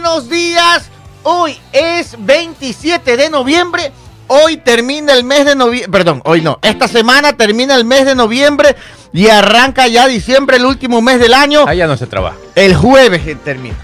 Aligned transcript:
buenos 0.00 0.28
días. 0.28 0.90
Hoy 1.22 1.56
es 1.72 2.16
27 2.18 3.16
de 3.16 3.30
noviembre. 3.30 3.92
Hoy 4.26 4.56
termina 4.56 5.12
el 5.12 5.22
mes 5.22 5.44
de 5.46 5.54
noviembre. 5.54 5.88
Perdón, 5.92 6.20
hoy 6.24 6.40
no. 6.40 6.58
Esta 6.62 6.88
semana 6.88 7.34
termina 7.34 7.76
el 7.76 7.84
mes 7.84 8.04
de 8.04 8.16
noviembre 8.16 8.74
y 9.12 9.28
arranca 9.28 9.86
ya 9.86 10.08
diciembre, 10.08 10.56
el 10.56 10.64
último 10.64 11.00
mes 11.00 11.20
del 11.20 11.32
año. 11.32 11.64
Allá 11.68 11.86
no 11.86 11.96
se 11.96 12.08
trabaja. 12.08 12.36
El 12.56 12.74
jueves 12.74 13.22
termina. 13.44 13.76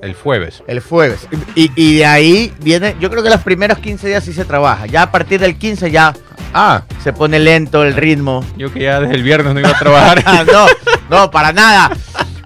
El 0.00 0.14
jueves. 0.14 0.62
El 0.68 0.78
jueves. 0.78 1.26
Y, 1.56 1.72
y 1.74 1.96
de 1.96 2.06
ahí 2.06 2.54
viene, 2.60 2.94
yo 3.00 3.10
creo 3.10 3.24
que 3.24 3.30
los 3.30 3.40
primeros 3.40 3.78
15 3.78 4.06
días 4.06 4.22
sí 4.22 4.32
se 4.32 4.44
trabaja. 4.44 4.86
Ya 4.86 5.02
a 5.02 5.10
partir 5.10 5.40
del 5.40 5.58
15 5.58 5.90
ya 5.90 6.14
Ah, 6.54 6.82
se 7.02 7.12
pone 7.12 7.38
lento 7.38 7.82
el 7.82 7.94
ritmo. 7.94 8.44
yo 8.56 8.72
que 8.72 8.80
ya 8.84 9.00
desde 9.00 9.16
el 9.16 9.22
viernes 9.22 9.52
no 9.54 9.60
iba 9.60 9.70
a 9.70 9.78
trabajar. 9.78 10.22
Ah, 10.26 10.44
no, 10.50 10.66
no, 11.10 11.30
para 11.30 11.52
nada. 11.52 11.90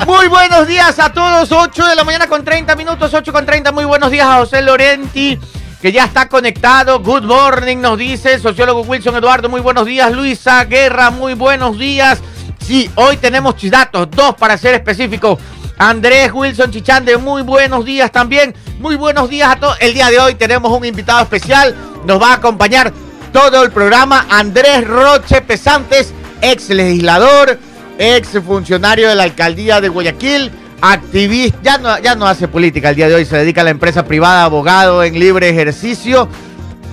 Muy 0.07 0.27
buenos 0.27 0.67
días 0.67 0.99
a 0.99 1.13
todos, 1.13 1.53
8 1.53 1.87
de 1.87 1.95
la 1.95 2.03
mañana 2.03 2.27
con 2.27 2.45
30 2.45 2.75
minutos, 2.75 3.15
8 3.15 3.33
con 3.33 3.47
30. 3.47 3.71
Muy 3.71 3.85
buenos 3.85 4.11
días 4.11 4.27
a 4.27 4.39
José 4.39 4.61
Lorenti, 4.61 5.39
que 5.81 5.93
ya 5.93 6.05
está 6.05 6.29
conectado. 6.29 6.99
Good 7.01 7.23
morning, 7.23 7.77
nos 7.77 7.99
dice 7.99 8.35
el 8.35 8.43
sociólogo 8.43 8.81
Wilson 8.83 9.15
Eduardo. 9.15 9.49
Muy 9.49 9.61
buenos 9.61 9.87
días, 9.87 10.11
Luisa 10.11 10.65
Guerra. 10.65 11.11
Muy 11.11 11.35
buenos 11.35 11.79
días. 11.79 12.19
Sí, 12.67 12.91
hoy 12.97 13.17
tenemos 13.17 13.55
datos, 13.71 14.11
dos 14.11 14.35
para 14.35 14.59
ser 14.59 14.75
específicos. 14.75 15.39
Andrés 15.79 16.33
Wilson 16.33 16.73
Chichande, 16.73 17.17
muy 17.17 17.43
buenos 17.43 17.85
días 17.85 18.11
también. 18.11 18.55
Muy 18.81 18.97
buenos 18.97 19.31
días 19.31 19.53
a 19.53 19.57
todos. 19.57 19.77
El 19.81 19.95
día 19.95 20.11
de 20.11 20.19
hoy 20.19 20.35
tenemos 20.35 20.73
un 20.77 20.85
invitado 20.85 21.23
especial. 21.23 21.77
Nos 22.07 22.21
va 22.21 22.31
a 22.31 22.35
acompañar 22.35 22.93
todo 23.33 23.63
el 23.63 23.71
programa 23.71 24.27
Andrés 24.31 24.85
Roche 24.87 25.43
Pesantes, 25.43 26.13
ex 26.41 26.71
legislador, 26.71 27.59
ex 28.03 28.31
funcionario 28.45 29.09
de 29.09 29.15
la 29.15 29.23
alcaldía 29.23 29.81
de 29.81 29.89
Guayaquil, 29.89 30.51
activista, 30.81 32.01
ya 32.03 32.17
no, 32.17 32.27
hace 32.27 32.49
política 32.49 32.91
el 32.91 32.97
día 32.97 33.09
de 33.09 33.15
hoy, 33.15 33.25
se 33.25 33.37
dedica 33.37 33.61
a 33.61 33.65
la 33.65 33.71
empresa 33.71 34.05
privada, 34.05 34.43
abogado 34.43 35.05
en 35.05 35.17
libre 35.19 35.49
ejercicio, 35.49 36.29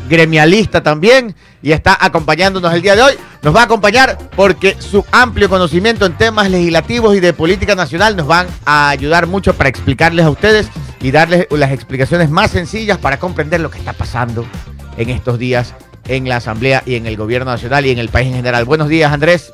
gremialista 0.07 0.83
también, 0.83 1.33
y 1.63 1.71
está 1.71 1.97
acompañándonos 1.99 2.71
el 2.73 2.83
día 2.83 2.95
de 2.95 3.01
hoy. 3.01 3.13
Nos 3.41 3.55
va 3.55 3.61
a 3.61 3.63
acompañar 3.63 4.19
porque 4.35 4.77
su 4.77 5.03
amplio 5.11 5.49
conocimiento 5.49 6.05
en 6.05 6.15
temas 6.15 6.51
legislativos 6.51 7.15
y 7.15 7.19
de 7.19 7.33
política 7.33 7.73
nacional 7.73 8.15
nos 8.15 8.27
van 8.27 8.45
a 8.65 8.89
ayudar 8.89 9.25
mucho 9.25 9.55
para 9.55 9.69
explicarles 9.69 10.25
a 10.25 10.29
ustedes 10.29 10.69
y 11.01 11.09
darles 11.09 11.47
las 11.49 11.71
explicaciones 11.71 12.29
más 12.29 12.51
sencillas 12.51 12.99
para 12.99 13.17
comprender 13.17 13.61
lo 13.61 13.71
que 13.71 13.79
está 13.79 13.93
pasando 13.93 14.45
en 14.95 15.09
estos 15.09 15.39
días 15.39 15.73
en 16.07 16.29
la 16.29 16.35
Asamblea 16.37 16.83
y 16.85 16.95
en 16.95 17.07
el 17.07 17.17
Gobierno 17.17 17.49
Nacional 17.49 17.87
y 17.87 17.91
en 17.91 17.97
el 17.97 18.09
país 18.09 18.27
en 18.27 18.35
general. 18.35 18.65
Buenos 18.65 18.89
días, 18.89 19.11
Andrés. 19.11 19.51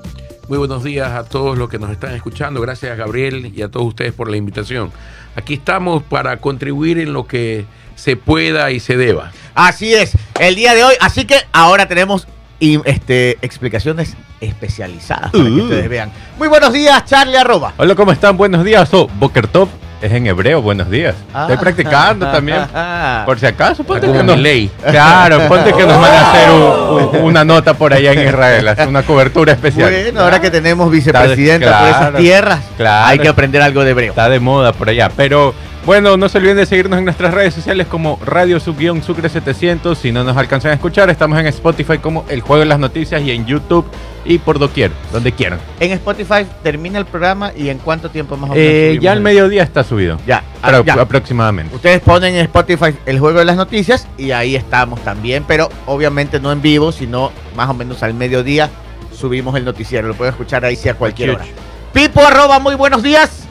Muy 0.47 0.59
buenos 0.59 0.83
días 0.83 1.11
a 1.11 1.23
todos 1.23 1.57
los 1.57 1.69
que 1.69 1.79
nos 1.79 1.89
están 1.89 2.13
escuchando. 2.13 2.61
Gracias 2.61 2.95
Gabriel 2.95 3.51
y 3.55 3.63
a 3.63 3.67
todos 3.69 3.87
ustedes 3.87 4.13
por 4.13 4.29
la 4.29 4.37
invitación. 4.37 4.91
Aquí 5.35 5.55
estamos 5.55 6.03
para 6.03 6.37
contribuir 6.37 6.99
en 6.99 7.13
lo 7.13 7.25
que 7.25 7.65
se 7.95 8.15
pueda 8.15 8.69
y 8.69 8.79
se 8.79 8.95
deba. 8.95 9.31
Así 9.55 9.95
es, 9.95 10.11
el 10.39 10.53
día 10.53 10.75
de 10.75 10.83
hoy. 10.83 10.93
Así 10.99 11.25
que 11.25 11.37
ahora 11.51 11.87
tenemos 11.87 12.27
y, 12.59 12.79
este, 12.87 13.37
explicaciones 13.41 14.15
especializadas 14.41 15.31
para 15.31 15.43
que 15.43 15.49
Uh. 15.49 15.63
ustedes 15.63 15.89
vean. 15.89 16.11
Muy 16.37 16.47
buenos 16.47 16.71
días, 16.73 17.03
Charlie 17.05 17.37
Arroba. 17.37 17.73
Hola, 17.77 17.95
¿cómo 17.95 18.11
están? 18.11 18.37
Buenos 18.37 18.63
días. 18.63 18.89
Oh, 18.93 19.07
Boker 19.19 19.47
Top 19.47 19.69
es 20.01 20.11
en 20.11 20.27
hebreo, 20.27 20.61
buenos 20.61 20.89
días. 20.89 21.15
Estoy 21.27 21.55
Ah. 21.55 21.59
practicando 21.59 22.27
también. 22.31 22.59
Por 23.25 23.39
si 23.39 23.45
acaso, 23.45 23.83
ponte 23.83 24.11
que 24.11 24.23
nos... 24.23 24.37
ley. 24.37 24.69
Claro, 24.89 25.47
ponte 25.47 25.73
que 25.73 25.83
nos 25.85 25.99
van 25.99 26.13
a 26.13 26.31
hacer 26.31 26.49
un- 26.51 27.15
un- 27.15 27.15
una 27.23 27.43
nota 27.45 27.73
por 27.73 27.93
allá 27.93 28.11
en 28.13 28.27
Israel, 28.27 28.67
hacer 28.67 28.87
una 28.87 29.03
cobertura 29.03 29.53
especial. 29.53 29.89
Bueno, 29.91 30.21
ahora 30.21 30.39
que 30.39 30.51
tenemos 30.51 30.91
vicepresidenta 30.91 31.81
de- 31.85 31.91
por 31.91 32.01
esas 32.01 32.15
tierras, 32.17 32.59
claro. 32.77 33.07
hay 33.07 33.19
que 33.19 33.27
aprender 33.27 33.61
algo 33.61 33.83
de 33.83 33.91
hebreo. 33.91 34.09
Está 34.11 34.29
de 34.29 34.39
moda 34.39 34.73
por 34.73 34.89
allá. 34.89 35.09
Pero 35.15 35.53
bueno, 35.85 36.17
no 36.17 36.29
se 36.29 36.39
olviden 36.39 36.57
de 36.57 36.65
seguirnos 36.65 36.97
en 36.97 37.05
nuestras 37.05 37.31
redes 37.31 37.53
sociales 37.53 37.85
como 37.85 38.19
Radio 38.25 38.59
Sub-Guión 38.59 39.03
Sucre 39.03 39.29
700. 39.29 39.95
Si 39.95 40.11
no 40.11 40.23
nos 40.23 40.35
alcanzan 40.35 40.71
a 40.71 40.73
escuchar, 40.73 41.11
estamos 41.11 41.37
en 41.39 41.45
Spotify 41.47 41.99
como 41.99 42.25
El 42.27 42.41
Juego 42.41 42.61
de 42.61 42.65
las 42.65 42.79
Noticias 42.79 43.21
y 43.21 43.29
en 43.29 43.45
YouTube 43.45 43.85
y 44.25 44.39
por 44.39 44.57
doquier, 44.57 44.89
donde 45.13 45.31
quieran. 45.31 45.59
En 45.79 45.91
Spotify 45.91 46.47
termina 46.63 46.97
el 46.97 47.05
programa 47.05 47.51
y 47.55 47.69
en 47.69 47.77
cuánto 47.77 48.09
tiempo 48.09 48.35
más 48.35 48.49
o 48.49 48.53
menos. 48.53 48.67
Eh, 48.67 48.97
ya 48.99 49.11
al 49.11 49.19
el- 49.19 49.23
mediodía 49.23 49.61
está 49.61 49.83
subido. 49.83 50.17
Ya, 50.25 50.43
ah, 50.63 50.81
ya. 50.83 50.95
aproximadamente. 50.95 51.75
Ustedes 51.75 52.01
ponen 52.01 52.33
en 52.33 52.41
Spotify 52.41 52.95
el 53.05 53.19
juego 53.19 53.37
de 53.37 53.45
las 53.45 53.55
noticias 53.55 54.07
y 54.17 54.31
ahí 54.31 54.55
estamos 54.55 55.03
también, 55.03 55.43
pero 55.47 55.69
obviamente 55.85 56.39
no 56.39 56.51
en 56.51 56.63
vivo, 56.63 56.91
sino 56.91 57.31
más 57.55 57.69
o 57.69 57.75
menos 57.75 58.01
al 58.01 58.15
mediodía 58.15 58.71
subimos 59.13 59.55
el 59.55 59.63
noticiero. 59.63 60.07
Lo 60.07 60.15
pueden 60.15 60.33
escuchar 60.33 60.65
ahí 60.65 60.75
sí 60.75 60.89
a 60.89 60.95
cualquier 60.95 61.29
hora. 61.29 61.45
Pipo 61.93 62.25
arroba, 62.25 62.57
muy 62.57 62.73
buenos 62.73 63.03
días. 63.03 63.47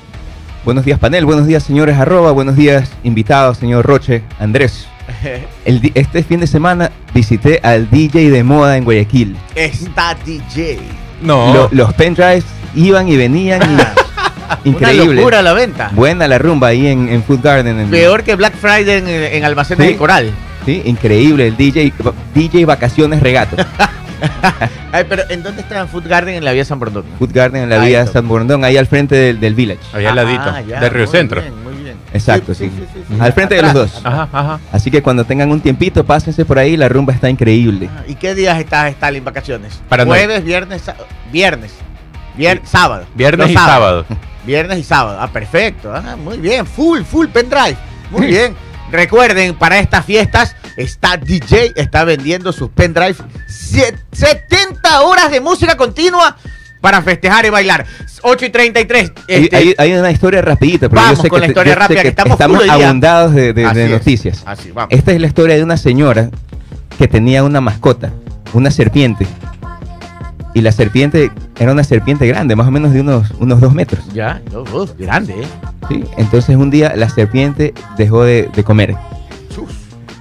Buenos 0.65 0.85
días, 0.85 0.99
panel. 0.99 1.27
Buenos 1.27 1.47
días, 1.47 1.63
señores 1.63 1.99
arroba. 1.99 2.33
Buenos 2.33 2.57
días, 2.57 2.91
invitados, 3.03 3.59
señor 3.59 3.85
Roche, 3.85 4.23
Andrés. 4.39 4.87
El 5.65 5.93
este 5.95 6.23
fin 6.23 6.41
de 6.41 6.47
semana 6.47 6.91
visité 7.13 7.61
al 7.63 7.91
DJ 7.91 8.31
de 8.31 8.43
moda 8.43 8.77
en 8.77 8.85
Guayaquil. 8.85 9.37
Está 9.55 10.17
DJ. 10.25 10.79
No. 11.21 11.53
Lo- 11.53 11.69
los 11.73 11.93
pendrives 11.95 12.45
iban 12.75 13.09
y 13.09 13.17
venían 13.17 13.61
y 13.63 14.69
Una 14.71 14.79
increíble. 14.93 15.17
locura 15.17 15.43
la 15.43 15.53
venta. 15.53 15.91
Buena 15.95 16.27
la 16.29 16.39
rumba 16.39 16.69
ahí 16.69 16.87
en, 16.87 17.09
en 17.09 17.23
Food 17.23 17.41
Garden. 17.43 17.79
en- 17.81 17.91
Peor 17.91 18.23
que 18.25 18.35
Black 18.35 18.55
Friday 18.57 18.99
en, 18.99 19.09
en 19.09 19.45
Almacenes 19.45 19.85
Sí. 19.85 19.89
del 19.91 19.99
Coral. 19.99 20.31
Sí, 20.65 20.81
increíble. 20.87 21.49
El 21.49 21.57
DJ, 21.59 21.93
DJ 22.35 22.65
Vacaciones 22.65 23.21
Regato. 23.23 23.57
Ay, 24.93 25.05
pero 25.09 25.23
¿en 25.29 25.43
dónde 25.43 25.63
está 25.63 25.81
en 25.81 25.89
Food 25.89 26.07
Garden? 26.09 26.35
En 26.37 26.45
la 26.45 26.53
vía 26.53 26.65
San 26.65 26.79
Bernardo. 26.81 27.05
Food 27.19 27.31
Garden 27.33 27.65
en 27.65 27.71
la 27.71 27.81
Ahí 27.83 27.89
vía 27.91 28.01
está. 28.01 28.15
San 28.15 28.29
Borondón, 28.29 28.65
ahí 28.65 28.77
al 28.77 28.87
frente 28.87 29.15
del, 29.15 29.41
del 29.41 29.55
Village. 29.55 29.81
Allá 29.93 30.11
al 30.11 30.17
ladito, 30.17 30.43
Ah, 30.47 30.61
ya, 30.61 30.81
de 30.81 30.89
Río 30.91 31.05
muy 31.07 31.13
Centro. 31.13 31.41
bien, 31.41 31.63
muy 31.65 31.75
bien. 31.75 31.97
Exacto, 32.13 32.55
sí. 32.55 32.71
sí. 32.71 33.03
Al 33.21 33.33
frente 33.33 33.57
de 33.57 33.63
los 33.63 33.73
dos. 33.75 34.01
Ajá, 34.05 34.29
ajá. 34.33 34.61
Así 34.73 34.91
que 34.91 35.03
cuando 35.03 35.25
tengan 35.25 35.51
un 35.51 35.61
tiempito, 35.61 36.05
pásense 36.05 36.45
por 36.45 36.59
ahí. 36.59 36.77
La 36.77 36.89
rumba 36.89 37.13
está 37.13 37.29
increíble. 37.29 37.89
Ah, 37.97 38.03
¿Y 38.07 38.15
qué 38.15 38.35
días 38.35 38.59
estás, 38.59 38.91
Stalin, 38.93 39.19
en 39.19 39.25
vacaciones? 39.25 39.81
Para 39.89 40.05
no- 40.05 40.11
Jueves, 40.13 40.45
viernes, 40.45 40.83
sá- 40.83 40.97
viernes. 41.33 41.73
Vier- 42.37 42.61
sábado. 42.65 43.05
Viernes 43.15 43.51
y 43.51 43.55
sábado. 43.55 44.05
Viernes 44.47 44.79
y 44.79 44.85
sábado. 44.85 45.19
Ah, 45.21 45.29
perfecto. 45.29 45.91
Ah, 45.95 46.17
muy 46.17 46.37
bien. 46.39 46.67
Full, 46.67 47.03
full 47.03 47.29
pendrive. 47.29 47.77
Muy 48.11 48.27
bien. 48.27 48.55
Recuerden, 48.93 49.55
para 49.55 49.79
estas 49.79 50.05
fiestas 50.05 50.55
está 50.77 51.17
DJ, 51.17 51.73
está 51.77 52.05
vendiendo 52.05 52.53
sus 52.53 52.71
pendrive. 52.71 53.17
Sie- 53.49 53.95
70 54.13 55.01
horas 55.03 55.31
de 55.31 55.41
música 55.41 55.77
continua 55.77 56.37
para 56.81 57.01
festejar 57.03 57.47
y 57.47 57.51
bailar. 57.51 57.87
8 58.23 58.47
y 58.47 58.51
33. 58.51 59.13
Hay- 59.29 59.35
este, 59.45 59.57
hay, 59.57 59.75
hay 59.79 59.93
una 59.95 60.11
historia 60.11 60.41
rapidita, 60.43 60.89
pero 60.89 61.01
Vamos 61.03 61.19
yo 61.19 61.23
sé 61.23 61.29
con 61.29 61.41
que, 61.41 61.47
la 61.47 61.51
historia 61.51 61.75
rápida, 61.75 62.03
que 62.03 62.09
estamos 62.09 62.39
día. 62.39 62.73
abundados 62.73 63.35
de, 63.35 63.53
de- 63.53 63.63
de 63.63 63.65
así 63.67 63.81
es, 63.81 63.91
noticias. 63.91 64.43
Así, 64.47 64.71
vamos. 64.71 64.89
Esta 64.93 65.13
es 65.13 65.21
la 65.21 65.27
historia 65.27 65.57
de 65.57 65.63
una 65.63 65.77
señora 65.77 66.31
que 66.99 67.09
tenía 67.09 67.43
una 67.45 67.61
mascota, 67.61 68.11
una 68.53 68.71
serpiente. 68.71 69.27
Y 70.57 70.61
la 70.61 70.71
serpiente 70.71 71.33
era 71.59 71.73
una 71.73 71.83
serpiente 71.83 72.27
grande, 72.29 72.55
más 72.55 72.69
o 72.69 72.71
menos 72.71 72.93
de 72.93 73.01
unos, 73.01 73.33
unos 73.41 73.61
dos 73.61 73.75
metros. 73.75 74.05
Ya, 74.15 74.41
uf, 74.73 74.93
grande, 74.97 75.33
¿eh? 75.43 75.47
¿sí? 75.89 76.05
Entonces 76.17 76.55
un 76.57 76.71
día 76.71 76.93
la 76.95 77.09
serpiente 77.09 77.75
dejó 77.99 78.23
de, 78.23 78.49
de 78.55 78.63
comer. 78.63 78.95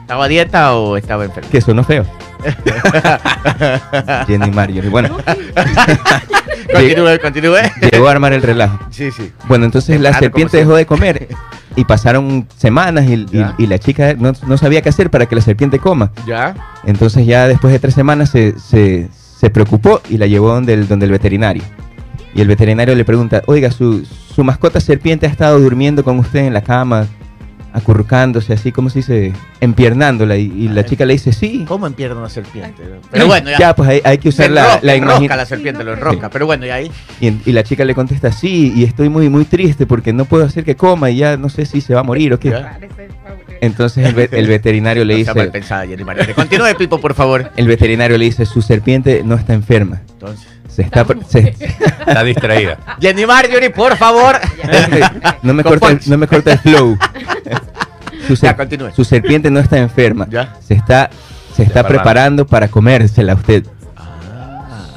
¿Estaba 0.03 0.25
a 0.25 0.27
dieta 0.27 0.75
o 0.75 0.97
estaba 0.97 1.23
enfermo? 1.25 1.49
que 1.49 1.61
sonó 1.61 1.83
feo. 1.83 2.05
Jenny 4.27 4.51
Marjorie. 4.51 4.89
Bueno, 4.89 5.17
Continúe, 6.73 7.19
continúe. 7.21 7.57
llegó 7.91 8.07
a 8.07 8.11
armar 8.11 8.33
el 8.33 8.41
relajo. 8.41 8.79
Sí, 8.89 9.11
sí. 9.11 9.31
Bueno, 9.47 9.65
entonces 9.65 9.99
la 10.01 10.09
Claro, 10.09 10.23
serpiente 10.25 10.57
dejó 10.57 10.75
de 10.75 10.85
comer 10.85 11.27
y 11.75 11.85
pasaron 11.85 12.47
semanas 12.57 13.05
y, 13.05 13.13
y- 13.13 13.25
Ya. 13.31 13.55
y 13.57 13.67
la 13.67 13.79
chica 13.79 14.13
no, 14.17 14.33
no 14.45 14.57
sabía 14.57 14.81
qué 14.81 14.89
hacer 14.89 15.09
para 15.09 15.25
que 15.25 15.35
la 15.35 15.41
serpiente 15.41 15.79
coma. 15.79 16.11
Ya. 16.27 16.53
Entonces 16.83 17.25
ya 17.25 17.47
después 17.47 17.71
de 17.71 17.79
tres 17.79 17.93
semanas 17.93 18.29
se, 18.29 18.59
se- 18.59 19.07
se 19.13 19.49
preocupó 19.49 20.01
y 20.09 20.17
la 20.17 20.25
llevó 20.27 20.49
donde 20.53 20.73
el, 20.73 20.87
donde 20.87 21.05
el 21.05 21.11
veterinario. 21.11 21.63
Y 22.35 22.41
el 22.41 22.47
veterinario 22.47 22.95
le 22.95 23.05
pregunta, 23.05 23.41
oiga, 23.45 23.69
su, 23.71 24.03
su 24.35 24.43
mascota 24.43 24.79
serpiente 24.81 25.27
ha 25.27 25.29
estado 25.29 25.59
durmiendo 25.59 26.03
con 26.03 26.17
usted 26.19 26.39
en 26.41 26.53
la 26.53 26.61
cama, 26.61 27.05
acurrucándose 27.73 28.53
así, 28.53 28.71
como 28.71 28.89
se 28.89 28.99
dice, 28.99 29.33
empiernándola. 29.59 30.37
Y, 30.37 30.43
y 30.45 30.67
la 30.69 30.85
chica 30.85 31.05
le 31.05 31.13
dice, 31.13 31.33
sí. 31.33 31.65
¿Cómo 31.67 31.87
empierna 31.87 32.17
una 32.19 32.29
serpiente? 32.29 32.83
Pero 33.11 33.27
bueno, 33.27 33.49
ya. 33.49 33.57
Ya, 33.57 33.75
pues 33.75 33.89
hay, 33.89 34.01
hay 34.03 34.17
que 34.19 34.29
usar 34.29 34.51
la, 34.51 34.61
enrosca, 34.61 34.79
la 34.85 34.95
imaginación. 34.95 35.37
la 35.37 35.45
serpiente, 35.45 35.83
lo 35.83 35.93
enrosca. 35.93 36.29
Pero 36.29 36.45
bueno, 36.45 36.65
y 36.65 36.69
ahí. 36.69 36.91
Y, 37.19 37.33
y 37.45 37.51
la 37.51 37.63
chica 37.63 37.83
le 37.85 37.95
contesta, 37.95 38.31
sí, 38.31 38.71
y 38.75 38.83
estoy 38.83 39.09
muy, 39.09 39.27
muy 39.29 39.45
triste 39.45 39.85
porque 39.85 40.13
no 40.13 40.25
puedo 40.25 40.45
hacer 40.45 40.63
que 40.63 40.75
coma 40.75 41.09
y 41.09 41.17
ya 41.17 41.35
no 41.37 41.49
sé 41.49 41.65
si 41.65 41.81
se 41.81 41.93
va 41.93 42.01
a 42.01 42.03
morir 42.03 42.33
o 42.33 42.39
qué. 42.39 42.51
Ya. 42.51 42.79
Entonces 43.61 44.05
el, 44.07 44.13
ve- 44.13 44.29
el 44.31 44.47
veterinario 44.47 45.05
le 45.05 45.13
No 45.13 45.17
dice, 45.19 45.33
pensada, 45.49 45.87
Jenny 45.87 46.03
María. 46.03 46.33
Continúe, 46.35 46.75
Pipo, 46.77 46.99
por 46.99 47.13
favor. 47.13 47.51
el 47.55 47.67
veterinario 47.67 48.17
le 48.17 48.25
dice, 48.25 48.45
su 48.45 48.61
serpiente 48.61 49.21
no 49.23 49.35
está 49.35 49.53
enferma. 49.53 50.01
Entonces. 50.11 50.47
Se 50.75 50.81
está, 50.81 51.05
se- 51.27 51.49
Está 52.07 52.23
distraída. 52.23 52.77
Jenny 52.99 53.25
Marjorie, 53.25 53.69
por 53.69 53.95
favor. 53.97 54.39
no, 55.43 55.53
me 55.53 55.63
corta 55.63 55.89
el, 55.89 55.99
no 56.07 56.17
me 56.17 56.27
corta 56.27 56.53
el 56.53 56.59
flow. 56.59 56.97
Su, 58.27 58.35
Ya, 58.35 58.39
ser- 58.39 58.55
continúe. 58.55 58.91
su 58.95 59.03
serpiente 59.03 59.51
no 59.51 59.59
está 59.59 59.77
enferma. 59.77 60.25
Ya. 60.29 60.55
Se 60.65 60.73
está, 60.73 61.09
se 61.55 61.63
está 61.63 61.83
preparando. 61.83 61.87
preparando 61.87 62.47
para 62.47 62.67
comérsela 62.69 63.33
a 63.33 63.35
usted. 63.35 63.65
Ah, 63.97 64.87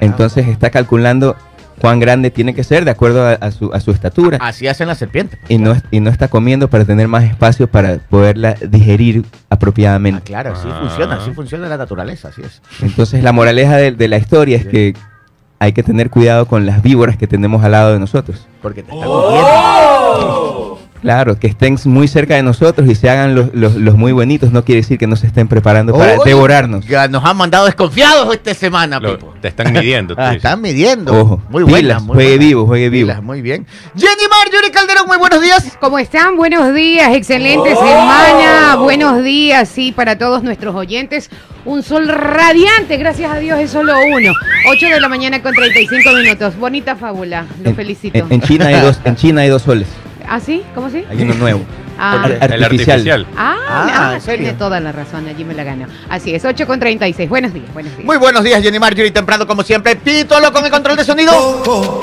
Entonces 0.00 0.48
está 0.48 0.68
calculando 0.70 1.36
cuán 1.80 1.98
grande 2.00 2.30
tiene 2.30 2.54
que 2.54 2.62
ser 2.64 2.84
de 2.84 2.90
acuerdo 2.90 3.26
a, 3.26 3.32
a 3.32 3.50
su, 3.50 3.72
a 3.72 3.80
su 3.80 3.90
estatura. 3.90 4.38
Así 4.40 4.66
hacen 4.68 4.86
las 4.88 4.98
serpientes. 4.98 5.38
Y 5.48 5.58
no, 5.58 5.74
y 5.90 6.00
no 6.00 6.10
está 6.10 6.28
comiendo 6.28 6.68
para 6.68 6.84
tener 6.84 7.08
más 7.08 7.24
espacio 7.24 7.66
para 7.68 7.98
poderla 7.98 8.54
digerir 8.54 9.24
Ah, 9.50 9.54
apropiadamente. 9.54 10.20
claro, 10.22 10.52
así 10.52 10.68
Ah. 10.70 10.78
funciona, 10.80 11.14
así 11.16 11.30
funciona 11.32 11.68
la 11.68 11.76
naturaleza, 11.76 12.28
así 12.28 12.42
es. 12.42 12.60
Entonces 12.82 13.22
la 13.22 13.32
moraleja 13.32 13.76
de, 13.76 13.92
de 13.92 14.08
la 14.08 14.16
historia 14.18 14.56
es 14.58 14.66
que 14.66 14.94
hay 15.58 15.72
que 15.72 15.82
tener 15.82 16.08
cuidado 16.10 16.46
con 16.46 16.64
las 16.66 16.82
víboras 16.82 17.16
que 17.16 17.26
tenemos 17.26 17.62
al 17.64 17.72
lado 17.72 17.92
de 17.92 17.98
nosotros. 17.98 18.46
Porque 18.62 18.82
te 18.82 18.92
están 18.92 19.06
comiendo. 19.08 20.79
Claro, 21.02 21.38
que 21.38 21.46
estén 21.46 21.78
muy 21.86 22.08
cerca 22.08 22.34
de 22.34 22.42
nosotros 22.42 22.86
y 22.88 22.94
se 22.94 23.08
hagan 23.08 23.34
los, 23.34 23.54
los- 23.54 23.74
los 23.76 23.96
muy 23.96 24.12
bonitos 24.12 24.52
no 24.52 24.64
quiere 24.66 24.82
decir 24.82 24.98
que 24.98 25.06
no 25.06 25.16
se 25.16 25.26
estén 25.28 25.48
preparando 25.48 25.94
para 25.96 26.12
Oye, 26.18 26.22
devorarnos. 26.26 26.86
Ya 26.86 27.08
nos 27.08 27.24
han 27.24 27.38
mandado 27.38 27.64
desconfiados 27.64 28.34
esta 28.34 28.52
semana, 28.52 29.00
Lo- 29.00 29.16
Pipo. 29.18 29.34
te 29.40 29.48
están 29.48 29.72
midiendo. 29.72 30.14
tú 30.16 30.20
Ah, 30.20 30.34
están 30.34 30.60
midiendo. 30.60 31.18
Ojo, 31.18 31.42
muy 31.48 31.62
buena, 31.62 31.78
pilas, 31.78 32.02
muy 32.02 32.14
juegue 32.16 32.30
buena. 32.36 32.44
vivo, 32.46 32.66
juegue 32.66 32.90
vivo. 32.90 33.06
Pilas, 33.06 33.22
muy 33.22 33.40
bien. 33.40 33.66
Jenny 33.96 34.28
Marjorie 34.30 34.70
Calderón, 34.70 35.06
muy 35.06 35.16
buenos 35.16 35.40
días. 35.40 35.76
¿Cómo 35.80 35.98
están? 35.98 36.36
Buenos 36.36 36.74
días, 36.74 37.14
excelente 37.14 37.70
semana. 37.74 38.76
Buenos 38.76 39.24
días, 39.24 39.68
sí, 39.70 39.92
para 39.92 40.18
todos 40.18 40.42
nuestros 40.42 40.74
oyentes. 40.74 41.30
Un 41.64 41.82
sol 41.82 42.08
radiante, 42.08 42.98
gracias 42.98 43.32
a 43.32 43.38
Dios 43.38 43.58
es 43.58 43.70
solo 43.70 43.94
uno. 44.16 44.32
8 44.68 44.86
de 44.86 45.00
la 45.00 45.08
mañana 45.08 45.40
con 45.42 45.54
35 45.54 46.10
minutos. 46.12 46.56
Bonita 46.58 46.94
fábula, 46.96 47.46
lo 47.62 47.70
En- 47.70 47.76
felicito. 47.76 48.18
En, 48.18 48.26
en 48.32 48.40
China 48.42 48.66
hay 48.66 48.80
dos, 48.80 49.00
en 49.04 49.16
China 49.16 49.40
hay 49.40 49.48
dos 49.48 49.62
soles. 49.62 49.86
¿Ah, 50.30 50.38
sí? 50.40 50.62
¿Cómo 50.74 50.88
sí? 50.88 51.04
Hay 51.10 51.20
uno 51.22 51.34
nuevo. 51.34 51.60
Ah, 52.02 52.22
Ar- 52.22 52.50
El 52.54 52.64
artificial. 52.64 53.26
ah, 53.36 53.56
Ah, 53.68 53.88
ah, 53.92 54.14
¿en 54.14 54.20
serio? 54.22 54.44
tiene 54.46 54.58
toda 54.58 54.80
la 54.80 54.90
razón, 54.90 55.28
allí 55.28 55.44
me 55.44 55.52
la 55.52 55.64
ganó. 55.64 55.84
Así 56.08 56.34
es, 56.34 56.42
8 56.46 56.66
con 56.66 56.80
36. 56.80 57.28
Buenos 57.28 57.52
días, 57.52 57.70
buenos 57.74 57.92
días. 57.94 58.06
Muy 58.06 58.16
buenos 58.16 58.42
días, 58.42 58.62
Jenny 58.62 58.78
Marjorie, 58.78 59.10
temprano 59.10 59.46
como 59.46 59.62
siempre. 59.62 59.96
Pítolo 59.96 60.50
con 60.50 60.64
el 60.64 60.70
control 60.70 60.96
de 60.96 61.04
sonido. 61.04 62.00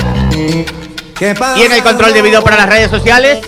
Y 1.19 1.61
en 1.63 1.71
el 1.71 1.81
control 1.81 2.13
de 2.13 2.21
video 2.21 2.43
para 2.43 2.57
las 2.57 2.69
redes 2.69 2.91
sociales. 2.91 3.39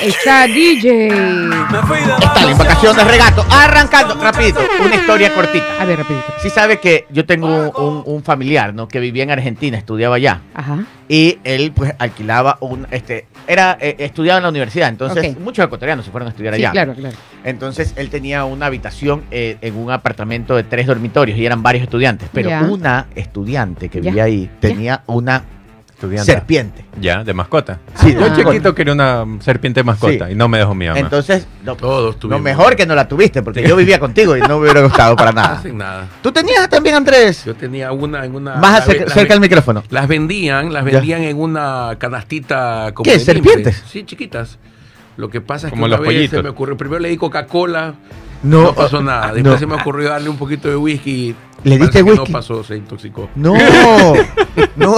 Está 0.00 0.46
DJ. 0.48 1.06
Está 1.06 2.44
la 2.44 2.50
invocación 2.50 2.96
de 2.96 3.04
regato. 3.04 3.46
Arrancando, 3.50 4.14
rapidito, 4.20 4.60
una 4.84 4.96
historia 4.96 5.32
cortita. 5.32 5.64
A 5.80 5.84
ver, 5.84 5.98
rapidito. 5.98 6.26
Sí 6.42 6.50
sabe 6.50 6.78
que 6.80 7.06
yo 7.10 7.24
tengo 7.24 7.70
un, 8.04 8.22
familiar, 8.24 8.74
¿no? 8.74 8.88
Que 8.88 8.98
vivía 8.98 9.22
en 9.22 9.30
Argentina, 9.30 9.78
estudiaba 9.78 10.16
allá. 10.16 10.40
Ajá. 10.54 10.84
Y 11.08 11.38
él, 11.44 11.72
pues, 11.74 11.94
alquilaba 11.98 12.56
un, 12.60 12.86
este, 12.90 13.26
era, 13.46 13.76
eh, 13.80 13.96
estudiaba 13.98 14.38
en 14.38 14.42
la 14.44 14.48
universidad. 14.48 14.88
Entonces, 14.88 15.38
muchos 15.38 15.64
ecuatorianos 15.64 16.04
se 16.04 16.10
fueron 16.10 16.28
a 16.28 16.30
estudiar 16.30 16.54
Sí, 16.54 16.62
allá. 16.62 16.72
claro, 16.72 16.94
claro. 16.94 17.16
Entonces, 17.44 17.92
él 17.96 18.10
tenía 18.10 18.44
una 18.44 18.66
habitación 18.66 19.24
eh, 19.30 19.56
en 19.60 19.76
un 19.76 19.90
apartamento 19.90 20.56
de 20.56 20.64
tres 20.64 20.86
dormitorios 20.86 21.38
y 21.38 21.46
eran 21.46 21.62
varios 21.62 21.84
estudiantes. 21.84 22.28
Pero 22.32 22.48
Ya. 22.50 22.62
una 22.62 23.06
estudiante 23.14 23.88
que 23.88 24.00
Ya. 24.00 24.10
vivía 24.10 24.24
ahí 24.24 24.50
tenía 24.60 25.02
una 25.06 25.44
Serpiente. 26.24 26.84
Ya, 27.00 27.24
de 27.24 27.32
mascota. 27.34 27.78
Sí, 27.94 28.12
Yo 28.14 28.24
Ah. 28.24 28.34
chiquito 28.36 28.74
quería 28.74 28.92
una 28.92 29.24
serpiente 29.40 29.82
mascota 29.82 30.26
Sí. 30.26 30.32
y 30.32 30.34
no 30.34 30.48
me 30.48 30.58
dejó 30.58 30.74
mi 30.74 30.86
mamá. 30.86 30.98
Entonces, 30.98 31.46
no, 31.64 31.76
Todos 31.76 32.14
no, 32.14 32.20
tuvimos. 32.20 32.42
mejor 32.42 32.76
que 32.76 32.86
no 32.86 32.94
la 32.94 33.08
tuviste, 33.08 33.42
porque 33.42 33.66
yo 33.66 33.76
vivía 33.76 33.98
contigo 33.98 34.36
y 34.36 34.40
no 34.40 34.48
me 34.48 34.54
hubiera 34.64 34.82
gustado 34.82 35.16
para 35.16 35.32
No 35.32 35.40
nada. 35.42 35.54
hacen 35.58 35.78
nada. 35.78 36.08
¿Tú 36.22 36.32
tenías 36.32 36.68
también, 36.68 36.96
Andrés? 36.96 37.44
Yo 37.44 37.54
tenía 37.54 37.92
una 37.92 38.24
en 38.24 38.34
una. 38.34 38.56
Más 38.56 38.86
las 38.86 39.12
cerca 39.12 39.34
del 39.34 39.40
micrófono. 39.40 39.82
Las 39.90 40.08
vendían, 40.08 40.72
las 40.72 40.84
Ya. 40.84 40.90
vendían 40.92 41.22
en 41.22 41.38
una 41.40 41.96
canastita 41.98 42.90
como 42.94 43.04
¿Qué, 43.10 43.18
serpientes? 43.18 43.82
Sí, 43.88 44.04
chiquitas. 44.04 44.58
Lo 45.16 45.28
que 45.28 45.40
pasa 45.40 45.66
es 45.66 45.72
Como 45.72 45.82
que 45.82 45.86
una 45.88 45.96
los 45.98 46.06
vez 46.06 46.14
pollitos. 46.16 46.38
se 46.38 46.42
me 46.42 46.48
ocurrió, 46.48 46.76
primero 46.76 46.98
le 47.00 47.08
di 47.10 47.16
Coca-Cola, 47.16 47.94
No, 48.42 48.62
no, 48.62 48.74
pasó 48.74 49.00
nada. 49.02 49.28
ah, 49.28 49.32
Después 49.32 49.54
no. 49.54 49.58
se 49.58 49.66
me 49.66 49.74
ocurrió 49.74 50.08
darle 50.10 50.28
un 50.28 50.36
poquito 50.36 50.68
de 50.68 50.76
whisky. 50.76 51.34
¿Le 51.64 51.78
diste 51.78 51.98
que 51.98 52.02
whisky? 52.02 52.26
No 52.32 52.32
pasó, 52.38 52.64
se 52.64 52.76
intoxicó. 52.76 53.28
No, 53.36 53.54
no. 54.76 54.94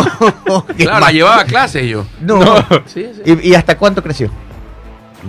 Claro, 0.77 1.01
la 1.01 1.13
llevaba 1.13 1.41
a 1.41 1.45
clases 1.45 1.87
yo. 1.89 2.07
No. 2.21 2.43
Sí, 2.87 3.07
sí. 3.25 3.39
¿Y, 3.43 3.51
y 3.51 3.55
hasta 3.55 3.77
cuánto 3.77 4.03
creció? 4.03 4.31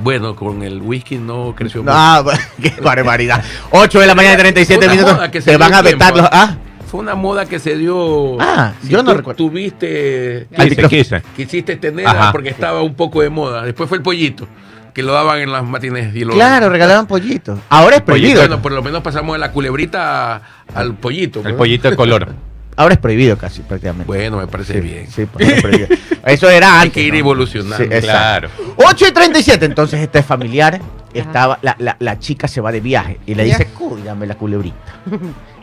Bueno, 0.04 0.36
con 0.36 0.62
el 0.64 0.82
whisky 0.82 1.18
no 1.18 1.54
creció 1.56 1.82
mucho. 1.82 1.94
Ah, 1.96 2.22
bueno, 2.24 2.40
qué 2.62 2.74
barbaridad. 2.82 3.44
8 3.72 4.00
de 4.00 4.08
la 4.08 4.16
mañana, 4.16 4.38
37 4.38 4.86
Una 4.86 4.94
minutos. 4.94 5.16
moda 5.16 5.32
que 5.32 5.42
se 5.42 5.52
Te 5.52 5.58
van 5.58 5.74
a 5.74 5.82
vetar 5.82 6.16
los. 6.16 6.28
Ah, 6.32 6.58
Fue 6.88 7.00
una 7.00 7.16
moda 7.16 7.46
que 7.46 7.60
se 7.60 7.76
dio. 7.78 8.38
Ah, 8.42 8.74
si 8.82 8.90
yo 8.90 9.04
no 9.04 9.12
tú 9.12 9.18
recuerdo. 9.18 9.38
Tuviste. 9.38 10.48
Quise, 10.56 10.88
quise. 10.88 11.22
Quisiste 11.36 11.76
tener 11.78 12.08
Ajá. 12.08 12.32
porque 12.32 12.50
estaba 12.50 12.82
un 12.82 12.94
poco 12.96 13.22
de 13.22 13.30
moda. 13.30 13.64
Después 13.64 13.88
fue 13.90 13.98
el 13.98 14.04
pollito, 14.04 14.48
que 14.95 15.03
lo 15.03 15.12
daban 15.13 15.39
en 15.39 15.51
las 15.51 15.63
matines. 15.65 16.15
Y 16.15 16.24
lo, 16.24 16.33
claro, 16.33 16.69
regalaban 16.69 17.06
pollitos. 17.06 17.59
Ahora 17.69 17.97
es 17.97 18.01
prohibido. 18.01 18.39
Bueno, 18.39 18.62
por 18.62 18.71
lo 18.71 18.81
menos 18.81 19.03
pasamos 19.03 19.33
de 19.36 19.39
la 19.39 19.51
culebrita 19.51 20.42
al 20.74 20.95
pollito. 20.95 21.42
El 21.45 21.51
¿no? 21.51 21.57
pollito 21.57 21.89
de 21.92 21.95
color. 21.97 22.33
Ahora 22.77 22.94
es 22.95 23.00
prohibido 23.00 23.38
casi, 23.38 23.62
prácticamente. 23.62 24.06
Bueno, 24.06 24.38
me 24.38 24.47
parece 24.47 24.81
bien. 24.81 25.07
Sí, 25.09 25.25
pues, 25.25 25.47
es 25.50 25.62
prohibido. 25.62 25.88
Eso 26.25 26.50
era 26.50 26.74
Hay 26.80 26.88
antes. 26.88 26.94
que 26.94 27.01
ir 27.03 27.13
¿no? 27.13 27.19
evolucionando. 27.19 27.77
Sí. 27.77 28.01
Claro. 28.01 28.50
8 28.77 29.06
y 29.07 29.12
37. 29.12 29.65
Entonces, 29.65 30.00
este 30.01 30.24
familiar 30.24 30.80
estaba. 31.13 31.59
La, 31.62 31.75
la- 31.80 31.95
la 32.00 32.19
chica 32.19 32.47
se 32.47 32.59
va 32.62 32.71
de 32.71 32.80
viaje 32.81 33.19
y 33.25 33.36
le 33.36 33.47
Ya. 33.47 33.57
dice, 33.57 33.69
cuídame 33.74 34.25
la 34.27 34.36
culebrita. 34.36 34.77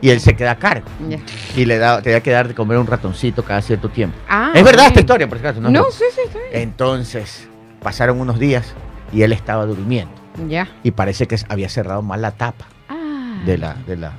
y 0.03 0.09
él 0.11 0.21
se 0.21 0.35
queda 0.37 0.53
a 0.53 0.57
cargo. 0.59 0.87
Ya. 1.09 1.19
Y 1.57 1.65
le 1.67 1.77
da, 1.79 2.01
tenía 2.03 2.21
que 2.23 2.31
dar 2.31 2.49
de 2.49 2.55
comer 2.55 2.77
un 2.79 2.87
ratoncito 2.87 3.43
cada 3.43 3.61
cierto 3.63 3.89
tiempo. 3.91 4.17
Ah, 4.29 4.53
es 4.55 4.63
verdad 4.65 4.87
esta 4.89 5.01
historia, 5.01 5.27
por 5.29 5.39
si 5.39 5.45
acaso. 5.45 5.61
No, 5.61 5.71
No, 5.71 5.85
sí, 5.91 6.05
sí, 6.15 6.21
sí. 6.33 6.39
Entonces, 6.53 7.47
pasaron 7.83 8.21
unos 8.21 8.39
días 8.39 8.73
y 9.13 9.23
él 9.23 9.33
estaba 9.33 9.67
durmiendo. 9.67 10.15
Ya. 10.49 10.69
Y 10.83 10.91
parece 10.93 11.27
que 11.27 11.37
había 11.49 11.69
cerrado 11.69 12.03
mal 12.03 12.23
la 12.23 12.31
tapa 12.33 12.67
Ah. 12.89 13.43
de 13.45 13.59
la, 13.59 13.75
de 13.87 13.97
la, 13.97 14.13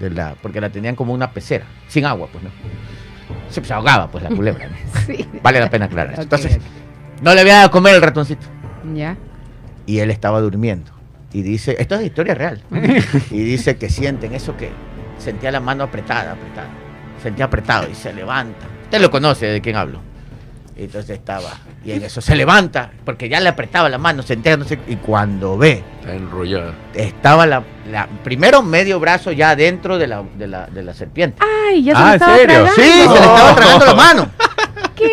de 0.00 0.10
la, 0.10 0.34
porque 0.42 0.60
la 0.60 0.70
tenían 0.70 0.94
como 0.96 1.12
una 1.12 1.30
pecera, 1.32 1.66
sin 1.88 2.04
agua, 2.06 2.28
pues 2.32 2.42
no. 2.44 2.50
Se, 3.50 3.62
se 3.64 3.72
ahogaba, 3.74 4.08
pues 4.10 4.24
la 4.24 4.30
culebra. 4.30 4.66
¿no? 4.68 4.76
Sí. 5.06 5.26
Vale 5.42 5.60
la 5.60 5.70
pena 5.70 5.86
aclarar. 5.86 6.14
esto. 6.14 6.22
Ok, 6.22 6.32
Entonces, 6.32 6.58
no 7.22 7.34
le 7.34 7.40
había 7.40 7.54
dado 7.54 7.66
a 7.66 7.70
comer 7.70 7.94
el 7.96 8.02
ratoncito. 8.02 8.46
Ya. 8.94 9.16
Y 9.86 9.98
él 10.00 10.10
estaba 10.10 10.40
durmiendo. 10.40 10.90
Y 11.32 11.42
dice, 11.42 11.76
esto 11.78 11.94
es 11.96 12.06
historia 12.06 12.34
real. 12.34 12.62
y 13.30 13.38
dice 13.42 13.76
que 13.76 13.90
sienten 13.90 14.34
eso 14.34 14.56
que 14.56 14.70
sentía 15.18 15.50
la 15.50 15.60
mano 15.60 15.84
apretada, 15.84 16.32
apretada. 16.32 16.68
Sentía 17.22 17.46
apretado 17.46 17.88
y 17.90 17.94
se 17.94 18.12
levanta. 18.14 18.66
Usted 18.84 19.00
lo 19.00 19.10
conoce 19.10 19.46
de 19.46 19.60
quién 19.60 19.76
hablo. 19.76 20.00
Y 20.78 20.84
entonces 20.84 21.10
estaba, 21.10 21.50
y 21.84 21.90
en 21.90 22.04
eso 22.04 22.20
se 22.20 22.36
levanta, 22.36 22.90
porque 23.04 23.28
ya 23.28 23.40
le 23.40 23.48
apretaba 23.48 23.88
la 23.88 23.98
mano, 23.98 24.22
sentía, 24.22 24.56
no 24.56 24.64
sé, 24.64 24.78
y 24.86 24.94
cuando 24.94 25.58
ve, 25.58 25.82
Está 26.00 26.14
enrollada. 26.14 26.72
estaba 26.94 27.46
la, 27.46 27.64
la- 27.90 28.06
primero 28.22 28.62
medio 28.62 29.00
brazo 29.00 29.32
ya 29.32 29.56
dentro 29.56 29.98
de 29.98 30.06
la, 30.06 30.22
de 30.36 30.46
la, 30.46 30.66
de 30.68 30.84
la 30.84 30.94
serpiente. 30.94 31.42
Ay, 31.68 31.82
ya 31.82 31.94
se 31.96 31.98
Ah, 32.00 32.04
lo 32.04 32.08
¿en 32.08 32.14
estaba 32.14 32.36
serio? 32.36 32.46
tragando. 32.54 32.74
Sí, 32.76 32.82
se 32.82 33.08
le 33.08 33.14
estaba 33.16 33.54
tragando 33.56 33.86
la 33.86 33.94
mano. 33.94 34.30
¡Qué 34.94 35.10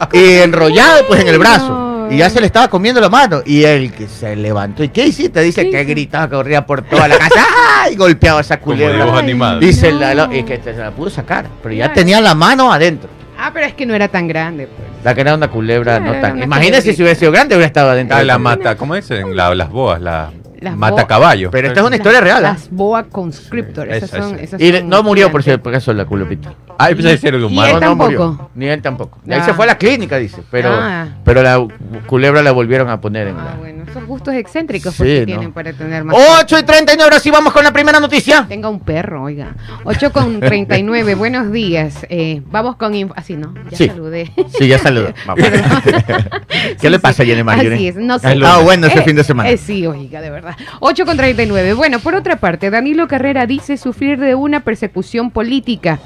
asco! 0.00 0.16
Y 0.16 0.34
enrollado 0.38 1.06
pues 1.06 1.20
en 1.20 1.28
el 1.28 1.38
brazo. 1.38 1.84
Y 2.10 2.16
ya 2.16 2.30
se 2.30 2.40
le 2.40 2.46
estaba 2.46 2.68
comiendo 2.68 3.02
la 3.02 3.10
mano. 3.10 3.42
Y 3.44 3.64
él 3.64 3.92
que 3.92 4.08
se 4.08 4.34
levantó. 4.34 4.82
¿Y 4.82 4.88
qué 4.88 5.06
hiciste? 5.06 5.42
Dice 5.42 5.64
¿Qué 5.66 5.70
que 5.70 5.84
gritaba, 5.84 6.30
corría 6.30 6.64
por 6.64 6.80
toda 6.80 7.06
la 7.08 7.18
casa. 7.18 7.44
¡Ay! 7.82 7.96
Golpeaba 7.96 8.40
esa 8.40 8.58
Como 8.58 8.72
culebra. 8.72 9.22
dibujo 9.24 9.44
Ay. 9.44 9.60
Dice 9.60 9.92
no. 9.92 10.00
la, 10.00 10.14
la- 10.14 10.34
y 10.34 10.42
que 10.44 10.58
se 10.62 10.72
la 10.72 10.90
pudo 10.92 11.10
sacar. 11.10 11.46
Pero 11.62 11.74
ya 11.74 11.84
Claro. 11.84 11.94
tenía 12.00 12.20
la 12.22 12.34
mano 12.34 12.72
adentro. 12.72 13.10
Ah, 13.40 13.50
pero 13.54 13.66
es 13.66 13.74
que 13.74 13.86
no 13.86 13.94
era 13.94 14.08
tan 14.08 14.26
grande, 14.26 14.66
pues. 14.66 14.88
La 15.04 15.14
que 15.14 15.20
era 15.20 15.34
una 15.34 15.48
culebra 15.48 15.98
Claro, 15.98 16.04
no 16.06 16.12
era 16.18 16.20
tan. 16.20 16.42
Imagínese 16.42 16.80
culebrita. 16.82 16.96
si 16.96 17.02
hubiera 17.02 17.18
sido 17.18 17.32
grande, 17.32 17.54
hubiera 17.54 17.66
estado 17.68 17.90
adentro. 17.90 18.16
Ah, 18.16 18.20
de 18.20 18.26
la 18.26 18.38
mata, 18.38 18.76
¿cómo 18.76 18.94
dicen? 18.96 19.36
La- 19.36 19.54
las 19.54 19.70
boas, 19.70 20.00
la 20.00 20.32
Las 20.60 20.76
mata 20.76 20.92
boas. 20.92 21.04
caballo. 21.06 21.50
Pero 21.52 21.68
esta 21.68 21.80
es 21.80 21.86
una 21.86 21.96
historia 21.96 22.20
real. 22.20 22.44
¿ah? 22.44 22.52
Las 22.54 22.68
boa 22.70 23.04
conscriptor. 23.04 23.88
Esas 23.90 24.12
Esa, 24.12 24.22
son, 24.22 24.34
esa. 24.34 24.42
esas 24.56 24.60
Y 24.60 24.72
son 24.72 24.88
no 24.88 25.02
murió 25.04 25.30
por, 25.30 25.42
por 25.60 25.74
eso 25.74 25.92
la 25.92 26.04
culebrita. 26.04 26.52
Ay, 26.78 26.94
pues 26.94 27.04
de 27.06 27.18
ser 27.18 27.34
el 27.34 27.40
Y 27.40 27.44
humano. 27.44 27.66
él 27.66 27.74
No, 27.74 27.80
no 27.80 27.86
tampoco. 27.88 28.10
murió. 28.32 28.50
Ni 28.54 28.66
él 28.68 28.80
tampoco. 28.82 29.18
Ahí 29.28 29.38
Ah. 29.40 29.44
se 29.44 29.52
fue 29.54 29.64
a 29.64 29.68
la 29.68 29.78
clínica, 29.78 30.16
dice. 30.16 30.42
Pero, 30.50 30.70
Ah. 30.72 31.08
pero 31.24 31.42
la 31.42 31.66
culebra 32.06 32.40
la 32.42 32.52
volvieron 32.52 32.88
a 32.88 33.00
poner 33.00 33.26
en 33.28 33.36
Ah, 33.36 33.44
la. 33.44 33.54
bueno, 33.56 33.84
esos 33.88 34.04
gustos 34.06 34.34
excéntricos 34.34 34.92
Sí, 34.94 34.98
porque 34.98 35.20
¿no? 35.20 35.26
tienen 35.26 35.52
para 35.52 35.72
tener 35.72 36.04
más. 36.04 36.16
8 36.40 36.58
y 36.58 36.62
39, 36.62 37.02
ahora 37.04 37.18
sí 37.20 37.30
vamos 37.30 37.52
con 37.52 37.64
la 37.64 37.72
primera 37.72 37.98
noticia. 38.00 38.46
Tenga 38.48 38.68
un 38.68 38.80
perro, 38.80 39.24
oiga. 39.24 39.54
8 39.84 40.12
con 40.12 40.40
39, 40.40 41.14
buenos 41.16 41.50
días. 41.52 42.06
Eh, 42.08 42.42
vamos 42.50 42.76
con... 42.76 42.94
inf- 42.94 43.12
Así, 43.16 43.36
¿no? 43.36 43.52
Ya 43.70 43.76
Sí. 43.76 43.88
saludé. 43.88 44.30
Sí, 44.58 44.68
ya. 44.68 44.78
Vamos. 45.26 45.44
¿Qué 46.80 46.90
le 46.90 46.98
pasa 46.98 47.22
a 47.22 47.26
Jenny 47.26 47.42
Marjorie? 47.42 47.74
Así 47.74 47.88
es, 47.88 47.96
no 47.96 48.18
sé. 48.18 48.28
Es 48.30 48.34
lunes. 48.36 48.50
Ah, 48.54 48.60
bueno, 48.62 48.86
ese 48.86 49.02
fin 49.02 49.16
de 49.16 49.24
semana. 49.24 49.48
eh, 49.50 49.56
sí, 49.56 49.86
oiga, 49.86 50.20
de 50.20 50.30
verdad. 50.30 50.56
8 50.80 51.04
con 51.04 51.16
39. 51.16 51.72
Bueno, 51.74 51.98
por 51.98 52.14
otra 52.14 52.36
parte, 52.36 52.70
Danilo 52.70 53.08
Carrera 53.08 53.46
dice 53.46 53.76
sufrir 53.76 54.18
de 54.18 54.34
una 54.34 54.60
persecución 54.60 55.30
política. 55.30 55.98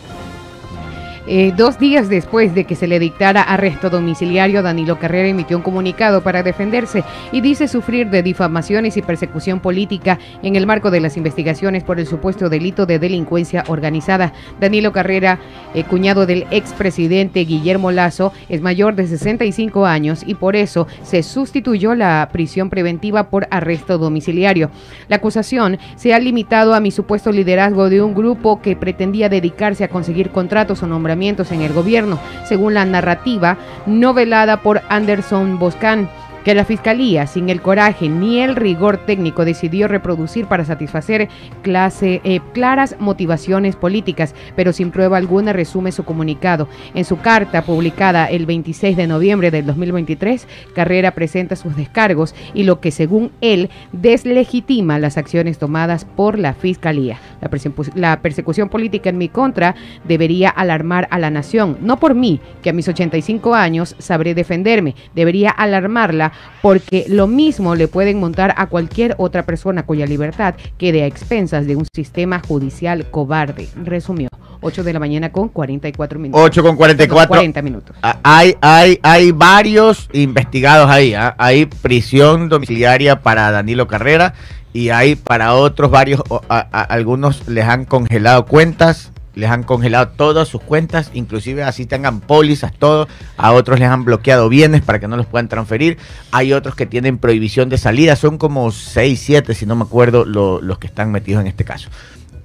Eh, 1.34 1.50
dos 1.56 1.78
días 1.78 2.10
después 2.10 2.54
de 2.54 2.64
que 2.64 2.76
se 2.76 2.86
le 2.86 2.98
dictara 2.98 3.40
arresto 3.40 3.88
domiciliario, 3.88 4.62
Danilo 4.62 4.98
Carrera 4.98 5.28
emitió 5.28 5.56
un 5.56 5.62
comunicado 5.62 6.20
para 6.20 6.42
defenderse 6.42 7.04
y 7.32 7.40
dice 7.40 7.68
sufrir 7.68 8.10
de 8.10 8.22
difamaciones 8.22 8.98
y 8.98 9.00
persecución 9.00 9.58
política 9.58 10.18
en 10.42 10.56
el 10.56 10.66
marco 10.66 10.90
de 10.90 11.00
las 11.00 11.16
investigaciones 11.16 11.84
por 11.84 11.98
el 11.98 12.06
supuesto 12.06 12.50
delito 12.50 12.84
de 12.84 12.98
delincuencia 12.98 13.64
organizada. 13.68 14.34
Danilo 14.60 14.92
Carrera, 14.92 15.38
eh, 15.72 15.84
cuñado 15.84 16.26
del 16.26 16.44
expresidente 16.50 17.46
Guillermo 17.46 17.92
Lazo, 17.92 18.34
es 18.50 18.60
mayor 18.60 18.94
de 18.94 19.06
65 19.06 19.86
años 19.86 20.24
y 20.26 20.34
por 20.34 20.54
eso 20.54 20.86
se 21.02 21.22
sustituyó 21.22 21.94
la 21.94 22.28
prisión 22.30 22.68
preventiva 22.68 23.30
por 23.30 23.48
arresto 23.50 23.96
domiciliario. 23.96 24.70
La 25.08 25.16
acusación 25.16 25.78
se 25.96 26.12
ha 26.12 26.18
limitado 26.18 26.74
a 26.74 26.80
mi 26.80 26.90
supuesto 26.90 27.32
liderazgo 27.32 27.88
de 27.88 28.02
un 28.02 28.12
grupo 28.12 28.60
que 28.60 28.76
pretendía 28.76 29.30
dedicarse 29.30 29.82
a 29.82 29.88
conseguir 29.88 30.28
contratos 30.28 30.82
o 30.82 30.86
nombramientos 30.86 31.21
en 31.22 31.62
el 31.62 31.72
gobierno, 31.72 32.18
según 32.44 32.74
la 32.74 32.84
narrativa 32.84 33.56
novelada 33.86 34.58
por 34.58 34.82
Anderson 34.88 35.58
Boscan 35.58 36.08
que 36.44 36.54
la 36.54 36.64
Fiscalía, 36.64 37.26
sin 37.26 37.48
el 37.48 37.62
coraje 37.62 38.08
ni 38.08 38.38
el 38.40 38.56
rigor 38.56 38.98
técnico, 38.98 39.44
decidió 39.44 39.88
reproducir 39.88 40.46
para 40.46 40.64
satisfacer 40.64 41.28
clase, 41.62 42.20
eh, 42.24 42.40
claras 42.52 42.96
motivaciones 42.98 43.76
políticas, 43.76 44.34
pero 44.56 44.72
sin 44.72 44.90
prueba 44.90 45.16
alguna 45.16 45.52
resume 45.52 45.92
su 45.92 46.04
comunicado. 46.04 46.68
En 46.94 47.04
su 47.04 47.18
carta 47.18 47.62
publicada 47.62 48.26
el 48.26 48.46
26 48.46 48.96
de 48.96 49.06
noviembre 49.06 49.50
del 49.50 49.66
2023, 49.66 50.46
Carrera 50.74 51.12
presenta 51.12 51.56
sus 51.56 51.76
descargos 51.76 52.34
y 52.54 52.64
lo 52.64 52.80
que 52.80 52.90
según 52.90 53.30
él 53.40 53.70
deslegitima 53.92 54.98
las 54.98 55.18
acciones 55.18 55.58
tomadas 55.58 56.04
por 56.04 56.38
la 56.38 56.54
Fiscalía. 56.54 57.18
La, 57.40 57.50
la 57.94 58.20
persecución 58.20 58.68
política 58.68 59.10
en 59.10 59.18
mi 59.18 59.28
contra 59.28 59.74
debería 60.04 60.50
alarmar 60.50 61.08
a 61.10 61.18
la 61.18 61.30
nación, 61.30 61.78
no 61.80 61.98
por 61.98 62.14
mí, 62.14 62.40
que 62.62 62.70
a 62.70 62.72
mis 62.72 62.88
85 62.88 63.54
años 63.54 63.94
sabré 63.98 64.34
defenderme, 64.34 64.94
debería 65.14 65.50
alarmarla 65.50 66.31
porque 66.60 67.04
lo 67.08 67.26
mismo 67.26 67.74
le 67.74 67.88
pueden 67.88 68.20
montar 68.20 68.54
a 68.56 68.66
cualquier 68.66 69.14
otra 69.18 69.44
persona 69.44 69.84
cuya 69.84 70.06
libertad 70.06 70.54
quede 70.78 71.02
a 71.02 71.06
expensas 71.06 71.66
de 71.66 71.76
un 71.76 71.86
sistema 71.94 72.40
judicial 72.46 73.06
cobarde, 73.10 73.68
resumió. 73.84 74.28
8 74.64 74.84
de 74.84 74.92
la 74.92 75.00
mañana 75.00 75.32
con 75.32 75.48
44 75.48 76.20
minutos. 76.20 76.40
8 76.44 76.62
con 76.62 76.76
44. 76.76 77.26
40 77.28 77.62
minutos. 77.62 77.96
Ah, 78.00 78.18
Hay, 78.22 78.54
hay, 78.60 79.00
hay 79.02 79.32
varios 79.32 80.08
investigados 80.12 80.88
ahí. 80.88 81.14
¿ah? 81.14 81.34
Hay 81.36 81.66
prisión 81.66 82.48
domiciliaria 82.48 83.22
para 83.22 83.50
Danilo 83.50 83.88
Carrera 83.88 84.34
y 84.72 84.90
hay 84.90 85.16
para 85.16 85.54
otros 85.54 85.90
varios. 85.90 86.22
o- 86.28 86.42
a- 86.48 86.68
a- 86.70 86.82
algunos 86.82 87.48
les 87.48 87.64
han 87.64 87.84
congelado 87.86 88.46
cuentas, 88.46 89.10
les 89.34 89.50
han 89.50 89.62
congelado 89.62 90.08
todas 90.08 90.46
sus 90.48 90.60
cuentas, 90.60 91.10
inclusive 91.14 91.62
así 91.62 91.86
tengan 91.86 92.20
pólizas, 92.20 92.72
todo. 92.78 93.08
A 93.36 93.52
otros 93.52 93.78
les 93.80 93.88
han 93.88 94.04
bloqueado 94.04 94.48
bienes 94.48 94.82
para 94.82 94.98
que 95.00 95.08
no 95.08 95.16
los 95.16 95.26
puedan 95.26 95.48
transferir. 95.48 95.96
Hay 96.32 96.52
otros 96.52 96.74
que 96.74 96.84
tienen 96.86 97.16
prohibición 97.18 97.68
de 97.68 97.78
salida. 97.78 98.14
Son 98.16 98.36
como 98.38 98.70
6, 98.70 99.20
7, 99.24 99.54
si 99.54 99.64
no 99.66 99.74
me 99.74 99.84
acuerdo, 99.84 100.24
lo- 100.24 100.60
los 100.60 100.78
que 100.78 100.86
están 100.86 101.10
metidos 101.12 101.40
en 101.40 101.46
este 101.46 101.64
caso. 101.64 101.88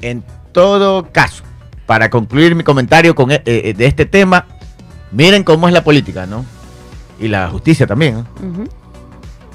En 0.01 0.23
todo 0.53 1.09
caso, 1.11 1.43
para 1.85 2.09
concluir 2.09 2.55
mi 2.55 2.63
comentario 2.63 3.15
con, 3.15 3.31
e- 3.31 3.41
eh, 3.45 3.73
de 3.75 3.85
este 3.85 4.05
tema, 4.05 4.45
miren 5.11 5.43
cómo 5.43 5.67
es 5.67 5.73
la 5.73 5.83
política, 5.83 6.25
¿no? 6.25 6.45
Y 7.19 7.27
la 7.27 7.49
justicia 7.49 7.85
también. 7.87 8.15
¿no? 8.15 8.49
Ujú. 8.49 8.63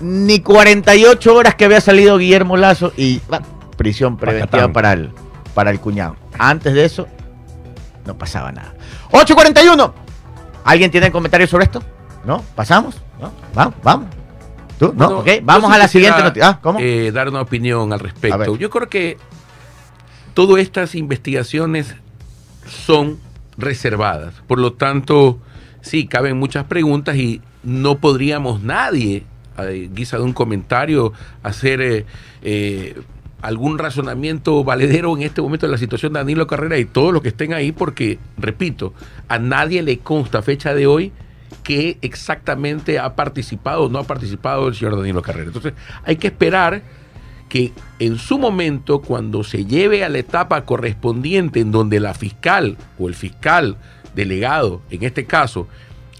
Ni 0.00 0.40
48 0.40 1.34
horas 1.34 1.54
que 1.54 1.64
había 1.64 1.80
salido 1.80 2.18
Guillermo 2.18 2.56
Lazo 2.56 2.92
y 2.96 3.20
prisión 3.76 4.16
preventiva 4.16 4.50
Pacatán. 4.50 4.72
para 4.72 4.92
el, 4.92 5.10
para 5.54 5.70
el 5.70 5.78
cuñado. 5.80 6.16
Antes 6.38 6.74
de 6.74 6.84
eso, 6.84 7.06
no 8.04 8.16
pasaba 8.16 8.52
nada. 8.52 8.74
8.41. 9.10 9.92
¿Alguien 10.64 10.90
tiene 10.90 11.10
comentarios 11.10 11.50
sobre 11.50 11.64
esto? 11.64 11.82
¿No? 12.24 12.42
¿Pasamos? 12.54 12.96
¿No? 13.20 13.32
Vamos, 13.54 13.74
vamos. 13.82 14.08
¿Tú? 14.78 14.92
¿No? 14.96 15.06
Bueno, 15.06 15.18
ok. 15.20 15.28
Vamos 15.42 15.72
a 15.72 15.78
la 15.78 15.88
siguiente 15.88 16.22
noticia. 16.22 16.48
Ah, 16.48 16.58
¿cómo? 16.62 16.78
eh, 16.80 17.10
dar 17.12 17.28
una 17.28 17.40
opinión 17.40 17.92
al 17.92 18.00
respecto. 18.00 18.56
Yo 18.56 18.70
creo 18.70 18.88
que 18.88 19.16
todas 20.34 20.60
estas 20.60 20.94
investigaciones 20.94 21.94
son 22.66 23.18
reservadas. 23.56 24.34
Por 24.46 24.58
lo 24.58 24.72
tanto, 24.72 25.38
sí, 25.80 26.06
caben 26.06 26.38
muchas 26.38 26.64
preguntas 26.64 27.16
y 27.16 27.42
no 27.62 27.98
podríamos 27.98 28.62
nadie, 28.62 29.24
a 29.56 29.66
guisa 29.66 30.16
de 30.16 30.22
un 30.22 30.32
comentario, 30.32 31.12
hacer 31.42 31.80
eh, 31.80 32.06
eh, 32.42 33.00
algún 33.42 33.76
razonamiento 33.78 34.62
valedero 34.64 35.14
en 35.16 35.24
este 35.24 35.42
momento 35.42 35.66
de 35.66 35.72
la 35.72 35.78
situación 35.78 36.12
de 36.12 36.20
Danilo 36.20 36.46
Carrera 36.46 36.78
y 36.78 36.84
todos 36.84 37.12
los 37.12 37.22
que 37.22 37.28
estén 37.28 37.52
ahí, 37.52 37.72
porque, 37.72 38.18
repito, 38.38 38.94
a 39.28 39.38
nadie 39.38 39.82
le 39.82 39.98
consta 39.98 40.38
a 40.38 40.42
fecha 40.42 40.74
de 40.74 40.86
hoy 40.86 41.12
que 41.64 41.98
exactamente 42.02 42.98
ha 42.98 43.14
participado 43.14 43.84
o 43.84 43.88
no 43.88 43.98
ha 43.98 44.04
participado 44.04 44.68
el 44.68 44.74
señor 44.74 44.96
Danilo 44.96 45.22
Carrera. 45.22 45.48
Entonces, 45.48 45.74
hay 46.04 46.16
que 46.16 46.28
esperar 46.28 46.82
que 47.48 47.72
en 47.98 48.16
su 48.16 48.38
momento, 48.38 49.02
cuando 49.02 49.44
se 49.44 49.66
lleve 49.66 50.04
a 50.04 50.08
la 50.08 50.18
etapa 50.18 50.64
correspondiente 50.64 51.60
en 51.60 51.72
donde 51.72 52.00
la 52.00 52.14
fiscal 52.14 52.78
o 52.98 53.08
el 53.08 53.14
fiscal 53.14 53.76
delegado, 54.14 54.82
en 54.90 55.02
este 55.02 55.26
caso, 55.26 55.66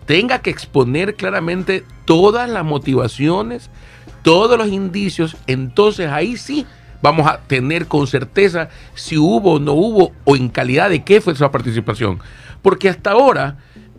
tenga 0.07 0.41
que 0.41 0.51
exponer 0.51 1.15
claramente 1.15 1.85
todas 2.05 2.51
las 2.51 2.65
motivaciones, 2.65 3.71
todos 4.23 4.59
los 4.59 4.69
indicios, 4.69 5.37
entonces 5.47 6.11
ahí 6.11 6.37
sí 6.37 6.67
vamos 7.03 7.27
a 7.27 7.41
tener 7.41 7.87
con 7.87 8.07
certeza 8.07 8.69
si 8.95 9.19
hubo 9.19 9.55
o 9.55 9.59
no 9.59 9.73
hubo 9.73 10.13
o 10.25 10.37
en 10.37 10.49
calidad 10.49 10.89
de 10.91 11.05
qué 11.05 11.21
fue 11.21 11.33
esa 11.33 11.51
participación. 11.51 12.21
Porque 12.63 12.89
hasta 12.89 13.11
ahora 13.11 13.59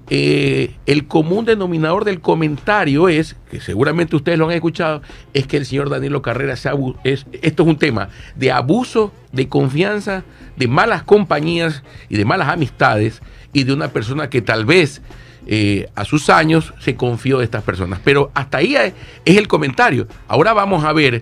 eh, 0.09 0.75
el 0.85 1.07
común 1.07 1.45
denominador 1.45 2.03
del 2.03 2.19
comentario 2.19 3.07
es, 3.07 3.37
que 3.49 3.61
seguramente 3.61 4.15
ustedes 4.15 4.37
lo 4.37 4.45
han 4.45 4.51
escuchado, 4.51 5.01
es 5.33 5.47
que 5.47 5.57
el 5.57 5.65
señor 5.65 5.89
Danilo 5.89 6.21
Carrera 6.21 6.55
se 6.55 6.69
es, 7.03 7.25
esto 7.41 7.63
es 7.63 7.69
un 7.69 7.77
tema 7.77 8.09
de 8.35 8.51
abuso 8.51 9.13
de 9.31 9.47
confianza, 9.47 10.23
de 10.57 10.67
malas 10.67 11.03
compañías 11.03 11.83
y 12.09 12.17
de 12.17 12.25
malas 12.25 12.49
amistades 12.49 13.21
y 13.53 13.63
de 13.63 13.73
una 13.73 13.89
persona 13.89 14.29
que 14.29 14.41
tal 14.41 14.65
vez 14.65 15.01
eh, 15.45 15.89
a 15.95 16.05
sus 16.05 16.29
años 16.29 16.73
se 16.79 16.95
confió 16.95 17.39
de 17.39 17.45
estas 17.45 17.63
personas. 17.63 17.99
Pero 18.03 18.31
hasta 18.33 18.57
ahí 18.57 18.75
es 18.75 18.93
el 19.37 19.47
comentario. 19.47 20.07
Ahora 20.27 20.53
vamos 20.53 20.83
a 20.83 20.93
ver, 20.93 21.21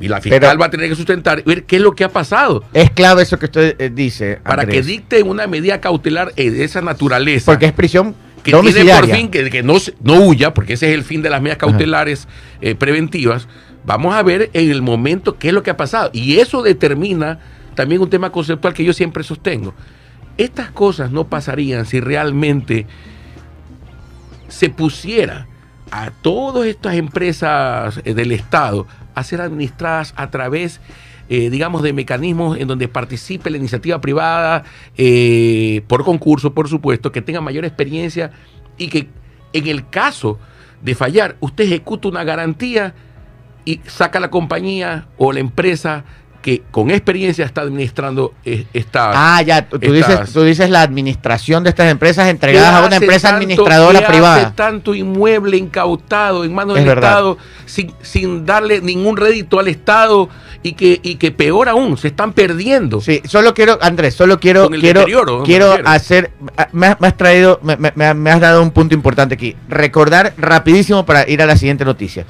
y 0.00 0.08
la 0.08 0.20
fiscal 0.20 0.40
Pero- 0.40 0.58
va 0.58 0.66
a 0.66 0.70
tener 0.70 0.88
que 0.88 0.94
sustentar, 0.96 1.42
ver 1.44 1.64
qué 1.64 1.76
es 1.76 1.82
lo 1.82 1.92
que 1.92 2.04
ha 2.04 2.08
pasado 2.08 2.64
Es 2.72 2.90
clave 2.90 3.22
eso 3.22 3.38
que 3.38 3.46
usted 3.46 3.76
eh, 3.78 3.90
dice. 3.92 4.40
para 4.42 4.62
Andrés, 4.62 4.80
que 4.80 4.86
dicte 4.86 5.22
una 5.22 5.46
medida 5.46 5.80
cautelar 5.80 6.32
eh, 6.36 6.50
de 6.50 6.64
esa 6.64 6.80
naturaleza. 6.82 7.52
Porque 7.52 7.66
es 7.66 7.72
prisión 7.72 8.14
que 8.42 8.52
tiene 8.52 8.92
por 8.94 9.08
fin 9.08 9.28
que, 9.28 9.50
que 9.50 9.62
no, 9.62 9.74
no 10.02 10.20
huya, 10.22 10.54
porque 10.54 10.74
ese 10.74 10.88
es 10.88 10.94
el 10.94 11.04
fin 11.04 11.22
de 11.22 11.30
las 11.30 11.42
medidas 11.42 11.58
cautelares 11.58 12.28
eh, 12.60 12.74
preventivas. 12.74 13.48
Vamos 13.84 14.14
a 14.14 14.22
ver 14.22 14.50
en 14.52 14.70
el 14.70 14.82
momento 14.82 15.38
qué 15.38 15.48
es 15.48 15.54
lo 15.54 15.62
que 15.62 15.70
ha 15.70 15.76
pasado. 15.76 16.10
Y 16.12 16.38
eso 16.38 16.62
determina 16.62 17.40
también 17.74 18.00
un 18.00 18.10
tema 18.10 18.30
conceptual 18.30 18.74
que 18.74 18.84
yo 18.84 18.92
siempre 18.92 19.22
sostengo. 19.24 19.74
Estas 20.36 20.70
cosas 20.70 21.10
no 21.10 21.26
pasarían 21.26 21.84
si 21.86 22.00
realmente 22.00 22.86
se 24.48 24.70
pusiera 24.70 25.46
a 25.90 26.10
todas 26.10 26.66
estas 26.66 26.94
empresas 26.94 28.02
del 28.04 28.32
Estado 28.32 28.86
a 29.18 29.24
ser 29.24 29.40
administradas 29.40 30.14
a 30.16 30.30
través, 30.30 30.80
eh, 31.28 31.50
digamos, 31.50 31.82
de 31.82 31.92
mecanismos 31.92 32.58
en 32.58 32.68
donde 32.68 32.88
participe 32.88 33.50
la 33.50 33.56
iniciativa 33.56 34.00
privada, 34.00 34.64
eh, 34.96 35.82
por 35.86 36.04
concurso, 36.04 36.54
por 36.54 36.68
supuesto, 36.68 37.12
que 37.12 37.22
tenga 37.22 37.40
mayor 37.40 37.64
experiencia 37.64 38.30
y 38.76 38.88
que 38.88 39.08
en 39.52 39.66
el 39.66 39.88
caso 39.88 40.38
de 40.82 40.94
fallar, 40.94 41.36
usted 41.40 41.64
ejecuta 41.64 42.08
una 42.08 42.24
garantía 42.24 42.94
y 43.64 43.80
saca 43.86 44.20
la 44.20 44.30
compañía 44.30 45.08
o 45.18 45.32
la 45.32 45.40
empresa 45.40 46.04
que 46.42 46.62
con 46.70 46.90
experiencia 46.90 47.44
está 47.44 47.62
administrando 47.62 48.32
eh, 48.44 48.64
esta... 48.72 49.10
Ah, 49.36 49.42
ya, 49.42 49.68
tú, 49.68 49.76
Estas- 49.80 49.92
dices, 49.92 50.32
tú 50.32 50.42
dices 50.42 50.70
la 50.70 50.82
administración 50.82 51.64
de 51.64 51.70
estas 51.70 51.90
empresas 51.90 52.28
entregadas 52.28 52.74
a 52.74 52.80
¿Qué 52.82 52.86
una 52.86 52.96
empresa 52.96 53.28
tanto- 53.28 53.36
administradora 53.42 53.98
hace 53.98 54.08
privada. 54.08 54.54
tanto 54.54 54.94
inmueble 54.94 55.56
incautado 55.56 56.44
en 56.44 56.54
manos 56.54 56.76
Es 56.76 56.84
del 56.84 56.94
verdad. 56.94 57.10
Estado 57.10 57.38
sin, 57.66 57.92
sin 58.02 58.46
darle 58.46 58.80
ningún 58.80 59.16
rédito 59.16 59.58
al 59.58 59.68
Estado 59.68 60.28
y 60.62 60.72
que, 60.72 61.00
y 61.02 61.16
que 61.16 61.32
peor 61.32 61.68
aún, 61.68 61.98
se 61.98 62.08
están 62.08 62.32
perdiendo. 62.32 63.00
Sí, 63.00 63.20
solo 63.26 63.52
quiero, 63.52 63.78
Andrés, 63.82 64.14
solo 64.14 64.38
quiero, 64.40 64.68
quiero, 64.70 65.06
me 65.40 65.44
quiero 65.44 65.74
hacer, 65.84 66.30
me, 66.72 66.86
has- 66.86 67.00
me 67.00 67.06
has 67.08 67.16
traído, 67.16 67.58
me, 67.62 67.76
me- 67.76 67.92
me- 67.94 68.14
me 68.14 68.30
has 68.30 68.40
dado 68.40 68.62
un 68.62 68.70
punto 68.70 68.94
importante 68.94 69.34
aquí. 69.34 69.56
Recordar 69.68 70.34
rapidísimo 70.38 71.04
para 71.04 71.28
ir 71.28 71.42
a 71.42 71.46
la 71.46 71.56
siguiente 71.56 71.84
noticia. 71.84 72.24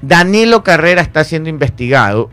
Danilo 0.00 0.62
Carrera 0.62 1.02
está 1.02 1.24
siendo 1.24 1.48
investigado 1.48 2.30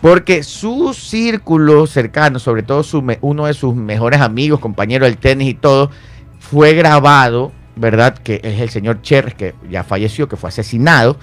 porque 0.00 0.42
su 0.42 0.94
círculo 0.94 1.86
cercano, 1.86 2.38
sobre 2.38 2.62
todo 2.62 2.84
uno 3.20 3.46
de 3.46 3.54
sus 3.54 3.74
mejores 3.74 4.20
amigos, 4.20 4.60
compañero 4.60 5.04
del 5.04 5.16
tenis 5.16 5.48
y 5.48 5.54
todo, 5.54 5.90
fue 6.38 6.74
grabado, 6.74 7.52
¿verdad? 7.76 8.16
Que 8.16 8.40
es 8.42 8.60
el 8.60 8.70
señor 8.70 9.02
Cherres, 9.02 9.34
que 9.34 9.54
ya 9.68 9.82
falleció, 9.82 10.28
que 10.28 10.36
fue 10.36 10.48
asesinado, 10.48 11.16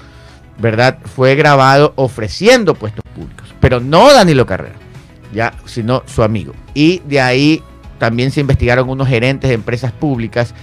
¿verdad? 0.58 1.00
Fue 1.04 1.36
grabado 1.36 1.94
ofreciendo 1.96 2.76
puestos 2.76 3.04
públicos, 3.14 3.48
pero 3.60 3.80
no 3.80 4.14
Danilo 4.14 4.46
Carrera, 4.46 4.76
ya, 5.34 5.54
sino 5.66 6.04
su 6.06 6.24
amigo. 6.24 6.54
Y 6.74 7.00
de 7.06 7.22
ahí 7.22 7.64
también 7.98 8.32
se 8.32 8.42
investigaron 8.42 8.90
unos 8.90 9.08
gerentes 9.08 9.50
de 9.50 9.56
empresas 9.56 9.94
públicas 9.94 10.54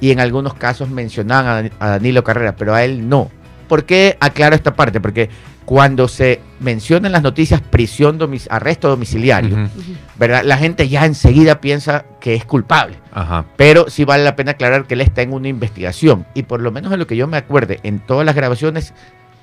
y 0.00 0.10
en 0.10 0.20
algunos 0.20 0.54
casos 0.54 0.90
mencionaban 0.90 1.70
a 1.78 1.88
Danilo 1.88 2.22
Carrera, 2.22 2.54
pero 2.54 2.74
a 2.74 2.84
él 2.84 3.08
no. 3.08 3.30
¿Por 3.66 3.84
qué 3.84 4.18
aclaro 4.20 4.54
esta 4.54 4.74
parte? 4.74 5.00
Porque 5.00 5.30
cuando 5.64 6.08
se 6.08 6.40
menciona 6.60 7.06
en 7.08 7.12
las 7.12 7.22
noticias 7.22 7.60
prisión, 7.60 8.18
domic- 8.18 8.46
arresto 8.50 8.88
domiciliario. 8.88 9.68
¿verdad? 10.16 10.42
La 10.44 10.56
gente 10.58 10.88
ya 10.88 11.06
enseguida 11.06 11.60
piensa 11.60 12.04
que 12.20 12.34
es 12.34 12.44
culpable. 12.44 12.96
Ajá. 13.12 13.44
Pero 13.56 13.88
sí 13.88 14.04
vale 14.04 14.24
la 14.24 14.36
pena 14.36 14.52
aclarar 14.52 14.86
que 14.86 14.94
él 14.94 15.00
está 15.00 15.22
en 15.22 15.32
una 15.32 15.48
investigación. 15.48 16.26
Y 16.34 16.42
por 16.44 16.60
lo 16.60 16.72
menos 16.72 16.92
en 16.92 16.98
lo 16.98 17.06
que 17.06 17.16
yo 17.16 17.26
me 17.28 17.36
acuerde, 17.36 17.80
en 17.82 18.00
todas 18.00 18.26
las 18.26 18.34
grabaciones 18.34 18.92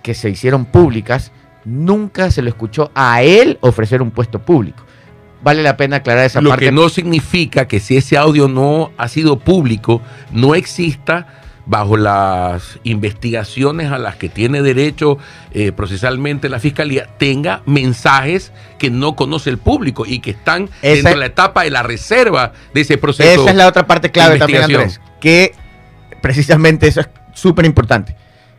que 0.03 0.13
se 0.13 0.29
hicieron 0.29 0.65
públicas, 0.65 1.31
nunca 1.65 2.31
se 2.31 2.41
lo 2.41 2.49
escuchó 2.49 2.91
a 2.95 3.21
él 3.21 3.57
ofrecer 3.61 4.01
un 4.01 4.11
puesto 4.11 4.39
público. 4.39 4.83
vale 5.41 5.63
la 5.63 5.77
pena 5.77 5.97
aclarar 5.97 6.25
esa 6.25 6.41
Lo 6.41 6.49
parte. 6.49 6.65
que 6.65 6.71
no 6.73 6.89
significa 6.89 7.65
que 7.65 7.79
si 7.79 7.95
ese 7.95 8.17
audio 8.17 8.49
no 8.49 8.91
ha 8.97 9.07
sido 9.07 9.39
público, 9.39 10.01
no 10.33 10.53
exista 10.53 11.27
bajo 11.65 11.97
las 11.97 12.79
investigaciones 12.83 13.91
a 13.91 13.99
las 13.99 14.15
que 14.15 14.27
tiene 14.29 14.61
derecho 14.61 15.17
eh, 15.51 15.71
procesalmente 15.71 16.49
la 16.49 16.59
fiscalía, 16.59 17.07
tenga 17.17 17.61
mensajes 17.65 18.51
que 18.77 18.89
no 18.89 19.15
conoce 19.15 19.49
el 19.49 19.57
público 19.59 20.05
y 20.05 20.19
que 20.19 20.31
están 20.31 20.69
Esa- 20.81 20.95
dentro 20.95 21.11
de 21.11 21.17
la 21.17 21.25
etapa 21.27 21.63
de 21.63 21.71
la 21.71 21.83
reserva 21.83 22.53
de 22.73 22.81
ese 22.81 22.97
proceso. 22.97 23.41
Esa 23.41 23.51
es 23.51 23.55
la 23.55 23.67
otra 23.67 23.85
parte 23.85 24.11
clave 24.11 24.39
también. 24.39 24.63
Andrés. 24.63 24.99
Que 25.19 25.53
precisamente 26.21 26.87
eso 26.87 27.01
es 27.01 27.09
súper 27.33 27.65
importante. 27.65 28.15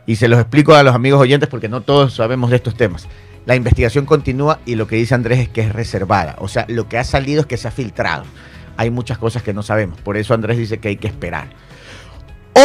Y 0.06 0.16
se 0.16 0.28
los 0.28 0.40
explico 0.40 0.74
a 0.74 0.82
los 0.82 0.94
amigos 0.94 1.20
oyentes 1.20 1.48
porque 1.48 1.68
no 1.68 1.82
todos 1.82 2.14
sabemos 2.14 2.50
de 2.50 2.56
estos 2.56 2.76
temas. 2.76 3.06
La 3.46 3.54
investigación 3.56 4.06
continúa 4.06 4.60
y 4.66 4.74
lo 4.74 4.86
que 4.86 4.96
dice 4.96 5.14
Andrés 5.14 5.38
es 5.40 5.48
que 5.48 5.62
es 5.62 5.72
reservada. 5.72 6.36
O 6.38 6.48
sea, 6.48 6.64
lo 6.68 6.88
que 6.88 6.98
ha 6.98 7.04
salido 7.04 7.40
es 7.42 7.46
que 7.46 7.56
se 7.56 7.68
ha 7.68 7.70
filtrado. 7.70 8.24
Hay 8.76 8.90
muchas 8.90 9.18
cosas 9.18 9.42
que 9.42 9.52
no 9.52 9.62
sabemos. 9.62 10.00
Por 10.00 10.16
eso 10.16 10.34
Andrés 10.34 10.58
dice 10.58 10.78
que 10.78 10.88
hay 10.88 10.96
que 10.96 11.08
esperar. 11.08 11.48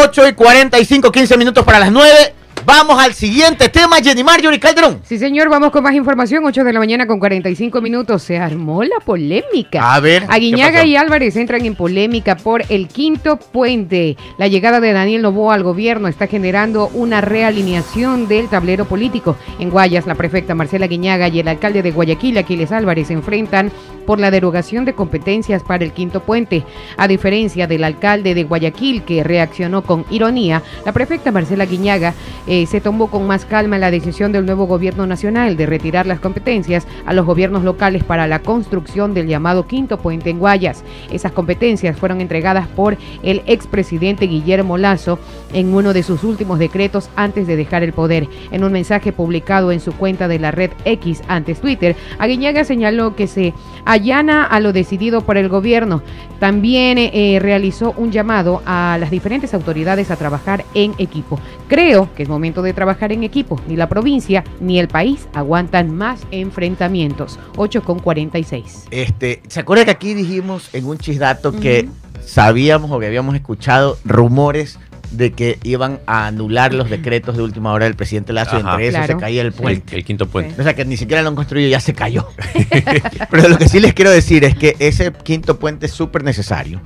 8 0.03 0.27
y 0.27 0.33
45, 0.33 1.11
15 1.11 1.37
minutos 1.37 1.63
para 1.63 1.79
las 1.79 1.91
9. 1.91 2.34
Vamos 2.65 2.97
al 2.99 3.13
siguiente 3.13 3.69
tema, 3.69 3.97
Jenny 3.97 4.23
Marjorie 4.23 4.59
Calderón. 4.59 4.99
Sí, 5.03 5.19
señor, 5.19 5.49
vamos 5.49 5.69
con 5.69 5.83
más 5.83 5.93
información. 5.93 6.43
8 6.43 6.63
de 6.63 6.73
la 6.73 6.79
mañana 6.79 7.05
con 7.05 7.19
45 7.19 7.79
minutos. 7.79 8.23
Se 8.23 8.39
armó 8.39 8.83
la 8.83 8.99
polémica. 9.05 9.93
A 9.93 9.99
ver. 9.99 10.23
¿qué 10.23 10.33
Aguiñaga 10.33 10.83
y 10.83 10.95
Álvarez 10.95 11.35
entran 11.35 11.63
en 11.63 11.75
polémica 11.75 12.35
por 12.35 12.63
el 12.69 12.87
quinto 12.87 13.37
puente. 13.37 14.17
La 14.39 14.47
llegada 14.47 14.79
de 14.79 14.93
Daniel 14.93 15.21
Novoa 15.21 15.53
al 15.53 15.61
gobierno 15.61 16.07
está 16.07 16.25
generando 16.25 16.87
una 16.87 17.21
realineación 17.21 18.27
del 18.27 18.47
tablero 18.47 18.85
político. 18.85 19.35
En 19.59 19.69
Guayas, 19.69 20.07
la 20.07 20.15
prefecta 20.15 20.55
Marcela 20.55 20.85
Aguiñaga 20.85 21.27
y 21.27 21.41
el 21.41 21.47
alcalde 21.47 21.83
de 21.83 21.91
Guayaquil, 21.91 22.39
Aquiles 22.39 22.71
Álvarez, 22.71 23.07
se 23.07 23.13
enfrentan 23.13 23.71
por 24.07 24.19
la 24.19 24.31
derogación 24.31 24.85
de 24.85 24.93
competencias 24.93 25.61
para 25.63 25.83
el 25.83 25.91
quinto 25.91 26.21
puente. 26.21 26.63
A 26.97 27.07
diferencia 27.07 27.67
del 27.67 27.83
alcalde 27.83 28.33
de 28.33 28.43
Guayaquil, 28.43 29.03
que 29.03 29.23
reaccionó 29.23 29.83
con 29.83 30.05
ironía, 30.09 30.63
la 30.83 30.93
prefecta 30.93 31.31
Marcela 31.31 31.63
Aguiñaga 31.63 32.13
eh, 32.47 32.54
se 32.67 32.79
tomó 32.79 33.07
con 33.07 33.27
más 33.27 33.45
calma 33.45 33.77
la 33.77 33.91
decisión 33.91 34.31
del 34.31 34.45
nuevo 34.45 34.65
gobierno 34.65 35.05
nacional 35.05 35.57
de 35.57 35.65
retirar 35.65 36.05
las 36.05 36.19
competencias 36.19 36.87
a 37.05 37.13
los 37.13 37.25
gobiernos 37.25 37.63
locales 37.63 38.03
para 38.03 38.27
la 38.27 38.39
construcción 38.39 39.13
del 39.13 39.27
llamado 39.27 39.67
quinto 39.67 39.97
puente 39.97 40.29
en 40.29 40.39
Guayas. 40.39 40.83
Esas 41.11 41.33
competencias 41.33 41.97
fueron 41.97 42.21
entregadas 42.21 42.67
por 42.67 42.97
el 43.23 43.43
expresidente 43.45 44.27
Guillermo 44.27 44.77
Lazo 44.77 45.19
en 45.55 45.73
uno 45.73 45.93
de 45.93 46.03
sus 46.03 46.23
últimos 46.23 46.59
decretos 46.59 47.09
antes 47.15 47.47
de 47.47 47.55
dejar 47.55 47.81
el 47.81 47.93
poder. 47.93 48.27
En 48.51 48.63
un 48.63 48.71
mensaje 48.71 49.11
publicado 49.11 49.71
en 49.71 49.79
su 49.79 49.93
cuenta 49.93 50.27
de 50.27 50.37
la 50.37 50.51
red 50.51 50.71
X 50.83 51.23
antes 51.27 51.61
Twitter, 51.61 51.95
Aguiñaga 52.19 52.63
señaló 52.63 53.15
que 53.15 53.27
se 53.27 53.53
allana 53.85 54.43
a 54.43 54.59
lo 54.59 54.73
decidido 54.73 55.21
por 55.21 55.37
el 55.37 55.49
gobierno. 55.49 56.03
También 56.39 56.97
eh, 56.97 57.39
realizó 57.41 57.93
un 57.97 58.11
llamado 58.11 58.61
a 58.65 58.97
las 58.99 59.09
diferentes 59.09 59.53
autoridades 59.53 60.11
a 60.11 60.17
trabajar 60.17 60.65
en 60.73 60.93
equipo. 60.97 61.39
Creo 61.67 62.13
que 62.13 62.23
es 62.23 62.29
momento 62.29 62.61
de 62.61 62.73
trabajar 62.73 63.13
en 63.13 63.23
equipo. 63.23 63.59
Ni 63.67 63.77
la 63.77 63.87
provincia 63.87 64.43
ni 64.59 64.77
el 64.77 64.89
país 64.89 65.27
aguantan 65.33 65.95
más 65.95 66.21
enfrentamientos. 66.31 67.39
8 67.55 67.83
con 67.83 67.99
46. 67.99 68.87
Este, 68.91 69.41
¿Se 69.47 69.61
acuerda 69.61 69.85
que 69.85 69.91
aquí 69.91 70.13
dijimos 70.13 70.69
en 70.73 70.85
un 70.85 70.97
chisdato 70.97 71.53
que 71.53 71.87
sabíamos 72.25 72.91
o 72.91 72.99
que 72.99 73.05
habíamos 73.05 73.35
escuchado 73.35 73.97
rumores 74.03 74.79
de 75.17 75.31
que 75.33 75.57
iban 75.63 75.99
a 76.07 76.27
anular 76.27 76.73
los 76.73 76.89
decretos 76.89 77.37
de 77.37 77.43
última 77.43 77.71
hora 77.73 77.85
del 77.85 77.95
presidente 77.95 78.33
Lazo 78.33 78.57
y 78.57 78.61
Ajá. 78.61 78.71
entre 78.71 78.87
eso 78.87 78.97
Claro. 78.97 79.13
se 79.13 79.19
caía 79.19 79.41
el 79.41 79.51
puente? 79.53 79.95
el 79.95 80.03
quinto 80.05 80.27
puente. 80.27 80.59
O 80.59 80.63
sea 80.63 80.73
que 80.75 80.85
ni 80.85 80.97
siquiera 80.97 81.21
lo 81.21 81.29
han 81.29 81.35
construido, 81.35 81.69
ya 81.69 81.79
se 81.79 81.93
cayó. 81.93 82.27
Pero 83.31 83.47
lo 83.49 83.57
que 83.57 83.67
sí 83.69 83.79
les 83.79 83.93
quiero 83.93 84.11
decir 84.11 84.43
es 84.43 84.55
que 84.55 84.75
ese 84.79 85.11
quinto 85.11 85.59
puente 85.59 85.85
es 85.85 85.91
súper 85.91 86.23
necesario. 86.23 86.81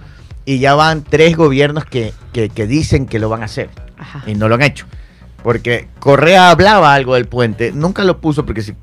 Y 0.45 0.59
ya 0.59 0.73
van 0.75 1.03
tres 1.03 1.35
gobiernos 1.35 1.85
que, 1.85 2.13
que- 2.33 2.49
que 2.49 2.65
dicen 2.67 3.05
que 3.05 3.19
lo 3.19 3.29
van 3.29 3.41
a 3.41 3.45
hacer 3.45 3.69
Ajá. 3.97 4.23
y 4.25 4.33
no 4.35 4.47
lo 4.49 4.55
han 4.55 4.61
hecho. 4.63 4.85
Porque 5.43 5.87
Correa 5.99 6.49
hablaba 6.49 6.93
algo 6.93 7.15
del 7.15 7.25
puente, 7.25 7.71
nunca 7.71 8.03
lo 8.03 8.19
puso, 8.19 8.45
porque 8.45 8.61
si, 8.61 8.73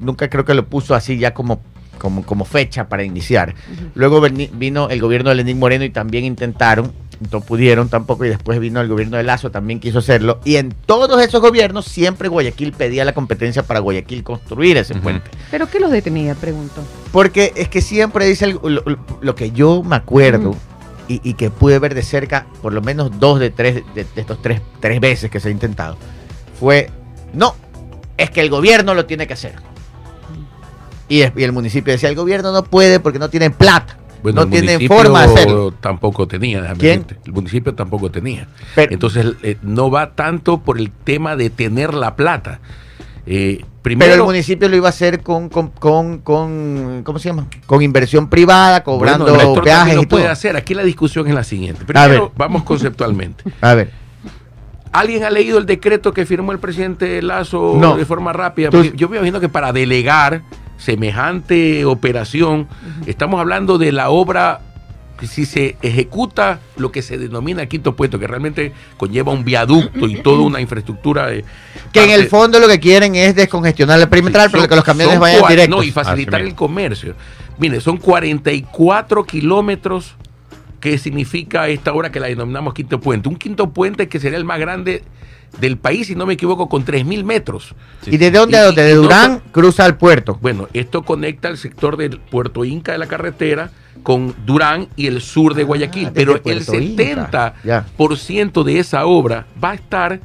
nunca 0.00 0.28
creo 0.30 0.44
que 0.44 0.54
lo 0.54 0.66
puso 0.66 0.94
así 0.94 1.18
ya 1.18 1.34
como, 1.34 1.60
como, 1.98 2.24
como 2.24 2.44
fecha 2.44 2.88
para 2.88 3.02
iniciar. 3.04 3.54
Luego 3.94 4.20
vino 4.52 4.88
el 4.88 5.00
gobierno 5.00 5.30
de 5.30 5.36
Lenín 5.36 5.58
Moreno 5.58 5.84
y 5.84 5.90
también 5.90 6.24
intentaron, 6.24 6.92
no 7.32 7.40
pudieron 7.40 7.88
tampoco, 7.88 8.24
y 8.24 8.28
después 8.28 8.58
vino 8.60 8.80
el 8.80 8.88
gobierno 8.88 9.16
de 9.16 9.22
Lazo, 9.22 9.50
también 9.50 9.80
quiso 9.80 9.98
hacerlo. 10.00 10.40
Y 10.44 10.56
en 10.56 10.74
todos 10.86 11.22
esos 11.22 11.40
gobiernos 11.40 11.84
siempre 11.86 12.28
Guayaquil 12.28 12.72
pedía 12.72 13.04
la 13.04 13.12
competencia 13.14 13.62
para 13.62 13.80
Guayaquil 13.80 14.22
construir 14.22 14.76
ese 14.76 14.94
puente. 14.94 15.30
¿Pero 15.50 15.68
qué 15.68 15.80
los 15.80 15.90
detenía? 15.90 16.34
Pregunto. 16.34 16.82
Porque 17.12 17.52
es 17.56 17.68
que 17.68 17.80
siempre 17.80 18.26
dice 18.26 18.44
el- 18.46 18.82
lo, 19.20 19.34
que 19.34 19.50
yo 19.50 19.82
me 19.82 19.96
acuerdo 19.96 20.54
y, 21.08 21.20
y 21.28 21.34
que 21.34 21.50
pude 21.50 21.78
ver 21.78 21.94
de 21.94 22.02
cerca, 22.02 22.46
por 22.62 22.72
lo 22.72 22.82
menos 22.82 23.18
dos 23.18 23.38
de 23.40 23.50
tres 23.50 23.82
de, 23.94 24.04
de 24.14 24.20
estos 24.20 24.42
tres, 24.42 24.60
tres 24.80 25.00
veces 25.00 25.30
que 25.30 25.40
se 25.40 25.48
ha 25.48 25.52
intentado, 25.52 25.96
fue, 26.58 26.90
no, 27.32 27.54
es 28.16 28.30
que 28.30 28.40
el 28.40 28.50
gobierno 28.50 28.94
lo 28.94 29.06
tiene 29.06 29.26
que 29.26 29.34
hacer. 29.34 29.54
Y 31.08 31.22
el 31.22 31.52
municipio 31.52 31.92
decía, 31.92 32.08
el 32.08 32.16
gobierno 32.16 32.50
no 32.50 32.64
puede 32.64 32.98
porque 32.98 33.20
no 33.20 33.30
tienen 33.30 33.52
plata, 33.52 33.96
Bueno, 34.32 34.44
no 34.44 34.50
tienen 34.50 34.86
forma 34.88 35.26
de 35.26 35.32
hacerlo. 35.34 35.72
Tampoco 35.80 36.26
tenía, 36.26 36.60
déjame 36.62 36.80
¿Quién? 36.80 37.02
decirte. 37.02 37.20
El 37.26 37.32
municipio 37.32 37.74
tampoco 37.74 38.10
tenía. 38.10 38.48
Pero- 38.74 38.92
Entonces, 38.92 39.26
eh, 39.42 39.56
no 39.62 39.90
va 39.90 40.12
tanto 40.14 40.58
por 40.58 40.78
el 40.78 40.90
tema 40.90 41.36
de 41.36 41.50
tener 41.50 41.94
la 41.94 42.16
plata. 42.16 42.60
Eh, 43.28 43.58
Pero 43.60 43.68
primero, 43.82 44.14
el 44.14 44.22
municipio 44.22 44.68
lo 44.68 44.76
iba 44.76 44.86
a 44.86 44.90
hacer 44.90 45.20
con, 45.20 45.48
con, 45.48 45.68
con, 45.70 46.18
con- 46.18 47.02
¿cómo 47.04 47.18
se 47.18 47.28
llama? 47.28 47.46
Con 47.66 47.82
inversión 47.82 48.28
privada, 48.28 48.82
cobrando 48.84 49.24
bueno, 49.26 49.62
peajes 49.62 49.94
lo 49.96 50.02
y 50.02 50.06
todo. 50.06 50.18
puede 50.18 50.28
hacer. 50.30 50.56
Aquí 50.56 50.74
la 50.74 50.82
discusión 50.82 51.26
es 51.28 51.34
la 51.34 51.44
siguiente. 51.44 51.82
A 51.82 51.86
Primero, 51.86 52.22
ver. 52.24 52.30
vamos 52.36 52.62
conceptualmente. 52.64 53.44
A 53.60 53.74
ver, 53.74 53.90
¿Alguien 54.92 55.24
ha 55.24 55.30
leído 55.30 55.58
el 55.58 55.66
decreto 55.66 56.12
que 56.14 56.24
firmó 56.24 56.52
el 56.52 56.58
presidente 56.58 57.20
Lazo 57.20 57.74
No. 57.78 57.96
de 57.96 58.04
forma 58.06 58.32
rápida? 58.32 58.70
Tú- 58.70 58.82
Yo 58.94 59.08
me 59.10 59.16
imagino 59.18 59.40
que 59.40 59.48
para 59.48 59.72
delegar 59.72 60.42
semejante 60.78 61.84
operación, 61.84 62.68
estamos 63.06 63.40
hablando 63.40 63.78
de 63.78 63.92
la 63.92 64.10
obra 64.10 64.60
que 65.18 65.26
si 65.26 65.46
se 65.46 65.76
ejecuta 65.82 66.60
lo 66.76 66.92
que 66.92 67.02
se 67.02 67.16
denomina 67.16 67.66
quinto 67.66 67.96
puesto, 67.96 68.18
que 68.18 68.26
realmente 68.26 68.72
conlleva 68.96 69.32
un 69.32 69.44
viaducto 69.44 70.06
y 70.06 70.16
toda 70.16 70.42
una 70.42 70.60
infraestructura 70.60 71.26
de... 71.26 71.44
que 71.92 72.04
en 72.04 72.10
el 72.10 72.28
fondo 72.28 72.60
lo 72.60 72.68
que 72.68 72.78
quieren 72.78 73.14
es 73.14 73.34
descongestionar 73.34 73.98
la 73.98 74.10
perimetral 74.10 74.50
Sí, 74.50 74.56
para 74.56 74.68
que 74.68 74.76
los 74.76 74.84
camiones 74.84 75.18
vayan 75.18 75.42
directos. 75.48 75.78
No, 75.78 75.82
y 75.82 75.90
facilitar 75.90 76.40
Así 76.40 76.50
el 76.50 76.54
comercio. 76.54 77.14
Mire, 77.58 77.80
son 77.80 77.96
44 77.96 79.24
kilómetros 79.24 80.14
que 80.80 80.98
significa 80.98 81.68
esta 81.68 81.92
obra 81.92 82.10
que 82.10 82.20
la 82.20 82.28
denominamos 82.28 82.74
quinto 82.74 83.00
puente. 83.00 83.28
Un 83.28 83.36
quinto 83.36 83.70
puente 83.70 84.08
que 84.08 84.20
sería 84.20 84.38
el 84.38 84.44
más 84.44 84.58
grande 84.58 85.02
del 85.60 85.78
país, 85.78 86.08
si 86.08 86.14
no 86.14 86.26
me 86.26 86.34
equivoco, 86.34 86.68
con 86.68 86.84
3.000 86.84 87.24
metros. 87.24 87.74
¿Y 88.04 88.16
de 88.16 88.30
dónde 88.30 88.58
a 88.58 88.64
dónde? 88.64 88.82
De 88.82 88.94
no 88.94 89.02
Durán 89.02 89.42
cruza 89.52 89.84
al 89.84 89.96
puerto. 89.96 90.38
Bueno, 90.40 90.68
esto 90.72 91.02
conecta 91.02 91.48
el 91.48 91.56
sector 91.56 91.96
del 91.96 92.18
Puerto 92.18 92.64
Inca 92.64 92.92
de 92.92 92.98
la 92.98 93.06
carretera 93.06 93.70
con 94.02 94.34
Durán 94.44 94.88
y 94.96 95.06
el 95.06 95.20
sur 95.20 95.54
de 95.54 95.64
Guayaquil. 95.64 96.06
Ah, 96.06 96.10
desde 96.10 96.20
pero 96.20 96.34
el 96.36 96.40
Puerto 96.42 96.74
Inca. 96.74 97.54
70% 97.64 98.64
de 98.64 98.78
esa 98.78 99.06
obra 99.06 99.46
va 99.62 99.70
a 99.70 99.74
estar, 99.74 100.20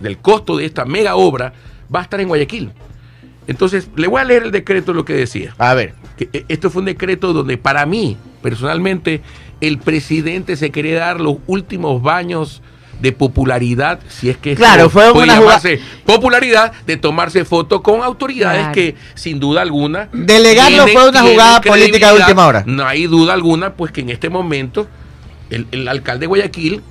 del 0.00 0.18
costo 0.18 0.56
de 0.56 0.64
esta 0.64 0.84
mega 0.84 1.14
obra, 1.16 1.52
va 1.94 2.00
a 2.00 2.02
estar 2.02 2.20
en 2.20 2.28
Guayaquil. 2.28 2.72
Entonces, 3.46 3.88
le 3.96 4.06
voy 4.06 4.20
a 4.20 4.24
leer 4.24 4.44
el 4.44 4.50
decreto 4.50 4.92
lo 4.92 5.04
que 5.04 5.14
decía. 5.14 5.54
A 5.58 5.74
ver, 5.74 5.94
Que, 6.16 6.28
eh, 6.32 6.44
esto 6.48 6.70
fue 6.70 6.80
un 6.80 6.86
decreto 6.86 7.32
donde 7.32 7.58
para 7.58 7.84
mí, 7.86 8.16
personalmente, 8.42 9.22
el 9.60 9.78
presidente 9.78 10.56
se 10.56 10.70
quería 10.70 11.00
dar 11.00 11.20
los 11.20 11.36
últimos 11.46 12.02
baños 12.02 12.62
de 13.00 13.12
popularidad, 13.12 13.98
si 14.08 14.28
es 14.28 14.36
que 14.36 14.54
Claro, 14.54 14.90
fue 14.90 15.10
una 15.10 15.38
llamarse 15.40 15.80
popularidad 16.04 16.72
de 16.86 16.98
tomarse 16.98 17.44
fotos 17.46 17.80
con 17.80 18.02
autoridades 18.02 18.58
Claro. 18.60 18.74
que 18.74 18.94
sin 19.14 19.40
duda 19.40 19.62
alguna 19.62 20.08
Delegarlo 20.12 20.86
fue 20.88 21.08
una 21.08 21.22
jugada 21.22 21.60
política 21.62 22.12
de 22.12 22.20
última 22.20 22.46
hora. 22.46 22.62
No 22.66 22.84
hay 22.86 23.06
duda 23.06 23.32
alguna, 23.32 23.72
pues 23.72 23.90
que 23.90 24.02
en 24.02 24.10
este 24.10 24.28
momento 24.28 24.86
el, 25.48 25.66
el 25.72 25.88
alcalde 25.88 26.20
de 26.20 26.26
Guayaquil, 26.26 26.82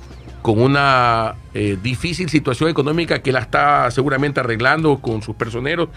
con 0.42 0.60
una 0.60 1.34
eh, 1.54 1.76
difícil 1.82 2.28
situación 2.30 2.70
económica 2.70 3.20
que 3.20 3.32
la 3.32 3.40
está 3.40 3.90
seguramente 3.90 4.40
arreglando 4.40 4.98
con 4.98 5.22
sus 5.22 5.34
personeros, 5.36 5.88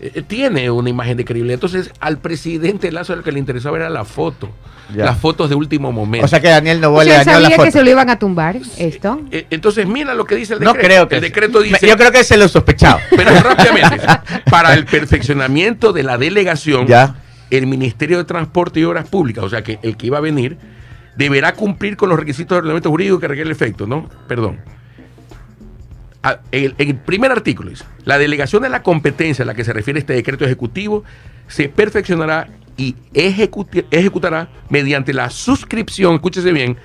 eh, 0.00 0.22
tiene 0.26 0.70
una 0.70 0.90
imagen 0.90 1.16
de 1.16 1.24
credibilidad. 1.24 1.54
Entonces, 1.54 1.90
al 2.00 2.18
presidente 2.18 2.90
Lazo 2.90 3.14
lo 3.14 3.22
que 3.22 3.30
le 3.32 3.38
interesaba 3.38 3.76
era 3.76 3.88
la 3.90 4.04
foto, 4.04 4.50
Ya. 4.94 5.04
las 5.04 5.18
fotos 5.18 5.48
de 5.48 5.54
último 5.54 5.92
momento. 5.92 6.24
o 6.24 6.28
sea 6.28 6.40
que 6.40 6.48
Daniel 6.48 6.78
O 6.78 6.80
Novoa 6.80 7.04
le 7.04 7.10
sea, 7.10 7.18
dañó 7.24 7.32
la 7.38 7.42
sabía 7.44 7.56
foto. 7.56 7.64
que 7.66 7.70
se 7.72 7.84
lo 7.84 7.90
iban 7.90 8.10
a 8.10 8.18
tumbar 8.18 8.56
esto. 8.78 9.20
Eh, 9.30 9.46
entonces, 9.50 9.86
mira 9.86 10.14
lo 10.14 10.24
que 10.24 10.34
dice 10.34 10.54
el 10.54 10.60
No 10.60 10.72
decreto. 10.72 10.86
creo 10.88 11.08
que 11.08 11.14
el 11.16 11.20
decreto 11.20 11.60
Me- 11.60 11.66
dice... 11.68 11.86
Yo 11.86 11.96
creo 11.96 12.10
que 12.10 12.24
se 12.24 12.36
lo 12.36 12.48
sospechaba. 12.48 13.00
Pero 13.16 13.30
rápidamente, 13.40 14.04
para 14.50 14.74
el 14.74 14.84
perfeccionamiento 14.86 15.92
de 15.92 16.02
la 16.02 16.18
delegación, 16.18 16.86
Ya. 16.88 17.14
el 17.50 17.66
Ministerio 17.68 18.18
de 18.18 18.24
Transporte 18.24 18.80
y 18.80 18.84
Obras 18.84 19.08
Públicas, 19.08 19.44
o 19.44 19.48
sea 19.48 19.62
que 19.62 19.78
el 19.82 19.96
que 19.96 20.06
iba 20.08 20.18
a 20.18 20.20
venir, 20.22 20.58
deberá 21.16 21.52
cumplir 21.54 21.96
con 21.96 22.08
los 22.08 22.18
requisitos 22.18 22.50
del 22.50 22.58
ordenamiento 22.58 22.90
jurídico 22.90 23.18
que 23.20 23.28
requiere 23.28 23.48
el 23.48 23.54
efecto, 23.54 23.86
¿no? 23.86 24.08
Perdón. 24.28 24.58
Ah, 26.22 26.38
El, 26.52 26.74
el 26.78 26.94
primer 26.96 27.32
artículo 27.32 27.70
dice, 27.70 27.84
la 28.04 28.16
delegación 28.18 28.62
de 28.62 28.68
la 28.68 28.82
competencia 28.82 29.42
a 29.42 29.46
la 29.46 29.54
que 29.54 29.64
se 29.64 29.72
refiere 29.72 29.98
este 29.98 30.12
decreto 30.12 30.44
ejecutivo 30.44 31.02
se 31.48 31.68
perfeccionará 31.68 32.48
y 32.76 32.94
ejecutará 33.12 34.48
mediante 34.70 35.12
la 35.12 35.28
suscripción, 35.30 36.14
escúchese 36.14 36.52
bien, 36.52 36.76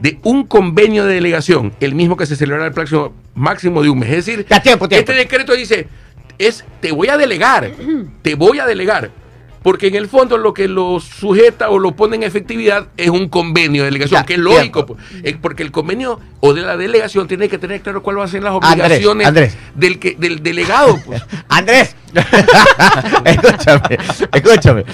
de 0.00 0.18
un 0.24 0.44
convenio 0.46 1.06
de 1.06 1.14
delegación, 1.14 1.72
el 1.80 1.94
mismo 1.94 2.16
que 2.16 2.26
se 2.26 2.36
celebrará 2.36 2.66
el 2.66 2.74
próximo 2.74 3.14
máximo 3.34 3.82
de 3.82 3.88
un 3.88 3.98
mes. 4.00 4.10
Es 4.10 4.26
decir, 4.26 4.46
Ya, 4.50 4.60
tiempo, 4.60 4.88
tiempo. 4.88 5.10
este 5.10 5.14
decreto 5.22 5.54
dice, 5.54 5.88
es 6.38 6.64
te 6.80 6.92
voy 6.92 7.08
a 7.08 7.16
delegar, 7.16 7.70
te 8.22 8.34
voy 8.34 8.58
a 8.58 8.66
delegar. 8.66 9.10
Porque 9.66 9.88
en 9.88 9.96
el 9.96 10.06
fondo 10.06 10.38
lo 10.38 10.54
que 10.54 10.68
lo 10.68 11.00
sujeta 11.00 11.70
o 11.70 11.80
lo 11.80 11.96
pone 11.96 12.14
en 12.14 12.22
efectividad 12.22 12.86
es 12.96 13.08
un 13.08 13.28
convenio 13.28 13.82
de 13.82 13.86
delegación, 13.86 14.20
Ya, 14.20 14.24
que 14.24 14.34
es 14.34 14.38
lógico. 14.38 14.84
tiempo. 14.84 14.86
pues. 14.94 15.24
Eh, 15.24 15.36
Porque 15.42 15.64
el 15.64 15.72
convenio 15.72 16.20
o 16.38 16.54
de 16.54 16.62
la 16.62 16.76
delegación 16.76 17.26
tiene 17.26 17.48
que 17.48 17.58
tener 17.58 17.80
claro 17.80 18.00
cuáles 18.00 18.18
van 18.18 18.28
a 18.28 18.30
ser 18.30 18.42
las 18.44 18.52
obligaciones 18.54 19.26
Andrés. 19.26 19.56
Del, 19.74 19.98
que, 19.98 20.14
del 20.20 20.40
delegado. 20.40 20.96
pues. 21.04 21.20
Andrés, 21.48 21.96
escúchame, 23.24 23.98
escúchame. 24.32 24.84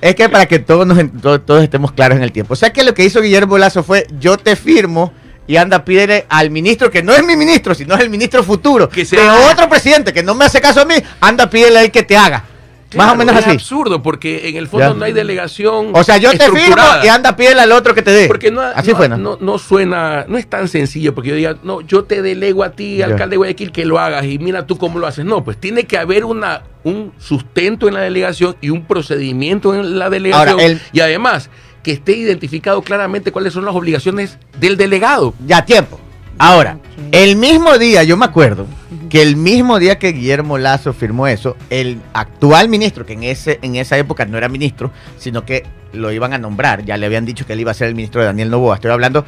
Es 0.00 0.14
que 0.14 0.28
para 0.30 0.46
que 0.46 0.58
todos, 0.60 0.86
nos, 0.86 0.98
todos 1.44 1.62
estemos 1.62 1.92
claros 1.92 2.16
en 2.16 2.22
el 2.22 2.32
tiempo. 2.32 2.54
O 2.54 2.56
sea 2.56 2.72
que 2.72 2.84
lo 2.84 2.94
que 2.94 3.04
hizo 3.04 3.20
Guillermo 3.20 3.58
Lazo 3.58 3.82
fue, 3.82 4.06
yo 4.18 4.38
te 4.38 4.56
firmo 4.56 5.12
y 5.46 5.56
anda, 5.56 5.84
pídele 5.84 6.24
al 6.30 6.48
ministro, 6.50 6.90
que 6.90 7.02
no 7.02 7.12
es 7.12 7.22
mi 7.22 7.36
ministro, 7.36 7.74
sino 7.74 7.94
es 7.96 8.00
el 8.00 8.08
ministro 8.08 8.42
futuro, 8.42 8.88
Que 8.88 9.04
de 9.04 9.28
otro 9.50 9.68
presidente 9.68 10.10
que 10.14 10.22
no 10.22 10.34
me 10.34 10.46
hace 10.46 10.58
caso 10.62 10.80
a 10.80 10.84
mí, 10.86 10.94
anda, 11.20 11.50
pídele 11.50 11.78
a 11.80 11.82
él 11.82 11.90
que 11.90 12.02
te 12.02 12.16
haga. 12.16 12.44
Más 12.94 13.12
o 13.12 13.16
menos 13.16 13.34
es 13.36 13.42
así. 13.46 13.50
absurdo 13.56 14.02
porque 14.02 14.48
en 14.48 14.56
el 14.56 14.68
fondo 14.68 14.88
Ya. 14.88 14.94
no 14.94 15.04
hay 15.04 15.12
delegación. 15.12 15.90
O 15.94 16.04
sea, 16.04 16.16
yo 16.18 16.30
te 16.32 16.50
firmo 16.50 16.76
y 17.04 17.08
anda, 17.08 17.34
pídele 17.36 17.60
al 17.62 17.72
otro 17.72 17.94
que 17.94 18.02
te 18.02 18.10
dé. 18.10 18.26
Porque 18.28 18.50
no, 18.50 18.60
así 18.60 18.90
no- 18.90 18.96
fue, 18.96 19.08
¿no? 19.08 19.38
no, 19.40 19.58
suena, 19.58 20.24
no 20.28 20.38
es 20.38 20.46
tan 20.48 20.68
sencillo, 20.68 21.14
porque 21.14 21.30
yo 21.30 21.34
diga, 21.36 21.56
no, 21.62 21.80
yo 21.80 22.04
te 22.04 22.22
delego 22.22 22.64
a 22.64 22.70
ti, 22.70 22.96
Ya. 22.98 23.06
alcalde 23.06 23.34
de 23.34 23.36
Guayaquil, 23.38 23.72
que 23.72 23.84
lo 23.84 23.98
hagas 23.98 24.24
y 24.24 24.38
mira 24.38 24.66
tú 24.66 24.76
cómo 24.78 24.98
lo 24.98 25.06
haces. 25.06 25.24
No, 25.24 25.42
pues 25.44 25.56
tiene 25.58 25.84
que 25.84 25.98
haber 25.98 26.24
una, 26.24 26.62
un 26.84 27.12
sustento 27.18 27.88
en 27.88 27.94
la 27.94 28.00
delegación 28.00 28.56
y 28.60 28.70
un 28.70 28.84
procedimiento 28.84 29.74
en 29.74 29.98
la 29.98 30.10
delegación. 30.10 30.48
Ahora, 30.60 30.64
el- 30.64 30.80
Y 30.92 31.00
además, 31.00 31.50
que 31.82 31.92
esté 31.92 32.12
identificado 32.16 32.80
claramente 32.82 33.32
cuáles 33.32 33.52
son 33.52 33.64
las 33.64 33.74
obligaciones 33.74 34.38
del 34.60 34.76
delegado. 34.76 35.34
Ya, 35.46 35.64
tiempo. 35.64 35.98
Ahora, 36.38 36.78
el 37.10 37.36
mismo 37.36 37.76
día, 37.78 38.02
yo 38.04 38.16
me 38.16 38.24
acuerdo 38.24 38.66
que 39.12 39.20
el 39.20 39.36
mismo 39.36 39.78
día 39.78 39.98
que 39.98 40.12
Guillermo 40.12 40.56
Lazo 40.56 40.94
firmó 40.94 41.26
eso, 41.26 41.54
el 41.68 42.00
actual 42.14 42.70
ministro, 42.70 43.04
que 43.04 43.12
en, 43.12 43.24
ese, 43.24 43.58
en 43.60 43.76
esa 43.76 43.98
época 43.98 44.24
no 44.24 44.38
era 44.38 44.48
ministro, 44.48 44.90
sino 45.18 45.44
que 45.44 45.66
lo 45.92 46.10
iban 46.10 46.32
a 46.32 46.38
nombrar, 46.38 46.82
ya 46.86 46.96
le 46.96 47.04
habían 47.04 47.26
dicho 47.26 47.44
que 47.46 47.52
él 47.52 47.60
iba 47.60 47.70
a 47.72 47.74
ser 47.74 47.88
el 47.88 47.94
ministro 47.94 48.22
de 48.22 48.28
Daniel 48.28 48.48
Novoa, 48.48 48.76
estoy 48.76 48.90
hablando, 48.90 49.26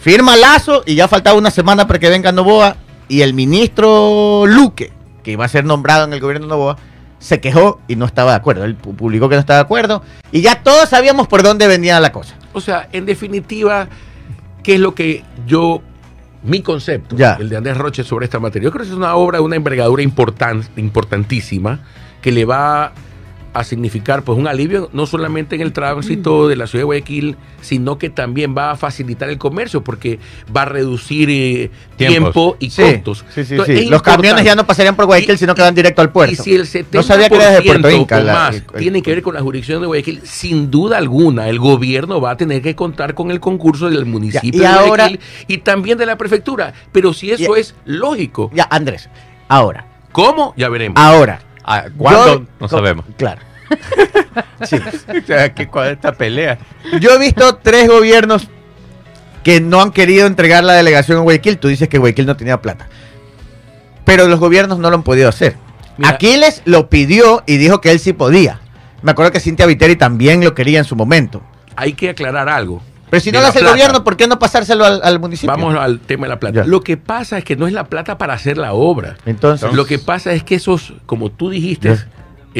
firma 0.00 0.34
Lazo 0.34 0.82
y 0.86 0.94
ya 0.94 1.08
faltaba 1.08 1.36
una 1.36 1.50
semana 1.50 1.86
para 1.86 1.98
que 1.98 2.08
venga 2.08 2.32
Novoa 2.32 2.76
y 3.06 3.20
el 3.20 3.34
ministro 3.34 4.44
Luque, 4.46 4.92
que 5.22 5.32
iba 5.32 5.44
a 5.44 5.48
ser 5.48 5.66
nombrado 5.66 6.04
en 6.06 6.14
el 6.14 6.20
gobierno 6.20 6.46
de 6.46 6.50
Novoa, 6.50 6.78
se 7.18 7.38
quejó 7.38 7.80
y 7.86 7.96
no 7.96 8.06
estaba 8.06 8.30
de 8.30 8.38
acuerdo, 8.38 8.64
él 8.64 8.78
pu- 8.80 8.96
publicó 8.96 9.28
que 9.28 9.34
no 9.34 9.40
estaba 9.40 9.58
de 9.58 9.64
acuerdo 9.64 10.02
y 10.32 10.40
ya 10.40 10.62
todos 10.62 10.88
sabíamos 10.88 11.28
por 11.28 11.42
dónde 11.42 11.66
venía 11.66 12.00
la 12.00 12.12
cosa. 12.12 12.34
O 12.54 12.62
sea, 12.62 12.88
en 12.92 13.04
definitiva, 13.04 13.88
¿qué 14.62 14.76
es 14.76 14.80
lo 14.80 14.94
que 14.94 15.22
yo, 15.46 15.82
mi 16.42 16.62
concepto, 16.62 17.16
Ya. 17.16 17.34
el 17.40 17.48
de 17.48 17.56
Andrés 17.56 17.76
Roche 17.76 18.04
sobre 18.04 18.24
esta 18.24 18.38
materia? 18.38 18.66
Yo 18.66 18.72
creo 18.72 18.84
que 18.84 18.90
es 18.90 18.96
una 18.96 19.14
obra 19.16 19.38
de 19.38 19.44
una 19.44 19.56
envergadura 19.56 20.02
importan- 20.02 20.64
importantísima 20.76 21.80
que 22.22 22.32
le 22.32 22.44
va 22.44 22.92
a 23.54 23.64
significar 23.64 24.22
pues 24.22 24.38
un 24.38 24.46
alivio 24.46 24.90
no 24.92 25.06
solamente 25.06 25.56
en 25.56 25.62
el 25.62 25.72
tránsito 25.72 26.48
de 26.48 26.56
la 26.56 26.66
ciudad 26.66 26.82
de 26.82 26.84
Guayaquil, 26.84 27.36
sino 27.60 27.98
que 27.98 28.10
también 28.10 28.54
va 28.56 28.70
a 28.72 28.76
facilitar 28.76 29.28
el 29.30 29.38
comercio 29.38 29.82
porque 29.82 30.18
va 30.54 30.62
a 30.62 30.64
reducir 30.66 31.28
eh, 31.30 31.70
tiempo 31.96 32.56
y 32.60 32.70
Sí, 32.70 32.82
costos. 32.82 33.24
sí, 33.34 33.44
sí, 33.44 33.54
Entonces, 33.54 33.78
sí. 33.78 33.84
es 33.84 33.90
Los 33.90 34.02
camiones 34.02 34.44
ya 34.44 34.54
no 34.54 34.66
pasarían 34.66 34.94
por 34.96 35.06
Guayaquil, 35.06 35.34
Y- 35.34 35.38
sino 35.38 35.54
que 35.54 35.62
van 35.62 35.74
directo 35.74 36.02
al 36.02 36.10
puerto. 36.12 36.32
Y 36.32 36.36
si 36.36 36.54
el 36.54 36.66
70% 36.66 36.86
No 36.92 37.02
sabía 37.02 37.28
que 37.28 37.34
era 37.36 37.50
desde 37.50 37.62
Puerto 37.64 37.90
Inca. 37.90 38.20
la- 38.20 38.32
más 38.32 38.54
el- 38.56 38.62
el- 38.74 38.80
tiene 38.80 39.02
que 39.02 39.10
ver 39.10 39.22
con 39.22 39.34
la 39.34 39.40
jurisdicción 39.40 39.80
de 39.80 39.86
Guayaquil, 39.88 40.20
sin 40.24 40.70
duda 40.70 40.98
alguna, 40.98 41.48
el 41.48 41.58
gobierno 41.58 42.20
va 42.20 42.32
a 42.32 42.36
tener 42.36 42.62
que 42.62 42.74
contar 42.76 43.14
con 43.14 43.30
el 43.30 43.40
concurso 43.40 43.88
del 43.90 44.06
municipio 44.06 44.50
y 44.56 44.58
de 44.60 44.66
ahora- 44.66 45.04
Guayaquil 45.08 45.20
y 45.48 45.58
también 45.58 45.98
de 45.98 46.06
la 46.06 46.16
prefectura. 46.16 46.72
Pero 46.92 47.12
si 47.12 47.30
eso 47.30 47.54
Ya- 47.54 47.60
es 47.60 47.74
lógico, 47.84 48.50
Ya, 48.54 48.68
Andrés, 48.70 49.08
ahora, 49.48 49.86
¿cómo? 50.12 50.54
Ya 50.56 50.68
veremos. 50.68 51.00
ahora. 51.02 51.40
Ah, 51.70 51.84
¿Cuándo? 51.96 52.40
Yo- 52.40 52.46
no 52.60 52.68
sabemos. 52.68 53.04
Claro. 53.16 53.40
Sí. 54.64 54.76
O 54.76 55.26
sea, 55.26 55.52
¿qué- 55.54 55.68
¿Cuál 55.68 55.88
es 55.88 55.92
esta 55.94 56.12
pelea? 56.12 56.58
Yo 57.00 57.10
he 57.10 57.18
visto 57.18 57.56
tres 57.56 57.88
gobiernos 57.88 58.48
que 59.44 59.60
no 59.60 59.80
han 59.82 59.92
querido 59.92 60.26
entregar 60.26 60.64
la 60.64 60.72
delegación 60.74 61.18
a 61.18 61.20
Guayaquil. 61.20 61.58
Tú 61.58 61.68
dices 61.68 61.88
que 61.88 61.98
Guayaquil 61.98 62.26
no 62.26 62.36
tenía 62.36 62.60
plata. 62.60 62.88
Pero 64.04 64.26
los 64.26 64.40
gobiernos 64.40 64.78
no 64.78 64.88
lo 64.90 64.96
han 64.96 65.02
podido 65.02 65.28
hacer. 65.28 65.56
Mira. 65.96 66.10
Aquiles 66.10 66.62
lo 66.64 66.88
pidió 66.88 67.42
y 67.46 67.56
dijo 67.58 67.80
que 67.80 67.90
él 67.90 67.98
sí 68.00 68.12
podía. 68.12 68.60
Me 69.02 69.10
acuerdo 69.12 69.30
que 69.32 69.40
Cintia 69.40 69.66
Viteri 69.66 69.96
también 69.96 70.42
lo 70.42 70.54
quería 70.54 70.78
en 70.78 70.84
su 70.84 70.96
momento. 70.96 71.42
Hay 71.76 71.92
que 71.92 72.10
aclarar 72.10 72.48
algo. 72.48 72.82
Pero 73.10 73.20
si 73.20 73.32
no 73.32 73.40
lo 73.40 73.46
hace 73.48 73.60
el 73.60 73.66
gobierno, 73.66 74.04
¿por 74.04 74.16
qué 74.16 74.26
no 74.26 74.38
pasárselo 74.38 74.84
al, 74.84 75.00
al 75.02 75.18
municipio? 75.18 75.54
Vamos 75.54 75.74
al 75.76 76.00
tema 76.00 76.26
de 76.26 76.30
la 76.30 76.40
plata. 76.40 76.56
Ya. 76.62 76.64
Lo 76.64 76.82
que 76.82 76.96
pasa 76.96 77.38
es 77.38 77.44
que 77.44 77.56
no 77.56 77.66
es 77.66 77.72
la 77.72 77.84
plata 77.84 78.18
para 78.18 78.34
hacer 78.34 78.58
la 78.58 78.72
obra. 78.74 79.16
Entonces, 79.26 79.72
Lo 79.72 79.86
que 79.86 79.98
pasa 79.98 80.32
es 80.32 80.42
que 80.44 80.56
esos, 80.56 80.92
como 81.06 81.30
tú 81.30 81.50
dijiste, 81.50 81.88
Ya. 81.94 82.06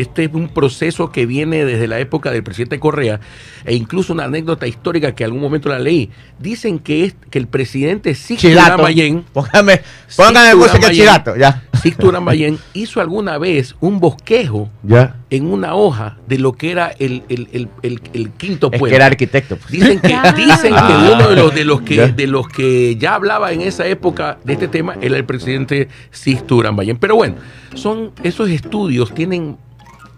Este 0.01 0.25
es 0.25 0.31
un 0.35 0.49
proceso 0.49 1.11
que 1.11 1.27
viene 1.27 1.65
desde 1.65 1.87
la 1.87 1.99
época 1.99 2.31
del 2.31 2.43
presidente 2.43 2.79
Correa 2.79 3.21
e 3.65 3.75
incluso 3.75 4.13
una 4.13 4.25
anécdota 4.25 4.67
histórica 4.67 5.15
que 5.15 5.25
algún 5.25 5.41
momento 5.41 5.69
la 5.69 5.79
leí. 5.79 6.11
Dicen 6.39 6.79
que 6.79 7.05
es 7.05 7.17
que 7.31 7.39
el 7.39 7.47
presidente 7.47 8.15
Sixto 8.15 8.49
Chidato. 8.49 8.75
Uramayén, 8.75 9.25
Póngame, 9.33 9.81
póngame 10.17 10.51
Sixto 10.53 10.57
música 10.57 10.91
chidato, 10.93 11.37
ya. 11.37 11.63
Sixto 11.83 12.09
Uramayén 12.09 12.59
hizo 12.75 13.01
alguna 13.01 13.39
vez 13.39 13.77
un 13.81 14.01
bosquejo 14.01 14.69
Ya. 14.83 15.17
en 15.31 15.47
una 15.47 15.75
hoja 15.75 16.17
de 16.27 16.39
lo 16.39 16.53
que 16.55 16.73
era 16.73 16.89
el, 16.99 17.23
el- 17.29 17.49
el- 17.53 17.69
el- 17.83 18.01
el 18.15 18.31
quinto 18.31 18.69
Es 18.73 18.83
que 18.83 18.95
era 18.95 19.07
arquitecto. 19.07 19.57
pues. 19.57 19.71
Dicen 19.71 20.01
que, 20.01 20.13
Ah. 20.15 20.33
dicen 20.33 20.73
que 20.75 20.81
Ah. 20.81 21.11
uno 21.15 21.29
de 21.29 21.37
los, 21.37 21.55
de, 21.55 21.65
los 21.65 21.81
que, 21.83 21.95
Ya. 21.97 22.09
de 22.09 22.27
los 22.27 22.49
que 22.49 22.97
ya 22.97 23.15
hablaba 23.15 23.53
en 23.53 23.61
esa 23.61 23.87
época 23.87 24.39
de 24.45 24.55
este 24.55 24.67
tema 24.67 24.97
era 25.01 25.17
el 25.17 25.25
presidente 25.25 25.89
Sixto 26.11 26.57
Uramayén. 26.57 26.97
Pero 26.97 27.15
bueno, 27.15 27.37
son, 27.75 28.11
esos 28.25 28.49
estudios 28.51 29.15
tienen 29.15 29.57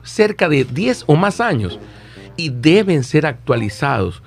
cerca 0.02 0.48
de 0.48 0.64
10 0.64 1.04
o 1.06 1.16
más 1.16 1.40
años 1.40 1.78
y 2.36 2.50
deben 2.50 3.04
ser 3.04 3.26
actualizados. 3.26 4.22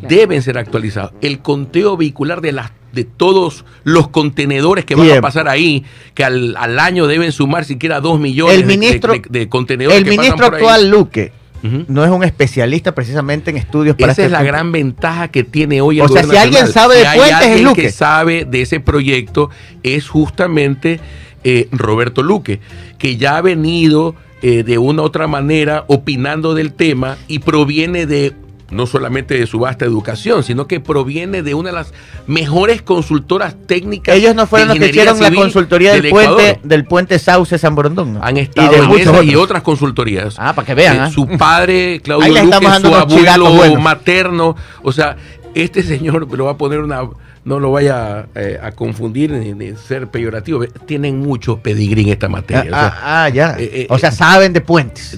Claro. 0.00 0.14
Deben 0.14 0.42
ser 0.42 0.58
actualizados. 0.58 1.12
El 1.20 1.40
conteo 1.40 1.96
vehicular 1.96 2.40
de 2.40 2.52
las 2.52 2.72
de 2.92 3.04
todos 3.04 3.64
los 3.84 4.08
contenedores 4.08 4.84
que 4.86 4.94
van 4.94 5.10
a 5.10 5.20
pasar 5.20 5.46
ahí, 5.48 5.84
que 6.14 6.24
al, 6.24 6.56
al 6.56 6.78
año 6.78 7.06
deben 7.06 7.32
sumar 7.32 7.64
siquiera 7.66 8.00
2 8.00 8.18
millones 8.18 8.54
El 8.56 8.66
de- 8.66 8.78
ministro- 8.78 9.12
de, 9.12 9.22
de 9.28 9.48
contenedores 9.48 9.98
El 9.98 10.04
que 10.04 10.10
pasan 10.10 10.22
ministro 10.24 10.46
por 10.46 10.54
ahí. 10.54 10.60
actual, 10.62 10.88
Luque, 10.90 11.32
no 11.88 12.02
es 12.04 12.10
un 12.10 12.24
especialista 12.24 12.94
precisamente 12.94 13.50
en 13.50 13.56
estudios 13.58 13.94
para 13.96 14.12
Esa 14.12 14.22
este 14.22 14.26
es 14.26 14.30
la 14.32 14.38
punto. 14.38 14.52
gran 14.52 14.72
ventaja 14.72 15.28
que 15.28 15.44
tiene 15.44 15.80
hoy 15.82 15.98
el 16.00 16.06
O 16.06 16.08
sea, 16.08 16.22
si 16.22 16.36
alguien 16.36 16.66
sabe 16.68 16.94
de 16.96 17.00
Si 17.02 17.06
hay 17.08 17.18
puentes, 17.18 17.36
es 17.40 17.44
alguien 17.46 17.64
Luque. 17.64 17.82
que 17.82 17.90
sabe 17.92 18.44
de 18.46 18.62
ese 18.62 18.80
proyecto 18.80 19.50
es 19.82 20.08
justamente 20.08 20.98
eh, 21.44 21.68
Roberto 21.72 22.22
Luque, 22.22 22.60
que 22.98 23.16
ya 23.18 23.36
ha 23.36 23.42
venido 23.42 24.14
eh, 24.42 24.62
de 24.62 24.78
una 24.78 25.02
u 25.02 25.04
otra 25.04 25.26
manera 25.26 25.84
opinando 25.88 26.54
del 26.54 26.72
tema 26.72 27.16
y 27.26 27.40
proviene 27.40 28.06
de 28.06 28.34
no 28.70 28.86
solamente 28.86 29.38
de 29.38 29.46
su 29.46 29.60
vasta 29.60 29.84
educación, 29.84 30.42
sino 30.42 30.66
que 30.66 30.80
proviene 30.80 31.42
de 31.42 31.54
una 31.54 31.70
de 31.70 31.76
las 31.76 31.94
mejores 32.26 32.82
consultoras 32.82 33.56
técnicas. 33.66 34.14
Ellos 34.14 34.34
no 34.34 34.46
fueron 34.46 34.68
los 34.68 34.78
que 34.78 34.88
hicieron 34.88 35.18
la 35.20 35.32
consultoría 35.32 35.92
del, 35.92 36.10
puente 36.10 36.60
del 36.62 36.84
puente 36.84 37.18
Sauce 37.18 37.58
San 37.58 37.74
Borondón. 37.74 38.14
¿no? 38.14 38.22
Han 38.22 38.36
Y 38.36 38.40
estado 38.40 38.70
de 38.70 38.78
en 38.78 38.84
muchos 38.86 39.06
esas 39.06 39.24
y 39.24 39.36
otras 39.36 39.62
consultorías. 39.62 40.36
Ah, 40.38 40.54
para 40.54 40.66
que 40.66 40.74
vean. 40.74 40.96
Eh, 40.96 41.00
¿ah? 41.00 41.10
Su 41.10 41.26
padre, 41.26 42.00
Claudio 42.02 42.44
Luque, 42.44 42.66
su 42.80 42.94
abuelo 42.94 43.80
materno. 43.80 44.54
O 44.82 44.92
sea, 44.92 45.16
este 45.54 45.82
señor 45.82 46.30
lo 46.30 46.44
va 46.44 46.52
a 46.52 46.58
poner 46.58 46.80
una. 46.80 47.02
No 47.48 47.58
lo 47.58 47.72
vaya 47.72 48.26
eh, 48.34 48.58
a 48.62 48.72
confundir 48.72 49.30
ni, 49.32 49.52
ni 49.54 49.74
ser 49.76 50.08
peyorativo. 50.08 50.64
Tienen 50.86 51.18
mucho 51.18 51.58
pedigrí 51.60 52.02
en 52.02 52.08
esta 52.10 52.26
Ah, 52.26 52.28
materia. 52.28 52.62
o 52.70 52.74
sea, 52.74 52.86
ah, 52.94 53.24
ah, 53.24 53.28
ya. 53.30 53.56
eh, 53.58 53.70
eh, 53.72 53.86
o 53.88 53.98
sea, 53.98 54.10
saben 54.12 54.52
de 54.52 54.60
puentes. 54.60 55.16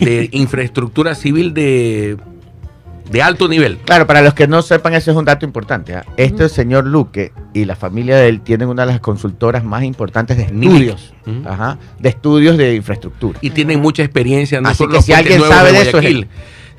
de 0.00 0.28
infraestructura 0.32 1.14
civil 1.16 1.52
de, 1.54 2.16
de 3.10 3.22
alto 3.22 3.48
nivel. 3.48 3.78
Claro, 3.78 4.06
para 4.06 4.22
los 4.22 4.32
que 4.34 4.46
no 4.46 4.62
sepan, 4.62 4.94
ese 4.94 5.10
es 5.10 5.16
un 5.16 5.24
dato 5.24 5.44
importante. 5.44 5.94
¿ah? 5.96 6.04
Este 6.16 6.48
señor 6.48 6.86
Luque 6.86 7.32
y 7.52 7.64
la 7.64 7.74
familia 7.76 8.16
de 8.16 8.28
él 8.28 8.40
tienen 8.40 8.68
una 8.68 8.86
de 8.86 8.92
las 8.92 9.00
consultoras 9.00 9.64
más 9.64 9.82
importantes 9.82 10.36
de 10.36 10.44
estudios. 10.44 11.12
Ajá, 11.44 11.78
de 11.98 12.08
estudios 12.08 12.56
de 12.56 12.74
infraestructura. 12.76 13.38
Y 13.42 13.50
tienen 13.50 13.80
mucha 13.80 14.02
experiencia, 14.02 14.60
no 14.60 14.68
Así 14.68 14.86
que 14.86 15.02
si 15.02 15.12
alguien 15.12 15.40
sabe 15.40 15.72
de 15.72 15.82
eso, 15.82 15.98
es 15.98 16.04
él. 16.06 16.28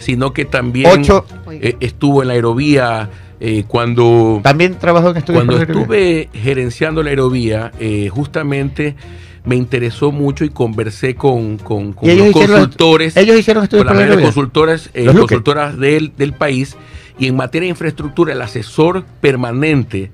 Sino 0.04 0.34
que 0.34 0.46
también 0.46 1.00
Ocho, 1.02 1.26
eh, 1.52 1.76
estuvo 1.80 2.22
en 2.22 2.28
la 2.28 2.34
aerovía 2.36 3.10
eh, 3.40 3.64
cuando 3.68 4.40
también 4.44 4.78
trabajó 4.80 5.10
en 5.12 5.18
estudios. 5.18 5.44
Cuando 5.46 5.62
estuve 5.64 6.30
gerenciando 6.34 7.04
la 7.04 7.10
aerovía, 7.10 7.72
eh, 7.80 8.10
justamente 8.10 8.96
me 9.46 9.56
interesó 9.56 10.12
mucho 10.12 10.46
y 10.46 10.50
conversé 10.50 11.16
con, 11.16 11.58
con, 11.58 11.96
los 12.02 12.32
consultores, 12.32 13.18
Ellos 13.18 13.38
hicieron 13.38 13.64
estudios 13.64 13.86
con 13.88 13.98
las 13.98 14.18
consultoras, 14.22 14.90
eh, 14.94 15.04
Los 15.06 15.16
consultoras 15.16 15.78
del, 15.78 16.14
del 16.16 16.34
país, 16.34 16.78
y 17.20 17.28
en 17.28 17.36
materia 17.36 17.66
de 17.66 17.72
infraestructura, 17.72 18.32
el 18.34 18.42
asesor 18.42 19.04
permanente 19.20 20.12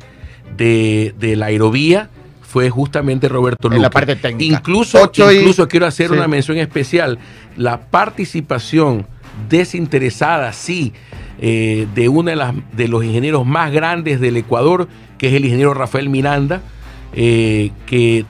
de, 0.57 1.13
de 1.19 1.35
la 1.35 1.47
aerovía 1.47 2.09
fue 2.41 2.71
justamente 2.71 3.29
Roberto 3.29 3.67
En 3.67 3.73
Luque. 3.75 3.81
la 3.83 3.89
parte 3.91 4.15
técnica. 4.15 4.55
Incluso, 4.57 4.99
Ocho 5.03 5.31
y- 5.31 5.37
incluso 5.37 5.67
quiero 5.67 5.85
hacer 5.85 6.07
sí. 6.07 6.13
una 6.13 6.27
mención 6.27 6.57
especial, 6.57 7.19
la 7.55 7.79
participación 7.81 9.05
desinteresada, 9.47 10.51
sí, 10.53 10.93
eh, 11.41 11.87
de 11.95 12.09
uno 12.09 12.29
de, 12.29 12.35
las, 12.35 12.53
de 12.73 12.87
los 12.87 13.03
ingenieros 13.03 13.45
más 13.45 13.71
grandes 13.71 14.19
del 14.19 14.37
Ecuador, 14.37 14.87
que 15.17 15.27
es 15.27 15.33
el 15.33 15.45
ingeniero 15.45 15.73
Rafael 15.73 16.09
Miranda, 16.09 16.61
eh, 17.13 17.71
que 17.85 18.25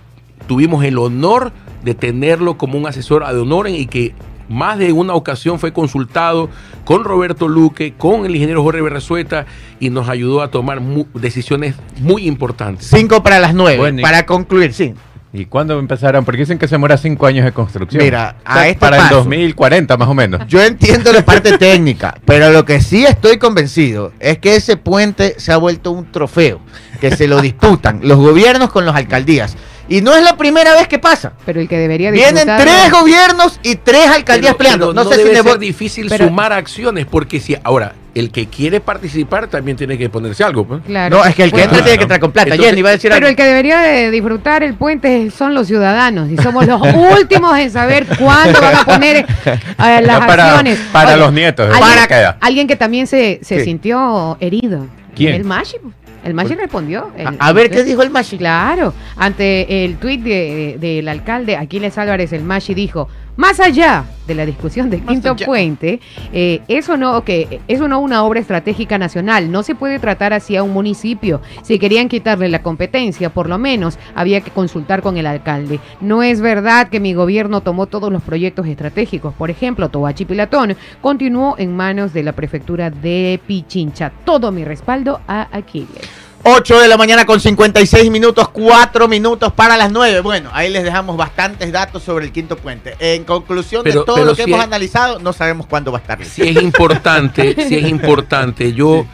tuvimos 0.47 0.83
el 0.85 0.97
honor 0.97 1.51
de 1.83 1.95
tenerlo 1.95 2.57
como 2.57 2.77
un 2.77 2.87
asesor 2.87 3.25
de 3.25 3.39
honor 3.39 3.69
y 3.69 3.85
que 3.87 4.13
más 4.49 4.79
de 4.79 4.91
una 4.93 5.13
ocasión 5.13 5.59
fue 5.59 5.73
consultado 5.73 6.49
con 6.83 7.03
Roberto 7.03 7.47
Luque, 7.47 7.93
con 7.95 8.25
el 8.25 8.35
ingeniero 8.35 8.63
Jorge 8.63 8.81
Berresueta 8.81 9.45
y 9.79 9.91
nos 9.91 10.09
ayudó 10.09 10.41
a 10.41 10.49
tomar 10.49 10.79
mu- 10.81 11.05
decisiones 11.13 11.75
muy 11.99 12.27
importantes. 12.27 12.87
Cinco 12.87 13.21
para 13.21 13.39
las 13.39 13.53
nueve. 13.53 13.77
Bueno, 13.77 14.01
para 14.01 14.25
concluir, 14.25 14.73
sí. 14.73 14.93
¿Y 15.31 15.45
cuándo 15.45 15.77
empezarán? 15.77 16.25
Porque 16.25 16.39
dicen 16.39 16.57
que 16.57 16.67
se 16.67 16.73
demora 16.73 16.97
cinco 16.97 17.27
años 17.27 17.45
de 17.45 17.51
construcción. 17.51 18.03
Mira, 18.03 18.35
a 18.43 18.51
O 18.51 18.53
sea, 18.55 18.67
este 18.67 18.79
para 18.79 18.97
paso- 18.97 19.09
el 19.19 19.23
2040 19.25 19.95
más 19.97 20.07
o 20.07 20.13
menos. 20.15 20.41
Yo 20.47 20.59
entiendo 20.63 21.13
la 21.13 21.23
parte 21.23 21.57
técnica, 21.59 22.15
pero 22.25 22.49
lo 22.51 22.65
que 22.65 22.81
sí 22.81 23.05
estoy 23.05 23.37
convencido 23.37 24.11
es 24.19 24.39
que 24.39 24.55
ese 24.55 24.75
puente 24.75 25.35
se 25.37 25.51
ha 25.51 25.57
vuelto 25.57 25.91
un 25.91 26.11
trofeo, 26.11 26.59
que 26.99 27.15
se 27.15 27.27
lo 27.27 27.41
disputan 27.41 27.99
los 28.03 28.17
gobiernos 28.17 28.71
con 28.71 28.85
las 28.87 28.95
alcaldías. 28.95 29.55
Y 29.89 30.01
no 30.01 30.15
es 30.15 30.23
la 30.23 30.37
primera 30.37 30.73
vez 30.73 30.87
que 30.87 30.99
pasa. 30.99 31.33
Pero 31.45 31.59
el 31.59 31.67
que 31.67 31.77
debería 31.77 32.11
Vienen 32.11 32.35
disfrutar- 32.35 32.61
tres 32.61 32.91
gobiernos 32.91 33.59
y 33.63 33.75
tres 33.75 34.05
alcaldías 34.07 34.53
Pero- 34.53 34.57
peleando. 34.57 34.85
pero 34.89 34.93
No, 34.93 35.03
no 35.03 35.09
sé 35.09 35.15
si 35.17 35.23
debe 35.27 35.39
Nebo- 35.39 35.49
ser 35.51 35.59
difícil 35.59 36.07
Pero- 36.09 36.27
sumar 36.27 36.53
acciones 36.53 37.05
porque 37.07 37.39
si 37.39 37.57
ahora 37.63 37.93
el 38.15 38.31
que 38.31 38.47
quiere 38.47 38.81
participar 38.81 39.47
también 39.47 39.77
tiene 39.77 39.97
que 39.97 40.09
ponerse 40.09 40.43
algo. 40.43 40.65
pues. 40.65 40.81
Claro. 40.85 41.17
No, 41.17 41.25
es 41.25 41.33
que 41.35 41.43
el 41.43 41.49
que 41.49 41.57
Bueno, 41.57 41.69
entra 41.71 41.83
tiene 41.83 41.97
que 41.97 42.03
entrar 42.03 42.19
con 42.19 42.31
plata. 42.31 42.49
Entonces- 42.49 42.69
Jenny 42.69 42.81
va 42.83 42.89
a 42.89 42.91
decir 42.91 43.09
Pero 43.09 43.15
algo. 43.17 43.29
el 43.29 43.35
que 43.35 43.43
debería 43.43 43.79
de 43.79 44.11
disfrutar 44.11 44.61
el 44.63 44.75
puente 44.75 45.31
son 45.31 45.55
los 45.55 45.65
ciudadanos 45.67 46.29
y 46.29 46.37
somos 46.37 46.67
los 46.67 46.81
últimos 47.19 47.57
en 47.57 47.71
saber 47.71 48.05
cuándo 48.19 48.61
van 48.61 48.75
a 48.75 48.83
poner 48.85 49.17
eh, 49.45 49.59
las 50.03 50.19
para- 50.25 50.47
acciones. 50.49 50.79
para 50.91 51.15
los 51.17 51.33
nietos, 51.33 51.67
Alguien, 51.73 52.07
queda. 52.07 52.37
alguien 52.41 52.67
que 52.67 52.75
también 52.75 53.07
se, 53.07 53.39
se 53.41 53.63
sintió 53.63 54.37
herido. 54.39 54.85
¿Quién? 55.15 55.33
El 55.35 55.43
Mashi. 55.43 55.77
El 56.23 56.33
Mashi 56.33 56.55
respondió. 56.55 57.11
El- 57.17 57.27
A, 57.27 57.35
a 57.39 57.53
ver 57.53 57.69
qué 57.69 57.83
dijo 57.83 58.01
el 58.01 58.09
Machi. 58.09 58.37
Claro, 58.37 58.93
ante 59.15 59.85
el 59.85 59.97
tuit 59.97 60.21
de- 60.21 60.77
de- 60.79 60.95
del 60.95 61.07
alcalde 61.07 61.55
Aquiles 61.55 61.97
Álvarez, 61.97 62.33
el 62.33 62.43
Mashi 62.43 62.73
dijo, 62.73 63.07
más 63.39 63.61
allá 63.61 64.03
de 64.27 64.35
la 64.35 64.45
discusión 64.45 64.89
del 64.89 65.01
Más 65.01 65.13
quinto 65.13 65.33
puente, 65.37 66.01
eh, 66.33 66.59
eso 66.67 66.97
no 66.97 67.23
que 67.23 67.61
eso 67.69 67.87
no 67.87 68.01
una 68.01 68.25
obra 68.25 68.41
estratégica 68.41 68.97
nacional, 68.97 69.49
no 69.49 69.63
se 69.63 69.75
puede 69.75 69.97
tratar 69.97 70.33
así 70.33 70.57
a 70.57 70.63
un 70.63 70.73
municipio. 70.73 71.39
Si 71.63 71.79
querían 71.79 72.09
quitarle 72.09 72.49
la 72.49 72.61
competencia, 72.61 73.29
por 73.29 73.47
lo 73.47 73.57
menos 73.57 73.97
había 74.13 74.41
que 74.41 74.51
consultar 74.51 75.01
con 75.01 75.15
el 75.15 75.25
alcalde. 75.25 75.79
No 76.01 76.21
es 76.21 76.41
verdad 76.41 76.89
que 76.89 76.99
mi 76.99 77.13
gobierno 77.13 77.61
tomó 77.61 77.85
todos 77.85 78.11
los 78.11 78.23
proyectos 78.23 78.67
estratégicos. 78.67 79.33
Por 79.33 79.49
ejemplo, 79.49 79.87
Tobachi 79.87 80.25
Pilatón 80.25 80.75
continuó 80.99 81.55
en 81.57 81.73
manos 81.73 82.11
de 82.11 82.23
la 82.23 82.33
prefectura 82.33 82.89
de 82.89 83.39
Pichincha. 83.47 84.11
Todo 84.25 84.51
mi 84.51 84.65
respaldo 84.65 85.21
a 85.29 85.47
Aquiles. 85.55 86.28
8 86.43 86.79
de 86.79 86.87
la 86.87 86.97
mañana 86.97 87.25
con 87.25 87.39
56 87.39 88.09
minutos, 88.09 88.47
4 88.49 89.07
minutos 89.07 89.51
para 89.53 89.75
las 89.77 89.91
9. 89.91 90.21
Bueno, 90.21 90.49
ahí 90.53 90.69
les 90.71 90.83
dejamos 90.83 91.17
bastantes 91.17 91.71
datos 91.71 92.01
sobre 92.03 92.25
el 92.25 92.31
quinto 92.31 92.55
puente. 92.55 92.95
En 92.99 93.25
conclusión 93.25 93.83
Pero- 93.83 93.99
de 94.01 94.05
todo 94.05 94.23
lo 94.23 94.35
que 94.35 94.43
si 94.43 94.49
hemos 94.49 94.59
es- 94.61 94.65
analizado, 94.65 95.19
no 95.19 95.33
sabemos 95.33 95.67
cuándo 95.67 95.91
va 95.91 95.97
a 95.97 96.01
estar. 96.01 96.23
Si 96.25 96.41
es 96.47 96.61
importante, 96.61 97.55
si 97.67 97.75
es 97.75 97.87
importante, 97.89 98.73
yo, 98.73 99.05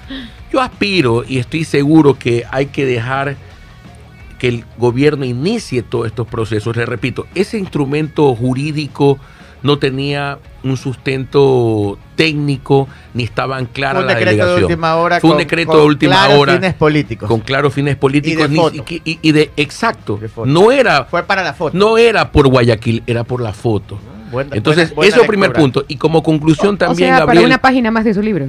yo 0.53 0.61
aspiro 0.61 1.23
y 1.27 1.39
estoy 1.39 1.63
seguro 1.65 2.17
que 2.17 2.45
hay 2.51 2.67
que 2.67 2.85
dejar 2.85 3.35
que 4.38 4.47
el 4.49 4.65
gobierno 4.77 5.25
inicie 5.25 5.81
todos 5.81 6.05
estos 6.07 6.27
procesos. 6.27 6.75
Les 6.77 6.88
repito, 6.88 7.25
ese 7.33 7.57
instrumento 7.57 8.35
jurídico 8.35 9.17
no 9.65 9.80
tenía 9.80 10.38
un 10.63 10.78
sustento 10.78 11.97
técnico 12.15 12.88
ni 13.13 13.23
estaban 13.23 13.65
claras 13.65 14.01
un 14.01 14.08
la 14.08 14.13
decreto 14.13 14.32
de 14.32 14.38
delegación. 14.38 14.63
última 14.71 14.95
hora. 14.95 15.19
Fue 15.19 15.30
un 15.30 15.36
con- 15.36 15.39
decreto 15.43 15.71
con 15.71 15.80
de 15.82 15.86
última 15.88 16.15
claros 16.15 16.38
hora. 16.39 16.54
fines 16.54 16.73
políticos. 16.75 17.28
con 17.28 17.39
claros 17.41 17.73
fines 17.73 17.95
políticos 17.95 18.39
Y 18.39 18.43
de 18.43 18.49
ni- 18.49 18.56
foto. 18.58 18.75
y, 18.93 19.01
y- 19.04 19.19
y 19.21 19.32
de 19.32 19.51
exacto. 19.58 20.17
De 20.17 20.30
foto. 20.30 20.45
No 20.45 20.71
era 20.71 21.06
Fue 21.06 21.23
para 21.23 21.43
la 21.43 21.54
foto. 21.54 21.78
no 21.78 21.97
era 21.97 22.32
por 22.32 22.47
Guayaquil, 22.47 23.04
era 23.08 23.23
por 23.23 23.41
la 23.41 23.54
foto. 23.54 23.97
Buena- 24.32 24.56
Entonces, 24.56 24.89
buena- 24.89 24.95
buena 24.95 25.08
eso 25.10 25.17
es 25.17 25.21
el 25.23 25.28
primer 25.28 25.54
punto. 25.54 25.86
Y 25.88 25.95
como 25.97 26.21
conclusión 26.23 26.75
O 26.75 26.78
también, 26.78 27.10
sea, 27.10 27.15
para 27.15 27.25
Gabriel, 27.28 27.45
una 27.45 27.58
página 27.58 27.91
más 27.91 28.06
de 28.06 28.13
su 28.13 28.21
libro. 28.21 28.47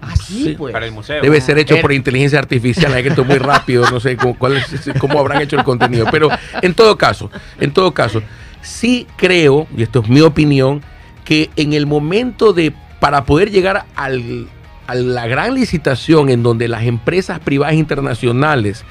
Ah, 0.00 0.16
sí, 0.16 0.54
pues. 0.58 0.72
Para 0.72 0.84
el 0.86 0.92
museo. 0.92 1.22
debe 1.22 1.40
ser 1.40 1.58
hecho 1.58 1.74
Ver- 1.74 1.82
por 1.82 1.92
inteligencia 1.92 2.38
artificial. 2.38 2.92
Hay 2.92 3.02
que 3.04 3.10
esto 3.10 3.24
muy 3.24 3.38
rápido, 3.38 3.88
no 3.88 4.00
sé 4.00 4.16
cómo, 4.16 4.36
cuál 4.36 4.56
es- 4.56 4.90
cómo 4.98 5.18
habrán 5.20 5.40
hecho 5.42 5.56
el 5.56 5.62
contenido. 5.64 6.06
Pero 6.10 6.28
en 6.60 6.74
todo 6.74 6.98
caso, 6.98 7.30
en 7.60 7.72
todo 7.72 7.92
caso, 7.94 8.20
sí 8.62 9.06
creo, 9.16 9.66
y 9.76 9.82
esto 9.82 10.00
es 10.00 10.08
mi 10.08 10.20
opinión, 10.20 10.82
que 11.24 11.50
en 11.56 11.72
el 11.72 11.86
momento 11.86 12.52
de, 12.52 12.72
para 13.00 13.24
poder 13.24 13.50
llegar 13.50 13.84
al, 13.94 14.48
a 14.86 14.94
la 14.94 15.26
gran 15.26 15.54
licitación 15.54 16.28
en 16.30 16.42
donde 16.42 16.68
las 16.68 16.84
empresas 16.84 17.38
privadas 17.40 17.74
internacionales 17.74 18.84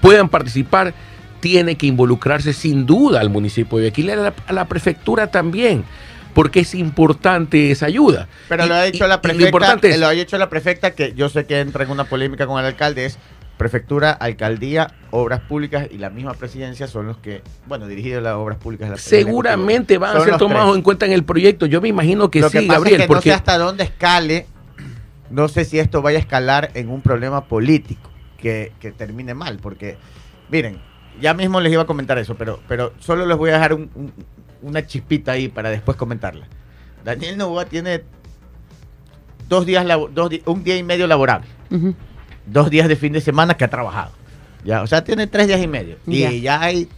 puedan 0.00 0.28
participar, 0.28 0.94
tiene 1.40 1.76
que 1.76 1.86
involucrarse 1.86 2.52
sin 2.52 2.86
duda 2.86 3.20
al 3.20 3.30
municipio 3.30 3.78
de 3.78 3.84
Guayaquil, 3.90 4.10
a 4.10 4.16
la, 4.16 4.34
a 4.46 4.52
la 4.52 4.64
prefectura 4.66 5.26
también, 5.30 5.84
porque 6.32 6.60
es 6.60 6.74
importante 6.74 7.70
esa 7.70 7.86
ayuda. 7.86 8.28
Pero 8.48 8.64
Y- 8.64 8.68
lo 8.68 8.74
ha 8.74 8.82
dicho 8.84 9.04
y- 9.04 9.08
la 9.08 9.16
lo 9.16 9.22
prefecta, 9.22 9.96
lo 9.98 10.06
ha 10.06 10.10
dicho 10.10 10.38
la 10.38 10.48
prefecta 10.48 10.90
que 10.92 11.12
yo 11.14 11.28
sé 11.28 11.46
que 11.46 11.60
entra 11.60 11.84
en 11.84 11.90
una 11.90 12.04
polémica 12.04 12.46
con 12.46 12.58
el 12.60 12.66
alcalde 12.66 13.06
es 13.06 13.18
prefectura, 13.56 14.10
alcaldía, 14.12 14.94
obras 15.10 15.40
públicas 15.40 15.88
y 15.90 15.98
la 15.98 16.10
misma 16.10 16.34
presidencia 16.34 16.86
son 16.88 17.06
los 17.06 17.18
que, 17.18 17.42
bueno, 17.66 17.86
dirigido 17.86 18.20
las 18.20 18.34
obras 18.34 18.58
públicas. 18.58 18.90
la- 18.90 18.96
Seguramente 18.98 19.98
van 19.98 20.16
a 20.16 20.20
ser 20.20 20.36
tomados 20.38 20.66
tres. 20.70 20.76
en 20.76 20.82
cuenta 20.82 21.06
en 21.06 21.12
el 21.12 21.24
proyecto. 21.24 21.66
Yo 21.66 21.80
me 21.80 21.88
imagino 21.88 22.30
que 22.30 22.40
Lo 22.40 22.48
sí, 22.50 22.58
que 22.60 22.66
pasa 22.66 22.78
Gabriel, 22.80 23.00
es 23.02 23.06
que 23.06 23.14
no 23.14 23.20
sé 23.22 23.32
hasta 23.32 23.56
dónde 23.58 23.84
escale, 23.84 24.46
no 25.30 25.48
sé 25.48 25.64
si 25.64 25.78
esto 25.78 26.02
vaya 26.02 26.18
a 26.18 26.20
escalar 26.20 26.70
en 26.74 26.88
un 26.90 27.00
problema 27.00 27.44
político 27.46 28.10
que, 28.38 28.72
que 28.80 28.90
termine 28.92 29.34
mal, 29.34 29.58
porque, 29.62 29.96
miren, 30.50 30.78
ya 31.20 31.32
mismo 31.32 31.60
les 31.60 31.72
iba 31.72 31.82
a 31.82 31.86
comentar 31.86 32.18
eso, 32.18 32.34
pero, 32.34 32.60
pero 32.68 32.92
solo 32.98 33.24
les 33.24 33.36
voy 33.36 33.50
a 33.50 33.54
dejar 33.54 33.72
un- 33.74 33.90
un- 33.94 34.12
una 34.62 34.84
chispita 34.86 35.32
ahí 35.32 35.48
para 35.48 35.70
después 35.70 35.96
comentarla. 35.96 36.46
Daniel 37.04 37.36
Novoa 37.38 37.66
tiene 37.66 38.02
dos 39.48 39.64
días, 39.66 39.86
dos 40.12 40.30
un 40.46 40.64
día 40.64 40.76
y 40.76 40.82
medio 40.82 41.06
laborable, 41.06 41.46
Ujú. 41.70 41.94
Dos 42.46 42.70
días 42.70 42.88
de 42.88 42.96
fin 42.96 43.12
de 43.12 43.20
semana 43.20 43.54
que 43.56 43.64
ha 43.64 43.70
trabajado. 43.70 44.12
Ya, 44.64 44.82
o 44.82 44.86
sea, 44.86 45.04
tiene 45.04 45.26
tres 45.26 45.46
días 45.46 45.60
y 45.60 45.66
medio. 45.68 45.96
Y 46.06 46.20
Ya. 46.20 46.30
ya 46.32 46.60
hay 46.62 46.88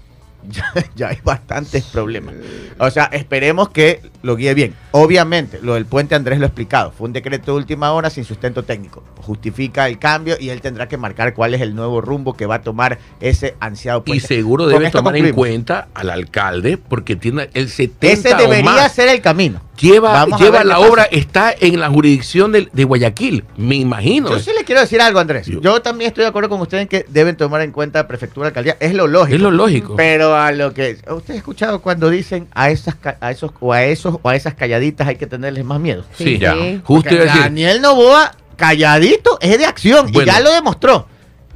ya, 0.48 0.72
ya 0.94 1.09
hay 1.09 1.18
bastantes 1.24 1.82
problemas. 1.87 2.35
O 2.78 2.88
sea, 2.90 3.06
esperemos 3.06 3.70
que 3.70 4.00
lo 4.22 4.37
guíe 4.37 4.54
bien. 4.54 4.74
Obviamente, 4.92 5.59
lo 5.61 5.74
del 5.74 5.87
puente 5.87 6.14
Andrés 6.14 6.38
lo 6.38 6.44
ha 6.44 6.48
explicado. 6.48 6.92
Fue 6.92 7.06
un 7.09 7.12
decreto 7.12 7.46
de 7.52 7.59
última 7.59 7.90
hora 7.92 8.11
sin 8.11 8.24
sustento 8.24 8.62
técnico. 8.62 9.02
Justifica 9.22 9.88
el 9.88 9.98
cambio 9.98 10.37
y 10.38 10.50
él 10.50 10.61
tendrá 10.61 10.87
que 10.87 10.96
marcar 10.98 11.35
cuál 11.35 11.54
es 11.54 11.61
el 11.62 11.74
nuevo 11.74 12.00
rumbo 12.00 12.35
que 12.35 12.46
va 12.46 12.56
a 12.56 12.62
tomar 12.62 12.98
ese 13.18 13.56
ansiado 13.59 14.00
y 14.06 14.11
puente. 14.11 14.26
seguro 14.28 14.64
Con 14.64 14.74
debe 14.74 14.90
tomar 14.92 15.16
en 15.16 15.35
cuenta 15.35 15.88
al 15.94 16.11
alcalde 16.11 16.78
porque 16.78 17.16
tiene 17.16 17.50
el 17.54 17.68
70 17.68 18.06
Ese 18.06 18.35
o 18.35 18.38
debería 18.38 18.62
más. 18.70 18.92
ser 18.94 19.09
el 19.09 19.20
camino. 19.20 19.61
Lleva, 19.80 20.12
Vamos 20.12 20.40
lleva 20.40 20.64
la 20.64 20.78
obra, 20.80 21.04
está 21.04 21.54
en 21.58 21.78
la 21.80 21.88
jurisdicción 21.90 22.50
de, 22.52 22.68
de 22.72 22.84
Guayaquil, 22.84 23.44
me 23.56 23.74
imagino. 23.76 24.30
Yo 24.30 24.38
sí 24.38 24.50
le 24.56 24.64
quiero 24.64 24.80
decir 24.80 25.00
algo, 25.00 25.18
Andrés. 25.18 25.46
Yo- 25.46 25.60
Yo 25.60 25.82
también 25.82 26.08
estoy 26.08 26.22
de 26.22 26.28
acuerdo 26.28 26.48
con 26.48 26.60
usted 26.60 26.78
en 26.78 26.88
que 26.88 27.04
deben 27.08 27.36
tomar 27.36 27.60
en 27.60 27.72
cuenta 27.72 28.08
prefectura, 28.08 28.48
alcaldía. 28.48 28.76
Es 28.80 28.94
lo 28.94 29.06
lógico. 29.06 29.34
es 29.36 29.40
lo 29.42 29.50
lógico. 29.50 29.94
Pero 29.96 30.34
a 30.36 30.50
lo 30.52 30.72
que 30.72 30.98
usted 31.10 31.34
ha 31.34 31.36
escuchado 31.36 31.82
cuando 31.82 32.08
dicen 32.10 32.48
a 32.54 32.70
esas 32.70 32.96
a 33.20 33.30
esos 33.30 33.50
o 33.60 33.72
a 33.72 33.84
esos 33.84 34.16
o 34.22 34.28
a 34.28 34.34
esas 34.36 34.54
calladitas 34.54 35.06
hay 35.08 35.16
que 35.16 35.26
tenerles 35.26 35.64
más 35.64 35.78
miedo. 35.80 36.04
Sí, 36.16 36.38
ya. 36.38 36.54
sí. 36.54 36.80
Justo 36.84 37.12
iba 37.14 37.22
a 37.22 37.26
decir, 37.26 37.40
Daniel 37.42 37.80
Novoa 37.82 38.32
calladito 38.56 39.38
es 39.40 39.58
de 39.58 39.66
acción 39.66 40.10
Bueno. 40.12 40.22
y 40.30 40.34
ya 40.34 40.40
lo 40.40 40.50
demostró. 40.52 41.06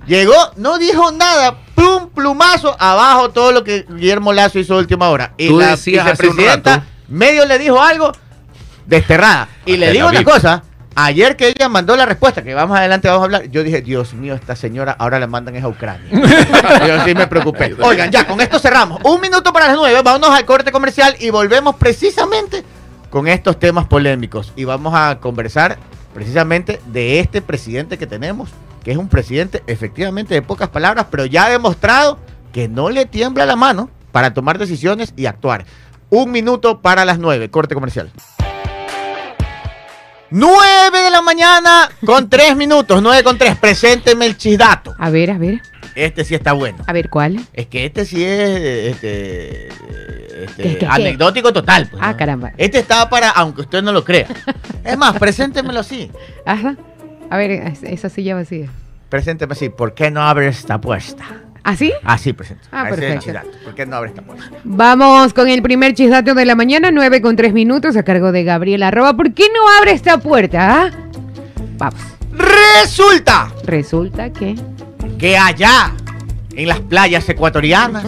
Llegó, 0.06 0.34
no 0.56 0.78
dijo 0.78 1.12
nada, 1.12 1.58
plum 1.74 2.08
plumazo 2.10 2.74
abajo 2.80 3.30
todo 3.30 3.52
lo 3.52 3.62
que 3.64 3.84
Guillermo 3.88 4.32
Lazo 4.32 4.58
hizo 4.58 4.74
de 4.74 4.80
última 4.80 5.08
hora. 5.10 5.34
Y 5.36 5.48
Tú 5.48 5.58
la 5.58 5.70
decías 5.72 6.06
hace 6.06 6.26
un 6.28 6.36
vicepresidenta 6.36 6.76
rato- 6.76 6.89
medio 7.10 7.44
le 7.46 7.58
dijo 7.58 7.80
algo 7.80 8.12
desterrada. 8.86 9.48
Y 9.66 9.76
le 9.76 9.92
digo 9.92 10.08
una 10.08 10.24
cosa, 10.24 10.62
ayer 10.94 11.36
que 11.36 11.48
ella 11.48 11.68
mandó 11.68 11.96
la 11.96 12.06
respuesta, 12.06 12.42
que 12.42 12.54
vamos 12.54 12.76
adelante 12.76 13.08
vamos 13.08 13.22
a 13.22 13.24
hablar, 13.24 13.50
yo 13.50 13.62
dije, 13.62 13.80
Dios 13.82 14.14
mío, 14.14 14.34
esta 14.34 14.56
señora 14.56 14.96
ahora 14.98 15.18
la 15.18 15.26
mandan 15.26 15.56
es 15.56 15.64
a 15.64 15.68
Ucrania. 15.68 16.08
yo 16.86 17.04
sí 17.04 17.14
me 17.14 17.26
preocupé. 17.26 17.74
Oigan, 17.80 18.10
ya, 18.10 18.26
con 18.26 18.40
esto 18.40 18.58
cerramos. 18.58 19.00
Un 19.04 19.20
minuto 19.20 19.52
para 19.52 19.68
las 19.68 19.76
nueve, 19.76 20.00
vámonos 20.02 20.30
al 20.30 20.44
corte 20.44 20.72
comercial 20.72 21.16
y 21.20 21.30
volvemos 21.30 21.76
precisamente 21.76 22.64
con 23.10 23.28
estos 23.28 23.58
temas 23.58 23.86
polémicos. 23.86 24.52
Y 24.56 24.64
vamos 24.64 24.94
a 24.94 25.18
conversar 25.20 25.78
precisamente 26.14 26.80
de 26.86 27.20
este 27.20 27.42
presidente 27.42 27.98
que 27.98 28.06
tenemos, 28.06 28.50
que 28.84 28.92
es 28.92 28.96
un 28.96 29.08
presidente 29.08 29.62
efectivamente 29.66 30.34
de 30.34 30.42
pocas 30.42 30.68
palabras, 30.68 31.06
pero 31.10 31.24
ya 31.24 31.46
ha 31.46 31.50
demostrado 31.50 32.18
que 32.52 32.68
no 32.68 32.90
le 32.90 33.06
tiembla 33.06 33.46
la 33.46 33.56
mano 33.56 33.90
para 34.12 34.34
tomar 34.34 34.58
decisiones 34.58 35.12
y 35.16 35.26
actuar. 35.26 35.64
Un 36.10 36.30
minuto 36.32 36.80
para 36.80 37.04
las 37.04 37.18
nueve, 37.18 37.50
corte 37.50 37.74
comercial. 37.74 38.10
9 40.32 40.98
de 41.02 41.10
la 41.10 41.22
mañana 41.22 41.88
con 42.06 42.28
3 42.30 42.54
minutos, 42.56 43.02
9 43.02 43.24
con 43.24 43.36
3. 43.36 43.56
Presénteme 43.56 44.26
el 44.26 44.36
chisdato. 44.36 44.94
A 44.98 45.10
ver, 45.10 45.32
a 45.32 45.38
ver, 45.38 45.60
Este 45.96 46.24
sí 46.24 46.34
está 46.36 46.52
bueno. 46.52 46.78
a 46.86 46.92
ver 46.92 47.10
cuál. 47.10 47.40
Es 47.52 47.66
que 47.66 47.84
este 47.84 48.04
sí 48.04 48.22
es 48.24 48.94
este, 48.94 49.68
este, 49.68 50.62
¿Qué, 50.62 50.62
qué, 50.74 50.78
qué? 50.78 50.86
anecdótico 50.86 51.52
total. 51.52 51.88
pues, 51.90 52.00
Ah, 52.04 52.12
¿no? 52.12 52.16
caramba. 52.16 52.52
Este 52.56 52.78
estaba 52.78 53.10
para, 53.10 53.30
aunque 53.30 53.62
usted 53.62 53.82
no 53.82 53.92
lo 53.92 54.04
crea. 54.04 54.26
Es 54.84 54.96
más, 54.96 55.18
preséntemelo 55.18 55.80
así. 55.80 56.10
Ajá. 56.46 56.76
A 57.28 57.36
ver, 57.36 57.50
es- 57.50 57.82
esa 57.82 58.08
silla 58.08 58.36
vacía. 58.36 58.68
Presénteme 59.08 59.52
así. 59.54 59.68
¿Por 59.68 59.94
qué 59.94 60.12
no 60.12 60.22
abre 60.22 60.46
esta 60.46 60.80
puerta? 60.80 61.24
¿Así? 61.62 61.92
Así 62.04 62.32
presento. 62.32 62.66
Ah, 62.72 62.88
Ese 62.88 62.88
es 62.88 62.92
el 62.94 63.00
perfecto. 63.18 63.24
chidato. 63.26 63.48
¿Por 63.64 63.74
qué 63.74 63.86
no 63.86 63.96
abre 63.96 64.08
esta 64.10 64.22
puerta? 64.22 64.44
Vamos 64.64 65.34
con 65.34 65.48
el 65.48 65.62
primer 65.62 65.94
chisdato 65.94 66.34
de 66.34 66.44
la 66.44 66.54
mañana, 66.54 66.90
9 66.90 67.20
con 67.20 67.36
3 67.36 67.52
minutos, 67.52 67.96
a 67.96 68.02
cargo 68.02 68.32
de 68.32 68.44
Gabriela 68.44 68.88
Arroba. 68.88 69.14
¿Por 69.16 69.32
qué 69.34 69.44
no 69.54 69.60
abre 69.78 69.92
esta 69.92 70.18
puerta? 70.18 70.84
ah? 70.86 70.90
Vamos. 71.76 72.00
Resulta 72.32 73.52
Resulta 73.64 74.30
que. 74.32 74.54
que 75.18 75.36
allá, 75.36 75.92
en 76.62 76.68
las 76.68 76.80
playas 76.80 77.28
ecuatorianas, 77.28 78.04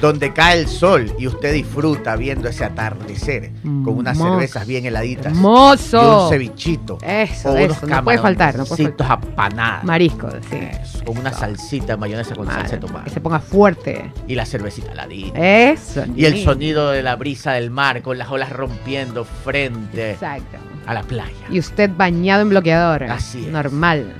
donde 0.00 0.32
cae 0.32 0.60
el 0.60 0.68
sol 0.68 1.12
y 1.18 1.26
usted 1.26 1.52
disfruta 1.54 2.16
viendo 2.16 2.48
ese 2.48 2.64
atardecer 2.64 3.52
con 3.62 3.88
unas 3.98 4.16
Mozo. 4.16 4.32
cervezas 4.32 4.66
bien 4.66 4.86
heladitas 4.86 5.32
y 5.32 5.36
¡Mozo! 5.36 6.24
un 6.24 6.30
cevichito 6.30 6.98
Eso, 7.02 7.50
o 7.50 7.52
unos 7.54 7.76
eso, 7.78 7.86
no 7.86 8.04
puede 8.04 8.18
faltar, 8.18 8.56
no 8.56 8.64
puede 8.64 8.84
camaroncitos 8.92 9.10
apanados 9.10 9.84
Marisco, 9.84 10.28
sí. 10.50 10.56
Eso, 10.82 11.04
con 11.04 11.18
una 11.18 11.32
salsita 11.32 11.92
de 11.94 11.96
mayonesa 11.96 12.34
con 12.34 12.46
salsa 12.46 12.72
de 12.76 12.78
tomate 12.78 13.04
Que 13.04 13.10
se 13.10 13.20
ponga 13.20 13.38
fuerte. 13.40 14.12
y 14.28 14.34
la 14.34 14.44
cervecita 14.46 14.92
heladita 14.92 15.38
Eso. 15.38 16.04
y 16.14 16.24
el 16.26 16.42
sonido 16.42 16.90
de 16.90 17.02
la 17.02 17.16
brisa 17.16 17.52
del 17.52 17.70
mar 17.70 18.02
con 18.02 18.18
las 18.18 18.30
olas 18.30 18.50
rompiendo 18.50 19.24
frente 19.24 20.12
Exacto. 20.12 20.58
a 20.86 20.94
la 20.94 21.02
playa. 21.02 21.32
Y 21.50 21.58
usted 21.58 21.90
bañado 21.96 22.42
en 22.42 22.50
bloqueador. 22.50 23.04
Así 23.04 23.44
es. 23.46 23.52
Normal. 23.52 24.12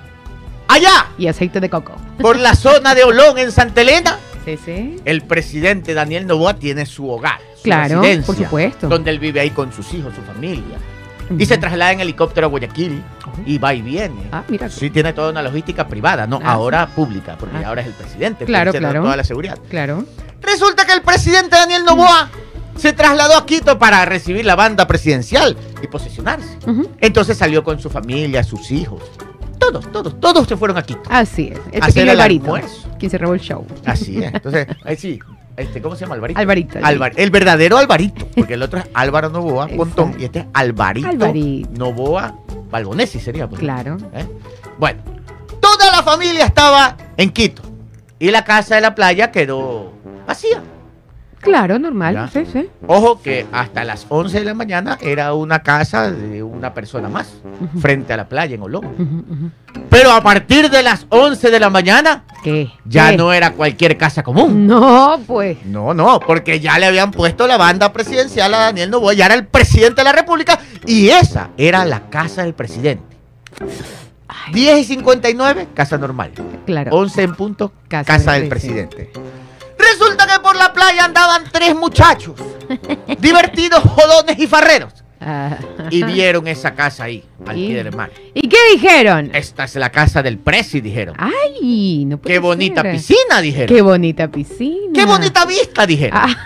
Allá, 0.76 1.06
Y 1.16 1.26
aceite 1.26 1.58
de 1.60 1.70
coco. 1.70 1.92
por 2.20 2.38
la 2.38 2.54
zona 2.54 2.94
de 2.94 3.04
Olón 3.04 3.38
en 3.38 3.50
Santa 3.50 3.80
Elena, 3.80 4.18
Sí, 4.44 4.58
sí. 4.62 4.96
el 5.06 5.22
presidente 5.22 5.94
Daniel 5.94 6.26
Novoa 6.26 6.54
tiene 6.54 6.84
su 6.84 7.08
hogar, 7.10 7.38
su 7.56 7.62
Claro, 7.62 8.00
residencia, 8.02 8.26
por 8.26 8.36
supuesto. 8.36 8.88
donde 8.88 9.10
él 9.10 9.18
vive 9.18 9.40
ahí 9.40 9.50
con 9.50 9.72
sus 9.72 9.92
hijos, 9.94 10.12
su 10.14 10.20
familia. 10.22 10.76
Y 11.38 11.46
se 11.46 11.56
traslada 11.58 11.90
en 11.92 12.00
helicóptero 12.00 12.46
a 12.46 12.50
Guayaquil 12.50 13.02
y 13.46 13.58
va 13.58 13.72
y 13.74 13.80
viene. 13.82 14.28
Ah, 14.30 14.44
mira. 14.48 14.68
Sí, 14.68 14.90
tiene 14.90 15.12
toda 15.12 15.30
una 15.30 15.42
logística 15.42 15.86
privada, 15.88 16.26
no 16.26 16.38
Ah, 16.44 16.52
ahora 16.52 16.86
pública, 16.86 17.36
porque 17.40 17.56
Ah. 17.56 17.68
ahora 17.68 17.80
es 17.80 17.88
el 17.88 17.94
presidente. 17.94 18.44
Claro, 18.44 18.70
claro. 18.72 19.02
Toda 19.02 19.16
la 19.16 19.24
seguridad. 19.24 19.58
Claro. 19.70 20.04
Resulta 20.42 20.84
que 20.86 20.92
el 20.92 21.00
presidente 21.02 21.56
Daniel 21.56 21.84
Novoa 21.84 22.28
se 22.76 22.92
trasladó 22.92 23.36
a 23.38 23.46
Quito 23.46 23.78
para 23.78 24.04
recibir 24.04 24.44
la 24.44 24.54
banda 24.54 24.86
presidencial 24.86 25.56
y 25.82 25.86
posesionarse. 25.88 26.58
Ujú. 26.66 26.90
Entonces 27.00 27.36
salió 27.38 27.64
con 27.64 27.80
su 27.80 27.88
familia, 27.90 28.44
sus 28.44 28.70
hijos. 28.70 29.02
Todos, 29.58 29.90
todos, 29.92 30.20
todos 30.20 30.46
se 30.46 30.56
fueron 30.56 30.76
a 30.78 30.82
Quito. 30.82 31.02
Así 31.08 31.48
es. 31.52 31.60
El 31.72 31.82
Hacer 31.82 31.94
pequeño 31.94 32.02
el 32.04 32.10
Alvarito. 32.10 32.44
almuerzo. 32.54 32.88
Quien 32.98 33.10
se 33.10 33.18
robó 33.18 33.34
el 33.34 33.40
show. 33.40 33.66
Así 33.84 34.22
es. 34.22 34.32
Entonces, 34.34 34.66
ahí 34.84 34.96
sí. 34.96 35.18
Este, 35.56 35.80
¿Cómo 35.80 35.96
se 35.96 36.02
llama? 36.04 36.16
Alvarito. 36.16 36.38
Alvarito. 36.38 36.78
Alvar- 36.80 37.12
el 37.16 37.30
verdadero 37.30 37.78
Alvarito, 37.78 38.26
porque 38.36 38.54
el 38.54 38.62
otro 38.62 38.78
es 38.78 38.86
Álvaro 38.92 39.30
Novoa. 39.30 39.68
Pontón 39.68 40.14
y 40.18 40.24
este 40.24 40.40
es 40.40 40.46
Alvarito, 40.52 41.08
Alvarito. 41.08 41.70
Novoa 41.78 42.34
Balbonesi 42.70 43.18
sería. 43.18 43.48
pues. 43.48 43.60
Claro. 43.60 43.96
¿Eh? 44.12 44.26
Bueno, 44.78 45.00
toda 45.60 45.90
la 45.96 46.02
familia 46.02 46.44
estaba 46.44 46.96
en 47.16 47.30
Quito 47.30 47.62
y 48.18 48.30
la 48.30 48.44
casa 48.44 48.74
de 48.74 48.82
la 48.82 48.94
playa 48.94 49.30
quedó 49.32 49.92
vacía. 50.26 50.62
Claro, 51.46 51.78
normal. 51.78 52.14
Ya. 52.14 52.28
Sí, 52.28 52.44
sí. 52.52 52.68
Ojo 52.86 53.22
que 53.22 53.46
hasta 53.52 53.84
las 53.84 54.04
11 54.08 54.40
de 54.40 54.44
la 54.44 54.54
mañana 54.54 54.98
era 55.00 55.32
una 55.32 55.60
casa 55.62 56.10
de 56.10 56.42
una 56.42 56.74
persona 56.74 57.08
más 57.08 57.34
frente 57.80 58.12
a 58.12 58.16
la 58.18 58.28
playa 58.28 58.54
en 58.54 58.62
Olón. 58.62 59.52
Pero 59.88 60.12
a 60.12 60.20
partir 60.22 60.68
de 60.70 60.82
las 60.82 61.06
11 61.08 61.50
de 61.50 61.60
la 61.60 61.70
mañana 61.70 62.24
¿Qué? 62.42 62.70
ya 62.84 63.10
¿Qué? 63.10 63.16
no 63.16 63.32
era 63.32 63.52
cualquier 63.52 63.96
casa 63.96 64.22
común. 64.22 64.66
No, 64.66 65.20
pues. 65.26 65.64
No, 65.64 65.94
no, 65.94 66.20
porque 66.20 66.60
ya 66.60 66.78
le 66.78 66.86
habían 66.86 67.10
puesto 67.12 67.46
la 67.46 67.56
banda 67.56 67.92
presidencial 67.92 68.52
a 68.54 68.58
Daniel 68.58 68.90
Novoa, 68.90 69.14
ya 69.14 69.26
era 69.26 69.34
el 69.34 69.46
presidente 69.46 70.00
de 70.00 70.04
la 70.04 70.12
República 70.12 70.58
y 70.86 71.08
esa 71.08 71.50
era 71.56 71.84
la 71.84 72.08
casa 72.10 72.42
del 72.42 72.54
presidente. 72.54 73.16
Ay, 74.28 74.52
10 74.52 74.78
y 74.80 74.84
59, 74.84 75.68
casa 75.74 75.98
normal. 75.98 76.32
claro. 76.66 76.90
11 76.96 77.22
en 77.22 77.34
punto, 77.34 77.72
Casa 77.88 78.04
casa, 78.04 78.32
del 78.32 78.42
del 78.42 78.48
presidente. 78.48 79.12
Resulta 79.92 80.26
que 80.26 80.40
por 80.40 80.56
la 80.56 80.72
playa 80.72 81.04
andaban 81.04 81.44
tres 81.50 81.74
muchachos, 81.74 82.34
divertidos, 83.18 83.80
jodones 83.82 84.38
y 84.38 84.46
farreros. 84.46 84.92
Ah. 85.20 85.56
Y 85.90 86.02
vieron 86.04 86.46
esa 86.46 86.74
casa 86.74 87.04
ahí, 87.04 87.24
al 87.46 87.56
¿Y? 87.56 87.68
pie 87.68 87.82
del 87.84 87.96
mar. 87.96 88.10
¿Y 88.34 88.48
qué 88.48 88.58
dijeron? 88.72 89.30
Esta 89.34 89.64
es 89.64 89.74
la 89.76 89.90
casa 89.90 90.22
del 90.22 90.38
presi, 90.38 90.80
dijeron. 90.80 91.16
Ay, 91.18 92.04
no 92.06 92.18
puede 92.18 92.34
Qué 92.34 92.38
bonita 92.38 92.82
ser. 92.82 92.92
piscina, 92.92 93.40
dijeron. 93.40 93.74
Qué 93.74 93.82
bonita 93.82 94.28
piscina. 94.28 94.92
Qué 94.94 95.04
bonita 95.04 95.44
vista, 95.46 95.86
dijeron. 95.86 96.18
Ah, 96.22 96.36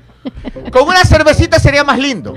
Con 0.70 0.86
una 0.88 1.04
cervecita 1.04 1.58
sería 1.58 1.82
más 1.82 1.98
lindo. 1.98 2.34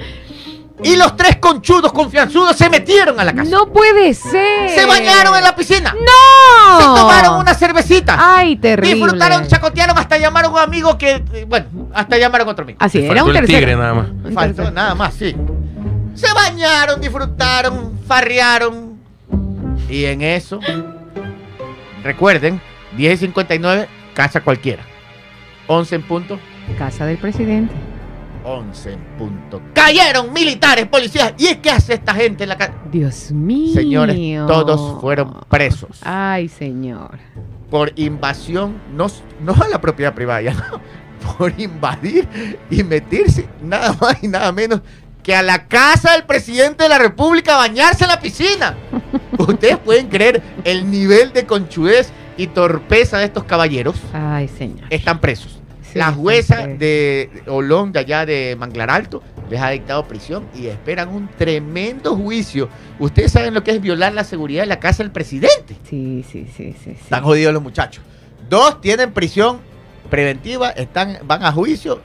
Y 0.84 0.96
los 0.96 1.16
tres 1.16 1.38
conchudos 1.38 1.92
confianzudos 1.94 2.56
se 2.58 2.70
metieron 2.70 3.20
a 3.20 3.24
la 3.24 3.34
casa. 3.34 3.50
no 3.50 3.72
puede 3.72 4.14
ser. 4.14 4.70
Se 4.70 4.86
bañaron 4.86 5.36
en 5.38 5.44
la 5.44 5.56
piscina. 5.56 5.94
¡No! 5.94 6.78
Se 6.80 6.84
tomaron 7.02 7.36
una 7.40 7.54
cervecita. 7.54 8.18
Ay, 8.20 8.56
terrible. 8.58 8.96
Disfrutaron, 8.96 9.48
chacotearon, 9.48 9.98
hasta 9.98 10.18
llamaron 10.18 10.52
a 10.52 10.56
un 10.56 10.60
amigo 10.62 10.98
que. 10.98 11.24
eh, 11.34 11.46
Bueno, 11.48 11.68
hasta 11.94 12.18
llamaron 12.18 12.48
a 12.48 12.52
otro 12.52 12.64
amigo. 12.64 12.78
Así, 12.82 13.00
era 13.06 13.24
un 13.24 13.30
el 13.30 13.36
tercero. 13.38 13.60
tigre 13.60 13.76
nada 13.76 13.94
más. 13.94 14.08
Faltó 14.34 14.72
nada 14.72 14.94
más, 14.96 15.14
sí. 15.14 15.36
Se 16.16 16.32
bañaron, 16.34 17.00
disfrutaron, 17.02 17.98
farrearon. 18.08 18.98
Y 19.90 20.06
en 20.06 20.22
eso, 20.22 20.60
recuerden, 22.04 22.62
10 22.98 23.14
y 23.14 23.18
59, 23.26 23.88
casa 24.14 24.42
cualquiera. 24.42 24.84
11 25.68 25.96
en 25.96 26.02
punto, 26.04 26.40
Casa 26.78 27.06
del 27.06 27.18
presidente. 27.18 27.74
11 28.44 28.94
en 28.94 29.00
punto. 29.18 29.62
Cayeron 29.74 30.32
militares, 30.34 30.88
policías. 30.88 31.34
¿Y 31.38 31.56
qué 31.56 31.70
hace 31.70 31.94
esta 31.96 32.14
gente 32.14 32.44
en 32.44 32.50
la 32.50 32.58
casa? 32.58 32.74
Dios 32.92 33.32
mío. 33.32 33.74
Señores, 33.74 34.18
todos 34.48 35.02
fueron 35.02 35.34
presos 35.50 36.00
Ay, 36.04 36.50
señor. 36.50 37.18
por 37.70 37.92
invasión, 37.96 38.76
no, 38.96 39.08
no 39.42 39.54
a 39.54 39.68
la 39.68 39.82
propiedad 39.82 40.14
privada, 40.14 40.42
ya 40.42 40.54
no, 40.54 40.82
por 41.38 41.60
invadir 41.60 42.28
y 42.70 42.84
meterse 42.84 43.48
nada 43.62 43.96
más 44.00 44.22
y 44.22 44.28
nada 44.28 44.52
menos 44.52 44.82
que 45.24 45.34
a 45.34 45.42
la 45.42 45.68
casa 45.68 46.12
del 46.12 46.26
presidente 46.26 46.84
de 46.84 46.90
la 46.90 46.98
República 47.00 47.56
a 47.56 47.58
bañarse 47.58 48.04
en 48.04 48.10
la 48.10 48.20
piscina. 48.20 48.76
Ustedes 49.38 49.78
pueden 49.78 50.10
creer 50.10 50.44
el 50.66 50.92
nivel 50.92 51.32
de 51.32 51.46
conchudez 51.46 52.12
y 52.38 52.48
torpeza 52.48 53.18
de 53.20 53.26
estos 53.26 53.46
caballeros. 53.46 53.96
Ay, 54.12 54.48
señor. 54.50 54.86
Están 54.90 55.20
presos. 55.20 55.60
Sí, 55.94 56.00
la 56.00 56.12
jueza 56.12 56.68
de 56.68 57.30
Olón, 57.48 57.92
de 57.92 58.00
allá 58.00 58.26
de 58.26 58.56
Manglar 58.58 58.90
Alto, 58.90 59.22
les 59.50 59.62
ha 59.62 59.70
dictado 59.70 60.08
prisión 60.08 60.48
y 60.56 60.68
esperan 60.68 61.10
un 61.10 61.28
tremendo 61.28 62.16
juicio. 62.16 62.68
Ustedes 63.00 63.32
saben 63.32 63.54
lo 63.54 63.64
que 63.64 63.72
es 63.72 63.82
violar 63.82 64.14
la 64.14 64.24
seguridad 64.24 64.64
de 64.64 64.68
la 64.68 64.80
casa 64.80 65.04
del 65.04 65.12
presidente. 65.12 65.76
Sí, 65.88 66.26
sí, 66.30 66.48
sí, 66.56 66.74
sí. 66.74 66.76
sí. 66.84 66.92
Están 66.92 67.24
jodidos 67.24 67.54
los 67.54 67.62
muchachos. 67.62 68.04
Dos 68.50 68.82
tienen 68.82 69.14
prisión 69.14 69.60
preventiva, 70.10 70.72
están, 70.72 71.20
van 71.26 71.44
a 71.44 71.52
juicio. 71.52 72.02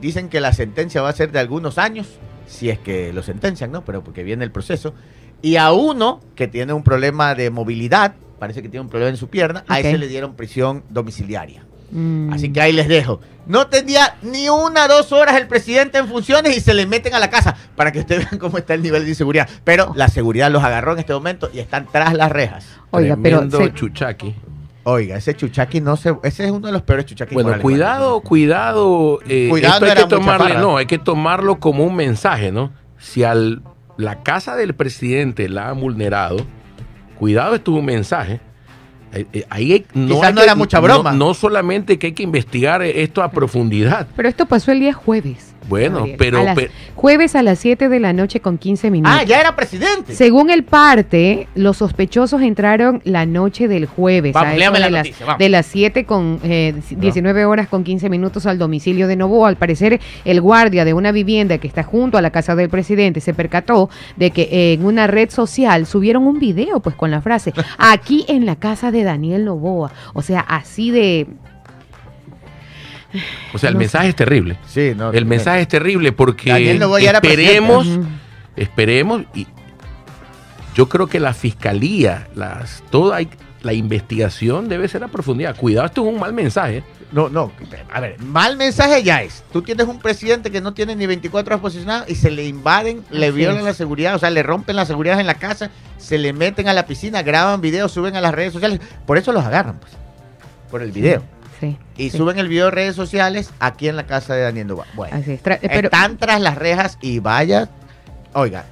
Dicen 0.00 0.28
que 0.28 0.40
la 0.40 0.52
sentencia 0.52 1.02
va 1.02 1.08
a 1.08 1.12
ser 1.12 1.32
de 1.32 1.38
algunos 1.38 1.78
años, 1.78 2.08
si 2.46 2.70
es 2.70 2.78
que 2.78 3.12
lo 3.12 3.22
sentencian, 3.22 3.70
¿no? 3.70 3.84
Pero 3.84 4.02
porque 4.02 4.22
viene 4.22 4.44
el 4.44 4.50
proceso. 4.50 4.94
Y 5.42 5.56
a 5.56 5.72
uno 5.72 6.20
que 6.36 6.48
tiene 6.48 6.72
un 6.72 6.82
problema 6.82 7.34
de 7.34 7.50
movilidad, 7.50 8.14
parece 8.38 8.62
que 8.62 8.68
tiene 8.68 8.82
un 8.82 8.88
problema 8.88 9.10
en 9.10 9.16
su 9.16 9.28
pierna, 9.28 9.64
a 9.68 9.80
ese 9.80 9.98
le 9.98 10.08
dieron 10.08 10.34
prisión 10.34 10.84
domiciliaria. 10.88 11.64
Mm. 11.92 12.32
Así 12.32 12.50
que 12.52 12.60
ahí 12.60 12.72
les 12.72 12.88
dejo. 12.88 13.20
No 13.46 13.66
tenía 13.66 14.16
ni 14.22 14.48
una 14.48 14.88
dos 14.88 15.12
horas 15.12 15.36
el 15.36 15.46
presidente 15.46 15.98
en 15.98 16.08
funciones 16.08 16.56
y 16.56 16.60
se 16.60 16.74
le 16.74 16.86
meten 16.86 17.12
a 17.14 17.18
la 17.18 17.28
casa 17.28 17.56
para 17.76 17.92
que 17.92 17.98
ustedes 18.00 18.24
vean 18.30 18.38
cómo 18.38 18.56
está 18.58 18.74
el 18.74 18.82
nivel 18.82 19.04
de 19.04 19.10
inseguridad. 19.10 19.48
Pero 19.64 19.92
la 19.94 20.08
seguridad 20.08 20.50
los 20.50 20.64
agarró 20.64 20.92
en 20.92 21.00
este 21.00 21.12
momento 21.12 21.50
y 21.52 21.58
están 21.58 21.86
tras 21.92 22.14
las 22.14 22.32
rejas. 22.32 22.66
Oiga, 22.90 23.16
pero. 23.22 23.48
Se- 23.50 23.72
chuchaqui. 23.74 24.34
Oiga, 24.84 25.16
ese 25.16 25.36
chuchaqui 25.36 25.80
no 25.80 25.96
se. 25.96 26.16
Ese 26.24 26.44
es 26.46 26.50
uno 26.50 26.66
de 26.66 26.72
los 26.72 26.82
peores 26.82 27.06
chuchaquis. 27.06 27.34
Bueno, 27.34 27.48
morales. 27.50 27.62
cuidado, 27.62 28.20
cuidado. 28.20 29.20
eh, 29.28 29.46
Cuidado 29.50 29.86
esto 29.86 30.00
hay 30.00 30.04
que 30.04 30.08
tomarle, 30.10 30.54
no, 30.58 30.76
hay 30.78 30.86
que 30.86 30.98
tomarlo 30.98 31.60
como 31.60 31.84
un 31.84 31.94
mensaje, 31.94 32.50
¿no? 32.50 32.72
Si 32.98 33.22
al 33.22 33.62
la 33.96 34.22
casa 34.22 34.56
del 34.56 34.74
presidente 34.74 35.48
la 35.48 35.68
han 35.68 35.78
vulnerado, 35.80 36.38
cuidado, 37.18 37.54
esto 37.54 37.72
es 37.72 37.78
un 37.78 37.84
mensaje. 37.84 38.40
Eh, 39.12 39.26
eh, 39.32 39.44
Ahí 39.50 39.72
hay- 39.72 39.86
no, 39.94 40.08
Quizás 40.08 40.22
hay 40.28 40.32
no 40.34 40.40
que- 40.40 40.44
era 40.44 40.54
mucha 40.54 40.80
broma. 40.80 41.12
No, 41.12 41.26
no 41.28 41.34
solamente 41.34 41.98
que 41.98 42.08
hay 42.08 42.12
que 42.12 42.22
investigar 42.22 42.82
esto 42.82 43.22
a 43.22 43.30
profundidad. 43.30 44.06
Pero 44.16 44.28
esto 44.28 44.46
pasó 44.46 44.72
el 44.72 44.80
día 44.80 44.92
jueves. 44.92 45.51
Bueno, 45.68 45.98
Gabriel. 45.98 46.16
pero, 46.18 46.38
A 46.40 46.42
las- 46.44 46.54
pero- 46.56 46.72
Jueves 46.94 47.34
a 47.34 47.42
las 47.42 47.58
7 47.58 47.88
de 47.88 48.00
la 48.00 48.12
noche 48.12 48.40
con 48.40 48.58
15 48.58 48.90
minutos. 48.90 49.16
Ah, 49.20 49.24
ya 49.24 49.40
era 49.40 49.56
presidente. 49.56 50.14
Según 50.14 50.50
el 50.50 50.62
parte, 50.64 51.48
los 51.54 51.78
sospechosos 51.78 52.42
entraron 52.42 53.00
la 53.04 53.26
noche 53.26 53.66
del 53.68 53.86
jueves. 53.86 54.32
Vamos, 54.34 54.48
a 54.48 54.50
eso 54.52 54.58
léame 54.58 54.78
la 54.80 54.86
de, 54.86 54.90
las, 54.92 55.00
noticia, 55.06 55.26
vamos. 55.26 55.38
de 55.38 55.48
las 55.48 55.66
7 55.66 56.04
con 56.04 56.38
eh, 56.44 56.74
19 56.90 57.44
horas 57.44 57.68
con 57.68 57.82
15 57.84 58.08
minutos 58.08 58.46
al 58.46 58.58
domicilio 58.58 59.08
de 59.08 59.16
Novoa. 59.16 59.48
Al 59.48 59.56
parecer, 59.56 60.00
el 60.24 60.40
guardia 60.40 60.84
de 60.84 60.94
una 60.94 61.12
vivienda 61.12 61.58
que 61.58 61.66
está 61.66 61.82
junto 61.82 62.18
a 62.18 62.22
la 62.22 62.30
casa 62.30 62.54
del 62.54 62.68
presidente 62.68 63.20
se 63.20 63.34
percató 63.34 63.90
de 64.16 64.30
que 64.30 64.72
en 64.74 64.84
una 64.84 65.06
red 65.06 65.30
social 65.30 65.86
subieron 65.86 66.26
un 66.26 66.38
video 66.38 66.80
pues 66.80 66.94
con 66.96 67.10
la 67.10 67.20
frase 67.20 67.52
aquí 67.78 68.24
en 68.28 68.46
la 68.46 68.56
casa 68.56 68.90
de 68.90 69.02
Daniel 69.02 69.44
Novoa. 69.44 69.90
O 70.14 70.22
sea, 70.22 70.40
así 70.40 70.90
de 70.90 71.26
O 73.52 73.58
sea, 73.58 73.68
el 73.68 73.74
No 73.74 73.78
sé. 73.80 73.84
mensaje 73.84 74.08
es 74.08 74.16
terrible. 74.16 74.58
Sí, 74.66 74.92
no. 74.96 75.10
El 75.12 75.24
mensaje 75.26 75.60
es 75.62 75.68
terrible 75.68 76.12
porque 76.12 76.50
esperemos, 77.10 77.86
esperemos 78.56 79.22
y 79.34 79.46
yo 80.74 80.88
creo 80.88 81.06
que 81.06 81.20
la 81.20 81.34
fiscalía, 81.34 82.28
las 82.34 82.82
toda 82.90 83.20
la 83.62 83.72
investigación 83.72 84.68
debe 84.68 84.88
ser 84.88 85.04
a 85.04 85.08
profundidad. 85.08 85.54
Cuidado, 85.56 85.86
esto 85.86 86.02
es 86.02 86.12
un 86.14 86.18
mal 86.18 86.32
mensaje. 86.32 86.82
No, 87.12 87.28
no. 87.28 87.52
A 87.92 88.00
ver, 88.00 88.18
mal 88.20 88.56
mensaje 88.56 89.02
ya 89.02 89.22
es. 89.22 89.44
Tú 89.52 89.60
tienes 89.60 89.86
un 89.86 89.98
presidente 90.00 90.50
que 90.50 90.62
no 90.62 90.72
tiene 90.72 90.96
ni 90.96 91.06
24 91.06 91.54
horas 91.54 91.60
posicionadas 91.60 92.08
y 92.08 92.14
se 92.14 92.30
le 92.30 92.46
invaden, 92.46 93.04
le 93.10 93.30
violan 93.30 93.64
la 93.64 93.74
seguridad, 93.74 94.14
o 94.14 94.18
sea, 94.18 94.30
le 94.30 94.42
rompen 94.42 94.76
la 94.76 94.86
seguridad 94.86 95.20
en 95.20 95.26
la 95.26 95.34
casa, 95.34 95.70
se 95.98 96.16
le 96.16 96.32
meten 96.32 96.68
a 96.68 96.72
la 96.72 96.86
piscina, 96.86 97.22
graban 97.22 97.60
videos, 97.60 97.92
suben 97.92 98.16
a 98.16 98.22
las 98.22 98.32
redes 98.34 98.54
sociales. 98.54 98.80
Por 99.06 99.18
eso 99.18 99.30
los 99.30 99.44
agarran, 99.44 99.78
pues. 99.78 99.92
Por 100.70 100.80
el 100.82 100.90
video. 100.90 101.22
Sí. 101.62 101.78
Y 101.96 102.10
sí. 102.10 102.16
suben 102.18 102.38
el 102.40 102.48
video 102.48 102.66
a 102.66 102.70
redes 102.72 102.96
sociales 102.96 103.52
aquí 103.60 103.86
en 103.88 103.94
la 103.94 104.04
casa 104.04 104.34
de 104.34 104.42
Daniel 104.42 104.66
Novoa. 104.66 104.86
Bueno, 104.94 105.16
Así 105.16 105.30
es. 105.32 105.42
Tra- 105.44 105.60
eh, 105.62 105.68
pero, 105.68 105.86
están 105.86 106.16
tras 106.18 106.40
las 106.40 106.56
rejas 106.56 106.98
y 107.00 107.20
vaya. 107.20 107.68
Oiga, 108.32 108.64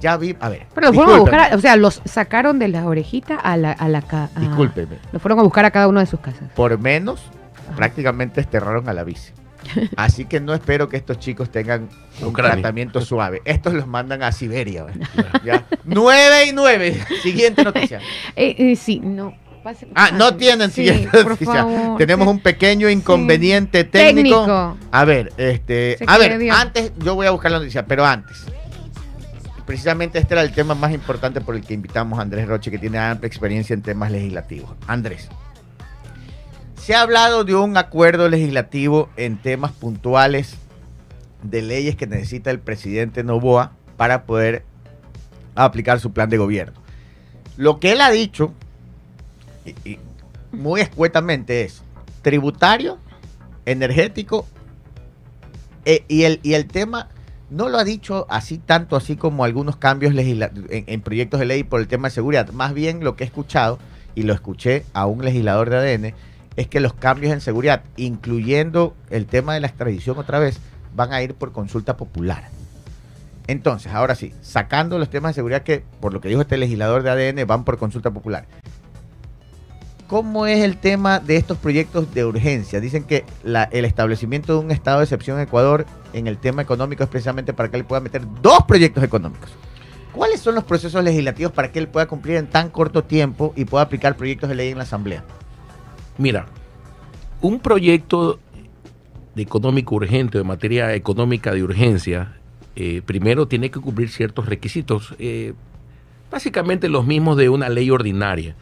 ya 0.00 0.16
vi. 0.16 0.34
A 0.40 0.48
ver. 0.48 0.66
pero 0.74 0.86
los 0.86 0.96
fueron 0.96 1.14
a 1.14 1.18
buscar, 1.20 1.54
o 1.54 1.60
sea, 1.60 1.76
los 1.76 2.00
sacaron 2.06 2.58
de 2.58 2.68
la 2.68 2.86
orejita 2.86 3.34
a 3.36 3.56
la, 3.58 3.72
a 3.72 3.88
la 3.90 4.00
ca- 4.00 4.30
a- 4.34 4.40
Discúlpeme. 4.40 4.96
Los 5.12 5.20
fueron 5.20 5.38
a 5.40 5.42
buscar 5.42 5.66
a 5.66 5.70
cada 5.70 5.88
uno 5.88 6.00
de 6.00 6.06
sus 6.06 6.20
casas. 6.20 6.48
Por 6.54 6.78
menos, 6.78 7.20
Ajá. 7.66 7.76
prácticamente 7.76 8.40
desterraron 8.40 8.88
a 8.88 8.94
la 8.94 9.04
bici. 9.04 9.32
Así 9.96 10.24
que 10.24 10.40
no 10.40 10.54
espero 10.54 10.88
que 10.88 10.96
estos 10.96 11.18
chicos 11.18 11.50
tengan 11.50 11.88
un 12.22 12.28
Ucrania. 12.28 12.54
tratamiento 12.54 13.02
suave. 13.02 13.42
Estos 13.44 13.74
los 13.74 13.86
mandan 13.86 14.22
a 14.22 14.32
Siberia. 14.32 14.86
Ya. 15.44 15.66
9 15.84 16.46
y 16.46 16.52
9. 16.52 17.04
Siguiente 17.22 17.62
noticia. 17.64 18.00
Eh, 18.36 18.54
eh, 18.56 18.76
sí, 18.76 19.00
no. 19.00 19.34
Pase- 19.62 19.88
Ah, 19.94 20.10
no 20.12 20.36
tienen 20.36 20.70
Sí, 20.70 20.86
siguiente 20.86 21.24
noticia. 21.24 21.66
Tenemos 21.98 22.28
un 22.28 22.40
pequeño 22.40 22.88
inconveniente 22.88 23.84
técnico. 23.84 24.40
Técnico. 24.44 24.76
A 24.90 25.04
ver, 25.04 25.32
este, 25.36 25.96
Se 25.98 26.04
a 26.06 26.18
ver, 26.18 26.38
antes 26.50 26.92
yo 26.98 27.14
voy 27.14 27.26
a 27.26 27.30
buscar 27.30 27.50
la 27.50 27.58
noticia, 27.58 27.86
pero 27.86 28.04
antes. 28.04 28.44
Precisamente 29.66 30.18
este 30.18 30.32
era 30.34 30.42
el 30.42 30.52
tema 30.52 30.74
más 30.74 30.92
importante 30.92 31.40
por 31.42 31.54
el 31.54 31.62
que 31.62 31.74
invitamos 31.74 32.18
a 32.18 32.22
Andrés 32.22 32.48
Roche, 32.48 32.70
que 32.70 32.78
tiene 32.78 32.98
amplia 32.98 33.26
experiencia 33.28 33.74
en 33.74 33.82
temas 33.82 34.10
legislativos. 34.10 34.70
Andrés, 34.86 35.28
se 36.76 36.94
ha 36.94 37.02
hablado 37.02 37.44
de 37.44 37.54
un 37.54 37.76
acuerdo 37.76 38.30
legislativo 38.30 39.10
en 39.18 39.36
temas 39.36 39.72
puntuales 39.72 40.54
de 41.42 41.60
leyes 41.60 41.96
que 41.96 42.06
necesita 42.06 42.50
el 42.50 42.60
presidente 42.60 43.22
Novoa 43.24 43.72
para 43.98 44.22
poder 44.24 44.64
aplicar 45.54 46.00
su 46.00 46.12
plan 46.12 46.30
de 46.30 46.38
gobierno. 46.38 46.80
Lo 47.58 47.78
que 47.78 47.92
él 47.92 48.00
ha 48.00 48.10
dicho, 48.10 48.54
muy 50.52 50.80
escuetamente, 50.80 51.64
es 51.64 51.82
tributario, 52.22 52.98
energético, 53.66 54.46
eh, 55.84 56.04
y, 56.08 56.24
el, 56.24 56.40
y 56.42 56.54
el 56.54 56.66
tema 56.66 57.08
no 57.50 57.68
lo 57.68 57.78
ha 57.78 57.84
dicho 57.84 58.26
así 58.28 58.58
tanto 58.58 58.96
así 58.96 59.16
como 59.16 59.44
algunos 59.44 59.76
cambios 59.76 60.14
en, 60.14 60.50
en 60.68 61.00
proyectos 61.00 61.40
de 61.40 61.46
ley 61.46 61.64
por 61.64 61.80
el 61.80 61.88
tema 61.88 62.08
de 62.08 62.14
seguridad. 62.14 62.50
Más 62.52 62.74
bien 62.74 63.02
lo 63.02 63.16
que 63.16 63.24
he 63.24 63.26
escuchado, 63.26 63.78
y 64.18 64.24
lo 64.24 64.32
escuché 64.32 64.84
a 64.94 65.06
un 65.06 65.24
legislador 65.24 65.70
de 65.70 65.76
ADN, 65.76 66.14
es 66.56 66.66
que 66.66 66.80
los 66.80 66.92
cambios 66.92 67.32
en 67.32 67.40
seguridad, 67.40 67.84
incluyendo 67.96 68.96
el 69.10 69.26
tema 69.26 69.54
de 69.54 69.60
la 69.60 69.68
extradición 69.68 70.18
otra 70.18 70.40
vez, 70.40 70.58
van 70.92 71.12
a 71.12 71.22
ir 71.22 71.34
por 71.34 71.52
consulta 71.52 71.96
popular. 71.96 72.48
Entonces, 73.46 73.92
ahora 73.92 74.16
sí, 74.16 74.34
sacando 74.42 74.98
los 74.98 75.08
temas 75.08 75.30
de 75.30 75.34
seguridad 75.34 75.62
que, 75.62 75.84
por 76.00 76.12
lo 76.12 76.20
que 76.20 76.28
dijo 76.28 76.40
este 76.40 76.56
legislador 76.56 77.04
de 77.04 77.10
ADN, 77.10 77.46
van 77.46 77.62
por 77.64 77.78
consulta 77.78 78.10
popular. 78.10 78.46
¿Cómo 80.08 80.46
es 80.46 80.64
el 80.64 80.78
tema 80.78 81.20
de 81.20 81.36
estos 81.36 81.58
proyectos 81.58 82.14
de 82.14 82.24
urgencia? 82.24 82.80
Dicen 82.80 83.04
que 83.04 83.26
el 83.44 83.84
establecimiento 83.84 84.54
de 84.54 84.64
un 84.64 84.70
estado 84.70 85.00
de 85.00 85.04
excepción 85.04 85.36
en 85.36 85.42
Ecuador 85.42 85.84
en 86.14 86.26
el 86.26 86.38
tema 86.38 86.62
económico 86.62 87.04
es 87.04 87.10
precisamente 87.10 87.52
para 87.52 87.70
que 87.70 87.76
él 87.76 87.84
pueda 87.84 88.00
meter 88.00 88.22
dos 88.40 88.60
proyectos 88.66 89.04
económicos. 89.04 89.50
¿Cuáles 90.14 90.40
son 90.40 90.54
los 90.54 90.64
procesos 90.64 91.04
legislativos 91.04 91.52
para 91.52 91.70
que 91.70 91.78
él 91.78 91.88
pueda 91.88 92.06
cumplir 92.06 92.36
en 92.36 92.46
tan 92.46 92.70
corto 92.70 93.04
tiempo 93.04 93.52
y 93.54 93.66
pueda 93.66 93.84
aplicar 93.84 94.16
proyectos 94.16 94.48
de 94.48 94.54
ley 94.54 94.70
en 94.70 94.78
la 94.78 94.84
Asamblea? 94.84 95.24
Mira, 96.16 96.46
un 97.42 97.60
proyecto 97.60 98.40
de 99.34 99.42
económico 99.42 99.94
urgente, 99.94 100.38
de 100.38 100.44
materia 100.44 100.94
económica 100.94 101.52
de 101.52 101.62
urgencia, 101.62 102.38
eh, 102.76 103.02
primero 103.04 103.46
tiene 103.46 103.70
que 103.70 103.78
cumplir 103.78 104.08
ciertos 104.08 104.46
requisitos, 104.46 105.14
eh, 105.18 105.52
básicamente 106.30 106.88
los 106.88 107.04
mismos 107.04 107.36
de 107.36 107.50
una 107.50 107.68
ley 107.68 107.90
ordinaria. 107.90 108.56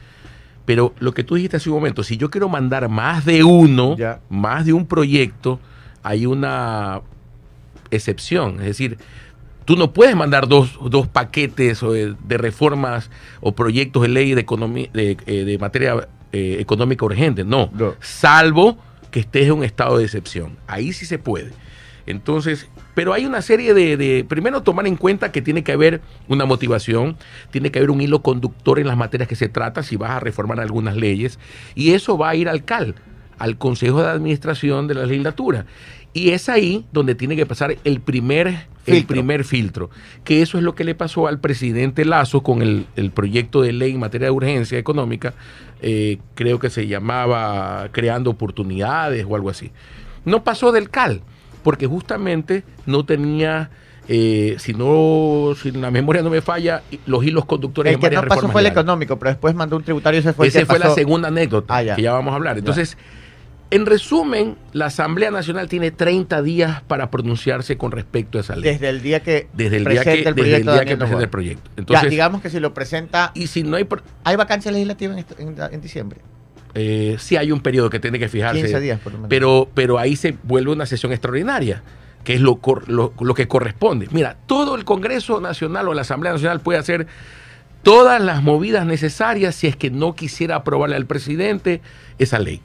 Pero 0.66 0.92
lo 0.98 1.12
que 1.14 1.24
tú 1.24 1.36
dijiste 1.36 1.56
hace 1.56 1.70
un 1.70 1.76
momento, 1.76 2.02
si 2.02 2.16
yo 2.18 2.28
quiero 2.28 2.48
mandar 2.50 2.88
más 2.90 3.24
de 3.24 3.42
uno, 3.44 3.96
Ya. 3.96 4.20
más 4.28 4.66
de 4.66 4.72
un 4.74 4.86
proyecto, 4.86 5.58
hay 6.02 6.26
una 6.26 7.00
excepción. 7.90 8.56
Es 8.60 8.66
decir, 8.66 8.98
tú 9.64 9.76
no 9.76 9.92
puedes 9.92 10.14
mandar 10.16 10.48
dos, 10.48 10.78
dos 10.90 11.06
paquetes 11.08 11.82
o 11.82 11.92
de, 11.92 12.14
de 12.26 12.38
reformas 12.38 13.10
o 13.40 13.52
proyectos 13.54 14.02
de 14.02 14.08
ley 14.08 14.34
de, 14.34 14.40
economía, 14.40 14.88
de, 14.92 15.16
eh, 15.26 15.44
de 15.44 15.58
materia 15.58 16.08
eh, 16.32 16.56
económica 16.60 17.04
urgente. 17.04 17.44
No, 17.44 17.70
No. 17.72 17.94
salvo 18.00 18.76
que 19.10 19.20
estés 19.20 19.46
en 19.46 19.52
un 19.52 19.64
estado 19.64 19.98
de 19.98 20.04
excepción. 20.04 20.56
Ahí 20.66 20.92
sí 20.92 21.06
se 21.06 21.18
puede. 21.18 21.52
Entonces, 22.06 22.68
pero 22.96 23.12
hay 23.12 23.26
una 23.26 23.42
serie 23.42 23.74
de, 23.74 23.98
de- 23.98 24.24
primero 24.26 24.62
tomar 24.62 24.86
en 24.86 24.96
cuenta 24.96 25.30
que 25.30 25.42
tiene 25.42 25.62
que 25.62 25.72
haber 25.72 26.00
una 26.28 26.46
motivación, 26.46 27.18
tiene 27.50 27.70
que 27.70 27.78
haber 27.78 27.90
un 27.90 28.00
hilo 28.00 28.22
conductor 28.22 28.78
en 28.78 28.86
las 28.86 28.96
materias 28.96 29.28
que 29.28 29.36
se 29.36 29.50
trata, 29.50 29.82
si 29.82 29.96
vas 29.96 30.12
a 30.12 30.20
reformar 30.20 30.60
algunas 30.60 30.96
leyes, 30.96 31.38
y 31.74 31.90
eso 31.92 32.16
va 32.16 32.30
a 32.30 32.34
ir 32.34 32.48
al 32.48 32.64
CAL, 32.64 32.94
al 33.38 33.58
Consejo 33.58 34.00
de 34.02 34.08
Administración 34.08 34.88
de 34.88 34.94
la 34.94 35.04
Legislatura. 35.04 35.66
Y 36.14 36.30
es 36.30 36.48
ahí 36.48 36.86
donde 36.90 37.14
tiene 37.14 37.36
que 37.36 37.44
pasar 37.44 37.76
el 37.84 38.00
primer, 38.00 38.46
el 38.86 38.94
Filtro. 38.94 39.06
primer 39.08 39.44
filtro, 39.44 39.90
que 40.24 40.40
eso 40.40 40.56
es 40.56 40.64
lo 40.64 40.74
que 40.74 40.84
le 40.84 40.94
pasó 40.94 41.26
al 41.26 41.38
presidente 41.38 42.06
Lazo 42.06 42.42
con 42.42 42.62
el, 42.62 42.86
el 42.96 43.10
proyecto 43.10 43.60
de 43.60 43.74
ley 43.74 43.92
en 43.92 44.00
materia 44.00 44.28
de 44.28 44.30
urgencia 44.30 44.78
económica, 44.78 45.34
eh, 45.82 46.16
creo 46.34 46.58
que 46.58 46.70
se 46.70 46.86
llamaba 46.86 47.90
Creando 47.92 48.30
Oportunidades 48.30 49.26
o 49.28 49.36
algo 49.36 49.50
así. 49.50 49.70
No 50.24 50.42
pasó 50.42 50.72
del 50.72 50.88
CAL, 50.88 51.20
porque 51.66 51.88
justamente 51.88 52.62
no 52.86 53.04
tenía, 53.04 53.70
eh, 54.06 54.54
si 54.60 54.72
no, 54.72 55.52
si 55.60 55.72
la 55.72 55.90
memoria 55.90 56.22
no 56.22 56.30
me 56.30 56.40
falla, 56.40 56.84
los 57.06 57.24
hilos 57.24 57.44
conductores 57.44 57.92
El 57.92 57.98
que 57.98 58.08
no 58.08 58.22
pasó 58.22 58.48
fue 58.48 58.60
el 58.60 58.68
económico, 58.68 59.18
pero 59.18 59.30
después 59.32 59.52
mandó 59.56 59.74
un 59.76 59.82
tributario 59.82 60.18
y 60.18 60.20
ese 60.20 60.32
fue 60.32 60.46
Esa 60.46 60.64
fue 60.64 60.78
la 60.78 60.84
pasó. 60.84 60.94
segunda 60.94 61.26
anécdota 61.26 61.76
Ah, 61.76 61.82
ya. 61.82 61.96
que 61.96 62.02
ya 62.02 62.12
vamos 62.12 62.30
a 62.30 62.36
hablar. 62.36 62.56
Entonces, 62.56 62.96
en 63.72 63.84
resumen, 63.84 64.54
la 64.74 64.86
Asamblea 64.86 65.32
Nacional 65.32 65.68
tiene 65.68 65.90
30 65.90 66.40
días 66.40 66.82
para 66.82 67.10
pronunciarse 67.10 67.76
con 67.76 67.90
respecto 67.90 68.38
a 68.38 68.42
esa 68.42 68.54
ley. 68.54 68.62
Desde 68.70 68.88
el 68.88 69.02
día 69.02 69.24
que 69.24 69.48
Desde 69.52 69.78
el 69.78 69.86
día 69.86 70.04
que, 70.04 70.12
el 70.12 70.16
desde 70.18 70.28
el 70.28 70.34
proyecto 70.36 70.72
día 70.72 70.84
que 70.84 70.96
presenta 70.96 71.24
el 71.24 71.30
proyecto. 71.30 71.68
Ya, 71.74 71.80
Entonces, 71.80 72.10
digamos 72.10 72.42
que 72.42 72.48
si 72.50 72.60
lo 72.60 72.72
presenta, 72.74 73.32
y 73.34 73.48
si 73.48 73.64
no 73.64 73.76
hay, 73.76 73.88
¿hay 74.22 74.36
vacancia 74.36 74.70
legislativa 74.70 75.14
en, 75.14 75.18
esto- 75.18 75.34
en- 75.40 75.56
en 75.72 75.80
diciembre? 75.80 76.20
Eh, 76.76 77.16
sí 77.18 77.36
hay 77.36 77.50
un 77.50 77.60
periodo 77.60 77.90
que 77.90 77.98
tiene 77.98 78.18
que 78.18 78.28
fijarse. 78.28 78.60
15 78.60 78.80
días, 78.80 79.00
por 79.00 79.12
lo 79.12 79.18
menos. 79.18 79.30
pero, 79.30 79.68
pero 79.74 79.98
ahí 79.98 80.14
se 80.14 80.36
vuelve 80.42 80.72
una 80.72 80.86
sesión 80.86 81.10
extraordinaria, 81.12 81.82
que 82.22 82.34
es 82.34 82.40
lo, 82.40 82.60
lo 82.86 83.34
que 83.34 83.48
corresponde. 83.48 84.08
Mira, 84.10 84.36
todo 84.46 84.74
el 84.74 84.84
Congreso 84.84 85.40
Nacional 85.40 85.88
o 85.88 85.94
la 85.94 86.02
Asamblea 86.02 86.32
Nacional 86.32 86.60
puede 86.60 86.78
hacer 86.78 87.06
todas 87.82 88.20
las 88.20 88.42
movidas 88.42 88.84
necesarias 88.84 89.54
si 89.54 89.68
es 89.68 89.76
que 89.76 89.90
no 89.90 90.14
quisiera 90.14 90.56
aprobarle 90.56 90.96
al 90.96 91.06
presidente 91.06 91.80
esa 92.18 92.38
ley. 92.38 92.60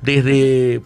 Desde 0.00 0.80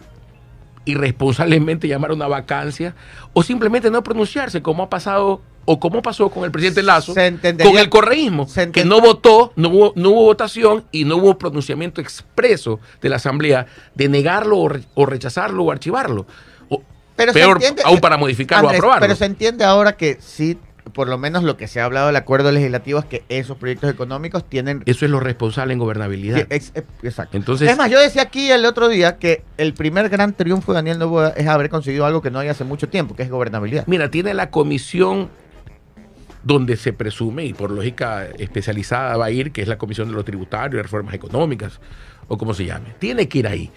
irresponsablemente 0.85 1.87
llamar 1.87 2.11
a 2.11 2.13
una 2.13 2.27
vacancia 2.27 2.95
o 3.33 3.43
simplemente 3.43 3.89
no 3.91 4.03
pronunciarse, 4.03 4.61
como 4.61 4.83
ha 4.83 4.89
pasado 4.89 5.41
o 5.65 5.79
como 5.79 6.01
pasó 6.01 6.29
con 6.29 6.45
el 6.45 6.51
presidente 6.51 6.81
Lazo, 6.81 7.13
con 7.13 7.77
el 7.77 7.89
correísmo, 7.89 8.47
que 8.71 8.85
no 8.85 9.01
votó, 9.01 9.53
no 9.55 9.69
hubo, 9.69 9.93
no 9.95 10.09
hubo 10.09 10.23
votación 10.23 10.83
y 10.91 11.05
no 11.05 11.17
hubo 11.17 11.37
pronunciamiento 11.37 12.01
expreso 12.01 12.79
de 13.01 13.09
la 13.09 13.17
Asamblea 13.17 13.67
de 13.93 14.09
negarlo 14.09 14.57
o, 14.57 14.69
re- 14.69 14.81
o 14.95 15.05
rechazarlo 15.05 15.63
o 15.65 15.71
archivarlo. 15.71 16.25
O 16.69 16.81
Pero 17.15 17.33
se 17.33 17.39
peor 17.39 17.57
entiende- 17.57 17.83
aún 17.85 17.99
para 17.99 18.17
modificarlo 18.17 18.65
o 18.65 18.69
Andrés, 18.69 18.79
aprobarlo. 18.79 19.01
Pero 19.05 19.15
se 19.15 19.25
entiende 19.25 19.63
ahora 19.63 19.95
que 19.95 20.17
sí, 20.19 20.57
por 20.93 21.07
lo 21.07 21.17
menos 21.17 21.43
lo 21.43 21.57
que 21.57 21.67
se 21.67 21.79
ha 21.81 21.85
hablado 21.85 22.07
del 22.07 22.15
acuerdo 22.15 22.51
legislativo 22.51 22.99
es 22.99 23.05
que 23.05 23.23
esos 23.29 23.57
proyectos 23.57 23.89
económicos 23.91 24.47
tienen... 24.47 24.83
Eso 24.85 25.05
es 25.05 25.11
lo 25.11 25.19
responsable 25.19 25.73
en 25.73 25.79
gobernabilidad. 25.79 26.47
Eh, 26.49 26.61
exacto. 27.03 27.37
Entonces- 27.37 27.69
es 27.69 27.77
más, 27.77 27.89
yo 27.89 27.99
decía 27.99 28.23
aquí 28.23 28.51
el 28.51 28.65
otro 28.65 28.87
día 28.89 29.17
que 29.17 29.43
el 29.57 29.73
primer 29.73 30.09
gran 30.09 30.33
triunfo 30.33 30.71
de 30.71 30.77
Daniel 30.77 30.99
Novoa 30.99 31.29
es 31.29 31.47
haber 31.47 31.69
conseguido 31.69 32.05
algo 32.05 32.21
que 32.21 32.31
no 32.31 32.39
hay 32.39 32.47
hace 32.49 32.63
mucho 32.63 32.89
tiempo, 32.89 33.15
que 33.15 33.23
es 33.23 33.29
gobernabilidad. 33.29 33.85
Mira, 33.87 34.09
tiene 34.11 34.33
la 34.33 34.49
comisión 34.49 35.29
donde 36.43 36.77
se 36.77 36.93
presume, 36.93 37.45
y 37.45 37.53
por 37.53 37.69
lógica 37.69 38.25
especializada 38.37 39.17
va 39.17 39.25
a 39.25 39.31
ir, 39.31 39.51
que 39.51 39.61
es 39.61 39.67
la 39.67 39.77
Comisión 39.77 40.07
de 40.07 40.13
los 40.15 40.23
Tributarios 40.23 40.79
y 40.79 40.81
Reformas 40.81 41.13
Económicas, 41.13 41.79
o 42.27 42.37
como 42.37 42.53
se 42.53 42.65
llame. 42.65 42.93
Tiene 42.97 43.27
que 43.27 43.39
ir 43.39 43.47
ahí. 43.47 43.71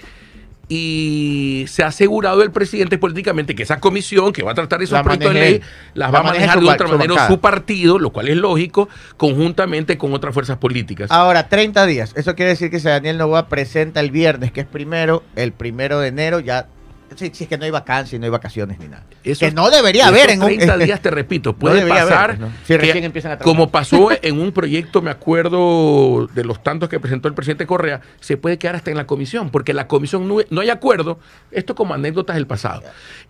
Y 0.74 1.66
se 1.68 1.82
ha 1.82 1.88
asegurado 1.88 2.42
el 2.42 2.50
presidente 2.50 2.96
políticamente 2.96 3.54
que 3.54 3.62
esa 3.62 3.78
comisión 3.78 4.32
que 4.32 4.42
va 4.42 4.52
a 4.52 4.54
tratar 4.54 4.80
esos 4.82 4.94
La 4.94 5.02
proyectos 5.02 5.34
de 5.34 5.40
ley 5.40 5.60
las 5.92 6.10
La 6.10 6.10
va 6.10 6.20
a 6.20 6.22
maneja 6.22 6.46
manejar 6.54 6.60
de 6.78 6.84
otra 6.84 6.96
manera 6.96 7.26
su 7.26 7.40
partido, 7.40 7.98
lo 7.98 8.08
cual 8.08 8.28
es 8.28 8.38
lógico, 8.38 8.88
conjuntamente 9.18 9.98
con 9.98 10.14
otras 10.14 10.32
fuerzas 10.32 10.56
políticas. 10.56 11.10
Ahora, 11.10 11.50
30 11.50 11.84
días. 11.84 12.14
Eso 12.16 12.34
quiere 12.34 12.52
decir 12.52 12.70
que 12.70 12.80
si 12.80 12.88
Daniel 12.88 13.18
Novoa 13.18 13.48
presenta 13.48 14.00
el 14.00 14.10
viernes, 14.10 14.50
que 14.50 14.62
es 14.62 14.66
primero, 14.66 15.22
el 15.36 15.52
primero 15.52 16.00
de 16.00 16.08
enero, 16.08 16.40
ya 16.40 16.68
si, 17.16 17.30
si 17.34 17.44
es 17.44 17.48
que 17.48 17.56
no 17.58 17.64
hay 17.64 17.70
vacancia, 17.70 18.18
no 18.18 18.24
hay 18.24 18.30
vacaciones 18.30 18.78
ni 18.78 18.88
nada. 18.88 19.04
Esos- 19.24 19.48
que 19.48 19.52
no 19.54 19.70
debería 19.70 20.08
haber 20.08 20.30
en 20.30 20.42
un 20.42 20.48
30 20.48 20.76
días, 20.78 21.00
te 21.00 21.10
repito, 21.12 21.52
puede 21.54 21.86
pasar 21.86 22.30
pues, 22.36 22.40
¿no? 22.40 22.48
Si 22.62 22.66
que- 22.68 22.78
recién 22.78 23.04
empiezan 23.04 23.32
a 23.32 23.38
trabajar. 23.38 23.56
como 23.56 23.70
pasó 23.70 24.08
en 24.22 24.40
un 24.40 24.52
proyecto, 24.52 25.02
me 25.02 25.10
acuerdo 25.10 26.26
de 26.34 26.44
los 26.44 26.62
tantos 26.62 26.88
que 26.88 26.98
presentó 27.00 27.28
el 27.28 27.34
presidente 27.34 27.66
Correa, 27.66 28.00
se 28.20 28.36
puede 28.36 28.58
quedar 28.58 28.76
hasta 28.76 28.90
en 28.90 28.96
la 28.96 29.06
comisión, 29.06 29.50
porque 29.50 29.72
la 29.74 29.86
comisión 29.88 30.26
no, 30.28 30.36
no 30.50 30.60
hay 30.60 30.70
acuerdo, 30.70 31.18
esto 31.50 31.74
como 31.74 31.94
anécdotas 31.94 32.36
del 32.36 32.46
pasado. 32.46 32.82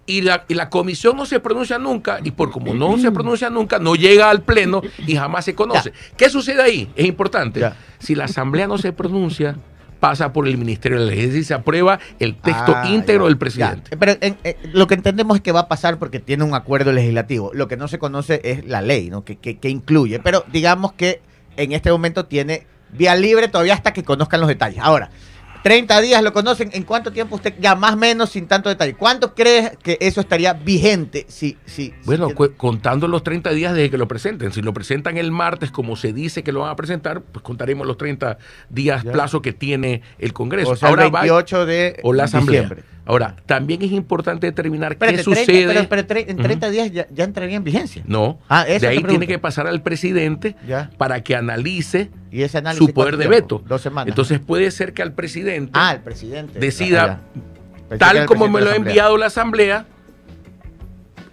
Y 0.06 0.22
la, 0.22 0.44
y 0.48 0.54
la 0.54 0.68
comisión 0.68 1.16
no 1.16 1.26
se 1.26 1.40
pronuncia 1.40 1.78
nunca, 1.78 2.18
y 2.22 2.30
por 2.32 2.50
como 2.50 2.74
no 2.74 2.98
se 2.98 3.10
pronuncia 3.12 3.50
nunca, 3.50 3.78
no 3.78 3.94
llega 3.94 4.30
al 4.30 4.42
pleno 4.42 4.82
y 5.06 5.16
jamás 5.16 5.44
se 5.44 5.54
conoce. 5.54 5.92
¿Qué 6.16 6.28
sucede 6.28 6.62
ahí? 6.62 6.90
Es 6.96 7.06
importante. 7.06 7.60
Ya. 7.60 7.76
Si 7.98 8.14
la 8.14 8.24
asamblea 8.24 8.66
no 8.66 8.78
se 8.78 8.92
pronuncia, 8.92 9.56
pasa 10.02 10.32
por 10.32 10.48
el 10.48 10.58
Ministerio 10.58 10.98
de 10.98 11.04
la 11.06 11.10
Ley, 11.12 11.20
es 11.20 11.26
decir, 11.28 11.44
se 11.44 11.54
aprueba 11.54 12.00
el 12.18 12.34
texto 12.34 12.74
Ah, 12.76 12.88
íntegro 12.88 13.22
ya, 13.24 13.28
del 13.28 13.38
presidente. 13.38 13.90
ya. 13.92 13.96
Pero 13.96 14.16
en- 14.20 14.36
eh, 14.42 14.56
lo 14.72 14.88
que 14.88 14.94
entendemos 14.94 15.36
es 15.36 15.42
que 15.42 15.52
va 15.52 15.60
a 15.60 15.68
pasar 15.68 16.00
porque 16.00 16.18
tiene 16.18 16.42
un 16.42 16.54
acuerdo 16.56 16.90
legislativo. 16.92 17.52
Lo 17.54 17.68
que 17.68 17.76
no 17.76 17.86
se 17.86 18.00
conoce 18.00 18.40
es 18.42 18.64
la 18.66 18.82
ley, 18.82 19.10
¿no? 19.10 19.24
Que, 19.24 19.36
que- 19.36 19.58
que 19.58 19.68
incluye. 19.68 20.18
Pero 20.18 20.44
digamos 20.52 20.92
que 20.94 21.20
en 21.56 21.70
este 21.70 21.92
momento 21.92 22.24
tiene 22.26 22.66
vía 22.90 23.14
libre 23.14 23.46
todavía 23.46 23.74
hasta 23.74 23.92
que 23.92 24.02
conozcan 24.02 24.40
los 24.40 24.48
detalles. 24.48 24.80
Ahora, 24.82 25.10
30 25.62 26.00
días 26.00 26.22
lo 26.22 26.32
conocen. 26.32 26.70
¿En 26.72 26.82
cuánto 26.82 27.12
tiempo 27.12 27.36
usted, 27.36 27.54
ya 27.60 27.74
más 27.74 27.94
o 27.94 27.96
menos, 27.96 28.30
sin 28.30 28.46
tanto 28.46 28.68
detalle? 28.68 28.94
¿Cuánto 28.94 29.34
cree 29.34 29.78
que 29.82 29.96
eso 30.00 30.20
estaría 30.20 30.52
vigente 30.54 31.24
si... 31.28 31.56
si 31.66 31.92
Bueno, 32.04 32.28
si- 32.28 32.34
contando 32.56 33.06
los 33.08 33.22
30 33.22 33.50
días 33.50 33.74
desde 33.74 33.90
que 33.90 33.98
lo 33.98 34.08
presenten. 34.08 34.52
Si 34.52 34.62
lo 34.62 34.72
presentan 34.74 35.16
el 35.18 35.30
martes, 35.30 35.70
como 35.70 35.96
se 35.96 36.12
dice 36.12 36.42
que 36.42 36.52
lo 36.52 36.60
van 36.60 36.70
a 36.70 36.76
presentar, 36.76 37.20
pues 37.22 37.42
contaremos 37.42 37.86
los 37.86 37.96
30 37.96 38.38
días 38.70 39.04
Ya. 39.04 39.12
plazo 39.12 39.40
que 39.42 39.52
tiene 39.52 40.02
el 40.18 40.32
Congreso. 40.32 40.70
o 40.70 40.76
sea, 40.76 40.88
Ahora 40.88 41.04
el 41.06 41.14
va- 41.14 41.20
28 41.20 41.66
de 41.66 42.00
o 42.02 42.12
la 42.12 42.24
Asamblea. 42.24 42.62
diciembre. 42.62 42.84
Ahora, 43.04 43.34
también 43.46 43.82
es 43.82 43.90
importante 43.90 44.46
determinar 44.46 44.92
Espérate, 44.92 45.18
qué 45.18 45.22
30, 45.24 45.40
sucede. 45.40 45.66
pero, 45.66 45.88
pero 45.88 46.06
tre- 46.06 46.24
en 46.28 46.36
Ujú. 46.36 46.44
30 46.44 46.70
días 46.70 46.92
ya, 46.92 47.06
ya 47.10 47.24
entraría 47.24 47.56
en 47.56 47.64
vigencia. 47.64 48.02
No, 48.06 48.38
Ah, 48.48 48.64
de 48.64 48.86
ahí 48.86 49.02
tiene 49.02 49.26
que 49.26 49.40
pasar 49.40 49.66
al 49.66 49.82
presidente 49.82 50.54
Ya. 50.66 50.90
para 50.98 51.20
que 51.22 51.34
analice 51.34 52.10
Y 52.30 52.42
ese 52.42 52.58
análisis. 52.58 52.86
su 52.86 52.94
poder 52.94 53.16
de 53.16 53.26
veto. 53.26 53.60
Dos 53.66 53.82
semanas. 53.82 54.08
Entonces 54.08 54.38
puede 54.38 54.70
ser 54.70 54.92
que 54.94 55.02
al 55.02 55.12
presidente, 55.14 55.72
Ah, 55.74 55.94
el 55.94 56.00
presidente. 56.00 56.60
decida, 56.60 57.22
Ah, 57.90 57.96
tal 57.98 58.24
como 58.26 58.48
me 58.48 58.60
lo 58.60 58.70
ha 58.70 58.76
enviado 58.76 59.16
la 59.18 59.26
Asamblea, 59.26 59.84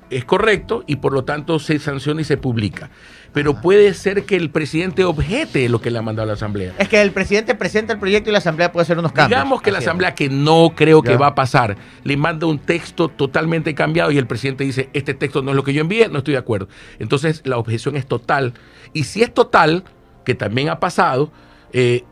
es 0.09 0.25
correcto 0.25 0.83
y 0.87 0.95
por 0.95 1.13
lo 1.13 1.23
tanto 1.23 1.59
se 1.59 1.77
sanciona 1.77 2.21
y 2.21 2.23
se 2.23 2.37
publica. 2.37 2.89
Pero 3.33 3.61
puede 3.61 3.93
ser 3.93 4.25
que 4.25 4.35
el 4.35 4.49
presidente 4.49 5.03
objete 5.03 5.69
lo 5.69 5.79
que 5.81 5.91
le 5.91 5.99
ha 5.99 6.01
mandado 6.01 6.27
la 6.27 6.33
Asamblea. 6.33 6.73
Es 6.79 6.89
que 6.89 6.99
el 6.99 7.11
presidente 7.11 7.53
presenta 7.53 7.93
el 7.93 7.99
proyecto 7.99 8.29
y 8.29 8.33
la 8.33 8.39
asamblea 8.39 8.71
puede 8.71 8.83
hacer 8.83 8.97
unos 8.97 9.11
cambios. 9.11 9.37
Digamos 9.39 9.61
que 9.61 9.71
la 9.71 9.77
es. 9.79 9.85
Asamblea, 9.85 10.15
que 10.15 10.29
no 10.29 10.73
creo 10.75 11.03
que 11.03 11.11
Ya. 11.11 11.17
va 11.17 11.27
a 11.27 11.35
pasar, 11.35 11.77
le 12.03 12.17
manda 12.17 12.47
un 12.47 12.57
texto 12.57 13.07
totalmente 13.07 13.75
cambiado 13.75 14.09
y 14.11 14.17
el 14.17 14.25
presidente 14.25 14.63
dice, 14.63 14.89
este 14.93 15.13
texto 15.13 15.41
no 15.43 15.51
es 15.51 15.55
lo 15.55 15.63
que 15.63 15.73
yo 15.73 15.81
envié, 15.81 16.09
no 16.09 16.17
estoy 16.19 16.33
de 16.33 16.39
acuerdo. 16.39 16.67
Entonces 16.97 17.41
la 17.45 17.57
objeción 17.57 17.95
es 17.95 18.07
total. 18.07 18.53
Y 18.93 19.03
si 19.03 19.21
es 19.21 19.31
total, 19.33 19.83
que 20.25 20.33
también 20.33 20.69
ha 20.69 20.79
pasado, 20.79 21.31
eh, 21.71 22.03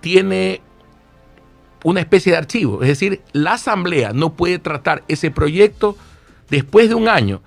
tiene 0.00 0.60
una 1.82 2.00
especie 2.00 2.32
de 2.32 2.38
archivo. 2.38 2.82
Es 2.82 2.88
decir, 2.88 3.20
la 3.32 3.54
Asamblea 3.54 4.12
no 4.12 4.34
puede 4.34 4.58
tratar 4.58 5.02
ese 5.08 5.30
proyecto 5.30 5.96
después 6.50 6.88
de 6.88 6.94
un 6.94 7.08
año. 7.08 7.42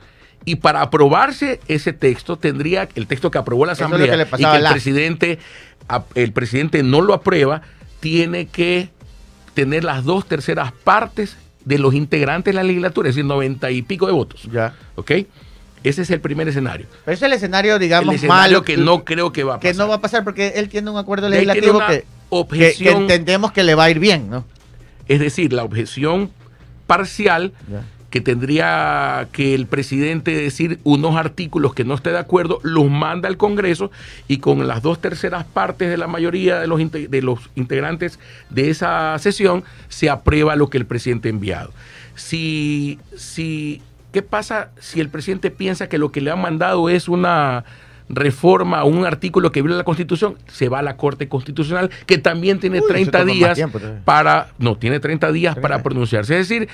Y 0.48 0.56
para 0.56 0.82
aprobarse 0.82 1.60
ese 1.68 1.92
texto, 1.92 2.38
tendría 2.38 2.88
el 2.96 3.06
texto 3.06 3.30
que 3.30 3.38
aprobó 3.38 3.66
la 3.66 3.74
Eso 3.74 3.84
es 3.84 3.88
Asamblea 3.88 4.26
que 4.26 4.36
y 4.38 4.46
que 4.46 4.56
el 4.56 4.64
Lazo. 4.64 4.76
presidente, 4.76 5.40
el 6.16 6.32
presidente 6.32 6.84
no 6.84 7.02
lo 7.02 7.14
aprueba, 7.14 7.64
tiene 8.00 8.48
que 8.48 8.88
tener 9.54 9.84
las 9.84 10.06
dos 10.06 10.26
terceras 10.26 10.72
partes 10.72 11.36
de 11.66 11.80
los 11.80 11.94
integrantes 11.94 12.54
de 12.54 12.56
la 12.56 12.64
legislatura, 12.64 13.10
es 13.10 13.16
decir, 13.16 13.26
noventa 13.26 13.72
y 13.72 13.82
pico 13.82 14.08
de 14.08 14.14
votos. 14.14 14.48
Ya. 14.50 14.74
¿Ok? 14.96 15.12
Ese 15.84 16.04
es 16.04 16.12
el 16.12 16.22
primer 16.22 16.48
escenario. 16.48 16.86
Pero 17.04 17.14
ese 17.16 17.26
es 17.26 17.30
el 17.30 17.34
escenario, 17.36 17.78
digamos, 17.78 18.08
el 18.08 18.16
escenario 18.16 18.60
malo. 18.60 18.64
que 18.64 18.78
no 18.78 19.04
creo 19.04 19.34
que 19.34 19.44
va 19.44 19.56
a 19.56 19.60
que 19.60 19.68
pasar. 19.72 19.84
no 19.84 19.90
va 19.90 19.96
a 19.96 20.02
pasar 20.02 20.24
porque 20.24 20.54
él 20.56 20.70
tiene 20.70 20.90
un 20.90 20.98
acuerdo 20.98 21.28
legislativo 21.28 21.82
que, 21.90 22.06
que, 22.58 22.74
que 22.86 22.92
entendemos 22.92 23.52
que 23.52 23.64
le 23.64 23.76
va 23.76 23.84
a 23.84 23.90
ir 23.90 24.00
bien, 24.00 24.30
¿no? 24.30 24.46
es 25.10 25.20
decir, 25.20 25.52
la 25.52 25.66
objeción 25.66 26.32
parcial 26.86 27.52
Ya. 27.70 27.82
Que 28.10 28.22
tendría 28.22 29.28
que 29.32 29.54
el 29.54 29.66
presidente 29.66 30.32
decir 30.36 30.80
unos 30.84 31.16
artículos 31.16 31.74
que 31.74 31.84
no 31.84 31.94
esté 31.94 32.12
de 32.12 32.20
acuerdo, 32.20 32.60
los 32.64 32.90
manda 32.90 33.28
al 33.28 33.38
Congreso 33.38 33.92
y 34.28 34.38
con 34.38 34.66
las 34.68 34.82
dos 34.82 35.02
terceras 35.02 35.44
partes 35.46 35.90
de 35.90 35.98
la 35.98 36.08
mayoría 36.08 36.60
de 36.60 36.68
los, 36.68 36.80
de 36.92 37.22
los 37.22 37.40
integrantes 37.56 38.20
de 38.50 38.70
esa 38.70 39.18
sesión 39.20 39.64
se 39.90 40.10
aprueba 40.10 40.56
lo 40.56 40.70
que 40.70 40.78
el 40.78 40.86
presidente 40.86 41.28
ha 41.28 41.32
enviado. 41.32 41.72
Si, 42.16 43.00
si, 43.16 43.82
¿Qué 44.12 44.22
pasa 44.22 44.72
si 44.80 45.02
el 45.02 45.10
presidente 45.10 45.52
piensa 45.52 45.90
que 45.90 45.98
lo 45.98 46.12
que 46.12 46.22
le 46.22 46.32
han 46.32 46.42
mandado 46.42 46.90
es 46.90 47.10
una 47.10 47.66
reforma 48.10 48.84
un 48.84 49.06
artículo 49.06 49.52
que 49.52 49.62
viola 49.62 49.78
la 49.78 49.84
Constitución? 49.84 50.36
Se 50.48 50.70
va 50.70 50.80
a 50.80 50.82
la 50.82 50.98
Corte 50.98 51.28
Constitucional, 51.28 51.90
que 52.06 52.18
también 52.18 52.60
tiene 52.60 52.78
Uy, 52.78 52.86
eso 52.86 52.94
30 52.94 53.12
toma 53.12 53.26
más 53.26 53.34
días 53.34 53.56
tiempo 53.56 53.80
para, 54.06 54.50
no, 54.58 54.78
tiene 54.78 55.00
30 55.00 55.32
días 55.32 55.56
30 55.56 55.62
para 55.62 55.84
pronunciarse. 55.84 56.40
Es 56.40 56.50
decir, 56.50 56.70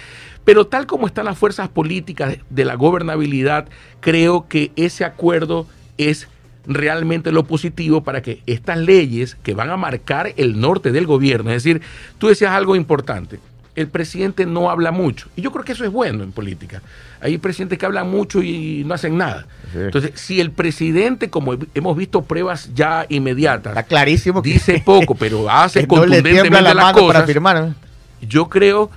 pero 0.45 0.67
tal 0.67 0.85
como 0.85 1.07
están 1.07 1.25
las 1.25 1.37
fuerzas 1.37 1.69
políticas 1.69 2.37
de 2.49 2.65
la 2.65 2.75
gobernabilidad, 2.75 3.67
creo 3.99 4.47
que 4.47 4.71
ese 4.75 5.05
acuerdo 5.05 5.67
es 5.97 6.27
realmente 6.65 7.31
lo 7.31 7.43
positivo 7.43 8.03
para 8.03 8.21
que 8.21 8.41
estas 8.45 8.77
leyes 8.77 9.35
que 9.43 9.53
van 9.53 9.69
a 9.69 9.77
marcar 9.77 10.33
el 10.37 10.59
norte 10.59 10.91
del 10.91 11.05
gobierno, 11.05 11.51
es 11.51 11.63
decir, 11.63 11.81
tú 12.17 12.27
decías 12.27 12.51
algo 12.51 12.75
importante, 12.75 13.39
el 13.75 13.87
presidente 13.87 14.45
no 14.45 14.69
habla 14.69 14.91
mucho, 14.91 15.29
y 15.35 15.41
yo 15.41 15.51
creo 15.51 15.65
que 15.65 15.71
eso 15.71 15.83
es 15.83 15.91
bueno 15.91 16.23
en 16.23 16.31
política. 16.31 16.81
Hay 17.21 17.37
presidentes 17.37 17.79
que 17.79 17.85
hablan 17.85 18.09
mucho 18.09 18.43
y 18.43 18.83
no 18.85 18.93
hacen 18.93 19.17
nada. 19.17 19.47
Sí. 19.71 19.79
Entonces, 19.79 20.11
si 20.15 20.41
el 20.41 20.51
presidente, 20.51 21.29
como 21.29 21.55
hemos 21.73 21.97
visto 21.97 22.21
pruebas 22.23 22.69
ya 22.75 23.05
inmediatas, 23.09 23.71
Está 23.71 23.83
clarísimo 23.83 24.41
que 24.41 24.51
dice 24.53 24.81
poco, 24.85 25.15
pero 25.15 25.49
hace 25.49 25.81
no 25.83 25.87
contundentemente 25.87 26.49
la 26.61 26.73
las 26.73 26.93
para 26.93 26.93
cosas, 26.93 27.25
firmar. 27.25 27.61
¿no? 27.61 27.75
yo 28.21 28.49
creo 28.49 28.89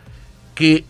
que 0.54 0.84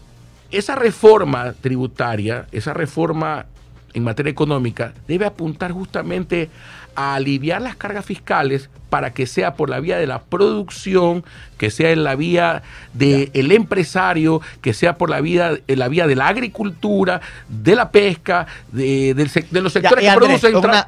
esa 0.51 0.75
reforma 0.75 1.55
tributaria, 1.61 2.47
esa 2.53 2.73
reforma 2.73 3.47
en 3.95 4.05
materia 4.05 4.31
económica, 4.31 4.93
debe 5.09 5.27
apuntar 5.27 5.73
justamente 5.73 6.51
a 6.97 7.15
aliviar 7.15 7.63
las 7.63 7.77
cargas 7.77 8.05
fiscales 8.05 8.69
para 8.91 9.13
que 9.13 9.27
sea 9.27 9.55
por 9.55 9.69
la 9.69 9.81
vía 9.81 9.99
de 9.99 10.07
la 10.07 10.21
producción, 10.23 11.25
que 11.59 11.71
sea 11.71 11.91
en 11.91 12.05
la 12.05 12.15
vía 12.15 12.63
del 12.95 13.53
empresario, 13.53 14.41
que 14.63 14.73
sea 14.73 14.97
por 14.97 15.11
la 15.11 15.21
vía, 15.21 15.53
en 15.67 15.79
la 15.79 15.89
vía 15.89 16.07
de 16.07 16.15
la 16.17 16.29
agricultura, 16.29 17.21
de 17.49 17.77
la 17.77 17.91
pesca, 17.91 18.47
de, 18.73 19.15
de 19.15 19.25
los 19.61 19.75
Ya, 19.75 19.81
sectores 19.81 20.05
que 20.09 20.17
producen, 20.17 20.57
una- 20.57 20.87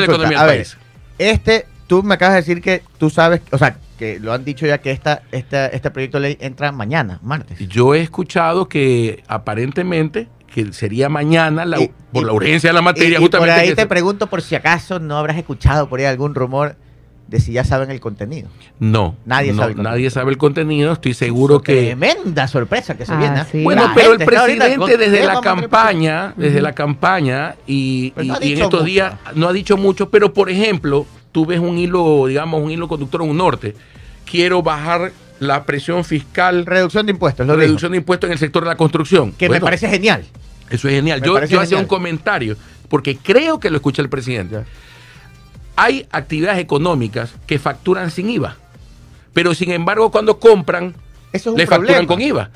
la 0.00 0.04
economía 0.04 0.38
del 0.38 0.46
ver, 0.48 0.56
país. 0.58 0.76
Este, 1.18 1.66
tú 1.86 2.02
me 2.02 2.14
acabas 2.14 2.34
de 2.34 2.40
decir 2.40 2.62
que 2.62 2.82
tú 2.98 3.10
sabes, 3.10 3.42
o 3.50 3.58
sea, 3.58 3.76
que 3.98 4.20
lo 4.20 4.32
han 4.32 4.44
dicho 4.44 4.66
ya 4.66 4.78
que 4.78 4.90
esta, 4.90 5.22
esta, 5.32 5.66
este 5.66 5.90
proyecto 5.90 6.18
de 6.20 6.28
ley 6.28 6.38
entra 6.40 6.70
mañana, 6.70 7.18
martes. 7.22 7.58
Yo 7.68 7.94
he 7.94 8.00
escuchado 8.02 8.68
que 8.68 9.22
aparentemente 9.26 10.28
que 10.56 10.72
sería 10.72 11.10
mañana 11.10 11.66
la- 11.66 11.78
Y- 11.82 11.90
por 12.12 12.22
y- 12.22 12.26
la 12.26 12.32
urgencia 12.32 12.70
de 12.70 12.74
la 12.74 12.80
materia 12.80 13.08
y, 13.10 13.12
y 13.12 13.14
por 13.16 13.22
justamente 13.24 13.60
ahí 13.60 13.68
que 13.68 13.74
te 13.76 13.82
se- 13.82 13.86
pregunto 13.88 14.26
por 14.28 14.40
si 14.40 14.54
acaso 14.54 14.98
no 14.98 15.18
habrás 15.18 15.36
escuchado 15.36 15.86
por 15.88 16.00
ahí 16.00 16.06
algún 16.06 16.34
rumor 16.34 16.76
de 17.28 17.40
si 17.40 17.52
ya 17.52 17.62
saben 17.64 17.90
el 17.90 18.00
contenido. 18.00 18.48
no 18.78 19.16
Nadie 19.26 19.52
no, 19.52 19.58
sabe 19.62 19.72
el 19.72 19.76
nadie 19.78 19.84
contenido. 19.90 20.10
sabe 20.12 20.30
el 20.30 20.38
contenido 20.38 20.92
estoy 20.94 21.12
seguro 21.12 21.60
que 21.60 21.74
Tremenda 21.94 22.48
sorpresa 22.48 22.96
que 22.96 23.04
se 23.04 23.12
Ah, 23.12 23.18
viene. 23.18 23.40
¿eh? 23.40 23.44
sí. 23.52 23.62
bueno 23.64 23.82
La 23.88 23.94
pero 23.94 24.12
el 24.14 24.24
presidente 24.24 24.76
con- 24.76 24.88
desde 24.88 25.18
¿qué 25.20 25.26
la 25.26 25.40
campaña 25.42 26.32
desde 26.38 26.62
la 26.62 26.72
campaña 26.72 27.56
y, 27.66 28.12
Pues 28.12 28.24
y- 28.24 28.28
no 28.30 28.34
ha 28.36 28.44
y 28.44 28.52
en 28.52 28.58
estos 28.62 28.72
mucho. 28.72 28.84
días 28.84 29.14
no 29.34 29.48
ha 29.48 29.52
dicho 29.52 29.76
mucho 29.76 30.08
pero 30.08 30.32
por 30.32 30.48
ejemplo 30.48 31.04
tú 31.32 31.44
ves 31.44 31.60
un 31.60 31.76
hilo 31.76 32.26
digamos 32.28 32.62
un 32.62 32.70
hilo 32.70 32.88
conductor 32.88 33.20
en 33.22 33.28
un 33.30 33.36
norte 33.36 33.74
quiero 34.24 34.62
bajar 34.62 35.12
la 35.38 35.64
presión 35.64 36.02
fiscal 36.02 36.64
Reducción 36.64 37.04
de 37.04 37.12
impuestos, 37.12 37.46
lo 37.46 37.56
reducción 37.56 37.92
de 37.92 37.98
impuestos 37.98 38.28
en 38.28 38.32
el 38.32 38.38
sector 38.38 38.62
de 38.62 38.70
la 38.70 38.76
construcción. 38.76 39.32
Que 39.32 39.48
Bueno, 39.48 39.60
me 39.60 39.64
parece 39.66 39.86
genial. 39.86 40.24
Eso 40.70 40.88
es 40.88 40.94
genial. 40.94 41.20
Me 41.20 41.26
Yo, 41.26 41.60
hacía 41.60 41.78
un 41.78 41.86
comentario, 41.86 42.56
porque 42.88 43.16
creo 43.16 43.60
que 43.60 43.70
lo 43.70 43.76
escucha 43.76 44.02
el 44.02 44.08
presidente. 44.08 44.64
Hay 45.76 46.06
actividades 46.10 46.58
económicas 46.58 47.34
que 47.46 47.58
facturan 47.58 48.10
sin 48.10 48.30
IVA, 48.30 48.56
pero 49.32 49.54
sin 49.54 49.70
embargo 49.70 50.10
cuando 50.10 50.38
compran, 50.38 50.94
Eso 51.32 51.50
es 51.50 51.54
un 51.54 51.58
le 51.58 51.66
facturan 51.66 52.06
con 52.06 52.20
IVA. 52.20 52.50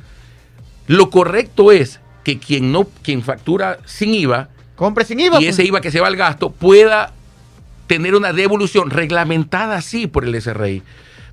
Lo 0.86 1.10
correcto 1.10 1.70
es 1.70 2.00
que 2.24 2.38
quien 2.38 2.72
no, 2.72 2.88
quien 3.02 3.22
factura 3.22 3.78
sin 3.84 4.14
IVA 4.14 4.48
Compre 4.80 5.04
sin 5.04 5.20
IVA. 5.20 5.36
y 5.36 5.44
pues. 5.44 5.58
ese 5.58 5.64
IVA 5.64 5.82
que 5.82 5.90
se 5.90 6.00
va 6.00 6.06
al 6.06 6.16
gasto 6.16 6.52
pueda 6.52 7.12
tener 7.86 8.14
una 8.14 8.32
devolución 8.32 8.88
reglamentada 8.88 9.76
así 9.76 10.06
por 10.06 10.24
el 10.24 10.40
SRI. 10.40 10.82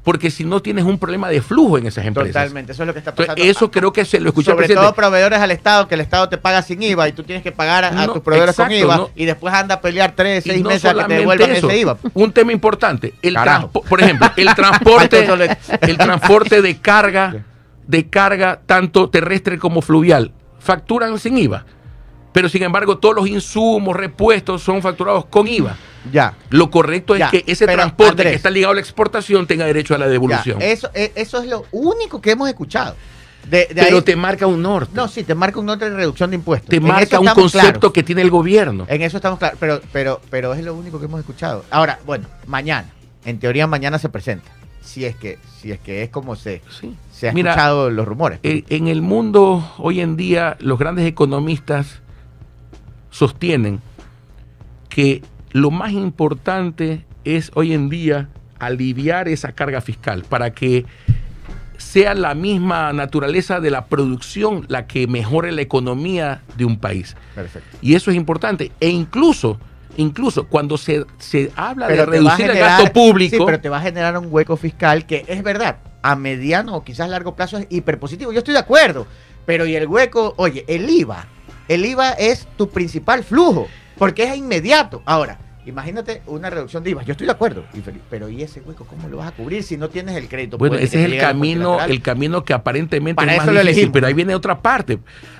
Porque 0.08 0.32
si 0.32 0.46
no 0.46 0.62
tienes 0.62 0.86
un 0.86 0.98
problema 0.98 1.28
de 1.28 1.42
flujo 1.42 1.78
en 1.78 1.86
esas 1.86 2.06
empresas. 2.06 2.32
Totalmente, 2.32 2.72
eso 2.72 2.84
es 2.84 2.88
lo 2.88 2.94
que 2.94 3.00
está 3.00 3.10
Entonces, 3.10 3.36
pasando. 3.36 3.52
eso 3.52 3.72
creo 3.72 3.92
que 3.92 4.06
se 4.06 4.22
lo 4.22 4.30
escuchó 4.30 4.52
el 4.52 4.58
Sobre 4.58 4.74
todo 4.74 4.94
proveedores 4.94 5.38
al 5.38 5.52
Estado, 5.52 5.86
que 5.90 5.96
el 5.96 6.00
Estado 6.00 6.30
te 6.30 6.38
paga 6.38 6.62
sin 6.62 6.82
IVA 6.82 7.10
y 7.10 7.12
tú 7.12 7.24
tienes 7.24 7.44
que 7.44 7.52
pagar 7.52 7.84
a, 7.84 8.06
tus 8.06 8.22
proveedores 8.22 8.56
con 8.56 8.68
exacto, 8.68 8.86
IVA 8.86 8.96
no. 8.96 9.10
y 9.18 9.26
después 9.26 9.54
anda 9.54 9.76
a 9.76 9.82
pelear 9.82 10.14
tres, 10.16 10.46
seis 10.46 10.64
no 10.64 10.70
meses 10.70 10.86
a 10.86 10.94
que 10.94 11.04
te 11.04 11.14
devuelvan 11.16 11.52
eso, 11.52 11.70
ese 11.70 11.80
IVA. 11.80 11.98
Un 12.14 12.32
tema 12.32 12.54
importante, 12.54 13.16
el 13.22 13.36
por 13.90 14.02
ejemplo, 14.02 14.32
el 14.38 14.56
transporte, 14.56 15.28
el 15.82 15.98
transporte 15.98 16.62
de 16.62 16.78
carga 16.78 17.44
de 17.86 18.10
carga, 18.10 18.62
tanto 18.66 19.10
terrestre 19.10 19.60
como 19.60 19.82
fluvial, 19.82 20.32
facturan 20.60 21.20
sin 21.20 21.38
IVA. 21.38 21.66
Pero 22.32 22.48
sin 22.48 22.64
embargo, 22.64 22.98
todos 22.98 23.16
los 23.16 23.28
insumos, 23.28 23.94
repuestos 23.94 24.62
son 24.62 24.82
facturados 24.82 25.26
con 25.26 25.50
IVA. 25.50 25.76
Ya. 26.12 26.36
Lo 26.50 26.70
correcto 26.72 27.16
es 27.16 27.20
Ya, 27.20 27.30
que 27.30 27.44
ese 27.48 27.66
pero, 27.66 27.78
transporte 27.80 28.12
Andrés. 28.12 28.32
que 28.32 28.36
está 28.36 28.50
ligado 28.50 28.72
a 28.72 28.76
la 28.76 28.82
exportación 28.82 29.46
tenga 29.48 29.66
derecho 29.66 29.94
a 29.96 29.98
la 29.98 30.06
ya. 30.06 30.12
devolución. 30.12 30.62
Eso, 30.62 30.90
eso 30.94 31.42
es 31.42 31.48
lo 31.48 31.66
único 31.72 32.22
que 32.22 32.32
hemos 32.32 32.48
escuchado. 32.50 32.96
De, 33.50 33.60
de 33.60 33.76
Pero 33.76 33.98
ahí- 33.98 34.02
te 34.04 34.16
marca 34.18 34.46
un 34.46 34.62
norte. 34.62 34.92
No, 34.94 35.08
sí, 35.08 35.24
te 35.24 35.34
marca 35.34 35.60
un 35.60 35.66
norte 35.68 35.90
de 35.90 35.96
reducción 35.96 36.30
de 36.30 36.36
impuestos. 36.36 36.70
te 36.70 36.78
En 36.78 36.84
marca 36.84 37.20
un 37.20 37.28
concepto 37.28 37.80
claros. 37.80 37.94
que 37.94 38.04
tiene 38.04 38.22
el 38.22 38.30
gobierno. 38.30 38.86
En 38.90 39.02
eso 39.02 39.18
estamos 39.18 39.40
claros, 39.40 39.58
pero, 39.60 39.82
pero, 39.94 40.22
pero 40.30 40.54
es 40.54 40.64
lo 40.66 40.74
único 40.74 41.00
que 41.00 41.06
hemos 41.06 41.20
escuchado. 41.22 41.64
Ahora, 41.72 42.00
bueno, 42.06 42.28
mañana, 42.46 42.90
en 43.24 43.40
teoría 43.40 43.66
mañana 43.66 44.00
se 44.00 44.10
presenta. 44.10 44.52
Si 44.82 45.06
es 45.06 45.16
que, 45.16 45.40
si 45.62 45.72
es 45.72 45.80
que 45.80 46.04
es 46.04 46.10
como 46.10 46.36
se, 46.36 46.62
Sí. 46.80 46.96
se 47.12 47.30
ha 47.30 47.34
Mira, 47.34 47.52
escuchado 47.52 47.90
los 47.90 48.06
rumores. 48.06 48.40
Eh, 48.44 48.64
en 48.70 48.88
el 48.90 49.02
mundo 49.02 49.74
hoy 49.78 50.02
en 50.02 50.18
día 50.18 50.58
los 50.60 50.78
grandes 50.78 51.06
economistas 51.06 52.00
sostienen 53.12 53.82
que 54.90 55.22
lo 55.58 55.72
más 55.72 55.92
importante 55.92 57.04
es 57.26 57.52
hoy 57.56 57.74
en 57.74 57.90
día 57.90 58.30
aliviar 58.60 59.28
esa 59.28 59.54
carga 59.54 59.82
fiscal 59.82 60.24
para 60.30 60.52
que 60.52 60.86
sea 61.78 62.14
la 62.14 62.36
misma 62.36 62.94
naturaleza 62.94 63.60
de 63.60 63.72
la 63.72 63.86
producción 63.86 64.66
la 64.68 64.86
que 64.86 65.08
mejore 65.08 65.52
la 65.52 65.62
economía 65.62 66.44
de 66.58 66.66
un 66.66 66.80
país. 66.80 67.16
Perfecto. 67.34 67.78
Y 67.82 67.96
eso 67.96 68.12
es 68.12 68.18
importante. 68.18 68.72
E 68.80 68.90
incluso, 68.90 69.60
incluso 69.98 70.48
cuando 70.48 70.78
se, 70.78 71.06
se 71.18 71.52
habla 71.56 71.88
de 71.88 72.06
reducir 72.06 72.52
el 72.52 72.60
gasto 72.60 72.94
público, 72.94 73.38
Sí, 73.38 73.44
pero 73.44 73.60
te 73.60 73.70
va 73.70 73.78
a 73.78 73.82
generar 73.82 74.16
un 74.18 74.28
hueco 74.30 74.58
fiscal 74.58 75.08
que 75.08 75.26
es 75.28 75.42
verdad, 75.42 75.78
a 76.04 76.16
mediano 76.16 76.76
o 76.76 76.84
quizás 76.84 77.10
largo 77.10 77.36
plazo 77.36 77.58
es 77.58 77.66
hiperpositivo. 77.72 78.32
Yo 78.32 78.40
estoy 78.40 78.54
de 78.54 78.60
acuerdo, 78.60 79.08
pero 79.48 79.66
y 79.66 79.76
el 79.76 79.88
hueco, 79.88 80.36
oye, 80.38 80.66
el 80.68 80.88
IVA, 80.88 81.26
el 81.68 81.84
IVA 81.84 82.12
es 82.12 82.48
tu 82.58 82.70
principal 82.70 83.24
flujo, 83.24 83.68
porque 83.98 84.24
es 84.24 84.38
inmediato. 84.38 85.02
Ahora, 85.06 85.40
imagínate 85.68 86.22
una 86.28 86.50
reducción 86.50 86.84
de 86.84 86.92
IVA, 86.92 87.04
yo 87.04 87.12
estoy 87.12 87.26
de 87.28 87.32
acuerdo, 87.34 87.64
pero 88.10 88.30
¿y 88.30 88.42
ese 88.42 88.62
hueco 88.62 88.86
cómo 88.86 89.08
lo 89.10 89.18
vas 89.18 89.28
a 89.30 89.32
cubrir 89.32 89.64
si 89.64 89.78
no 89.78 89.90
tienes 89.90 90.16
el 90.16 90.28
crédito? 90.28 90.58
Bueno, 90.58 90.76
ese 90.76 91.04
es 91.04 91.12
el 91.12 91.20
camino, 91.20 91.80
el 91.84 92.02
camino 92.02 92.44
que 92.44 92.54
aparentemente 92.54 93.16
Para 93.16 93.34
es 93.34 93.38
más 93.38 93.48
eso 93.48 93.54
lo 93.54 93.60
difícil, 93.60 93.70
elegimos. 93.80 93.94
pero 93.94 94.08
ahí 94.08 94.14
viene 94.14 94.36
otra 94.36 94.60
parte. 94.62 95.00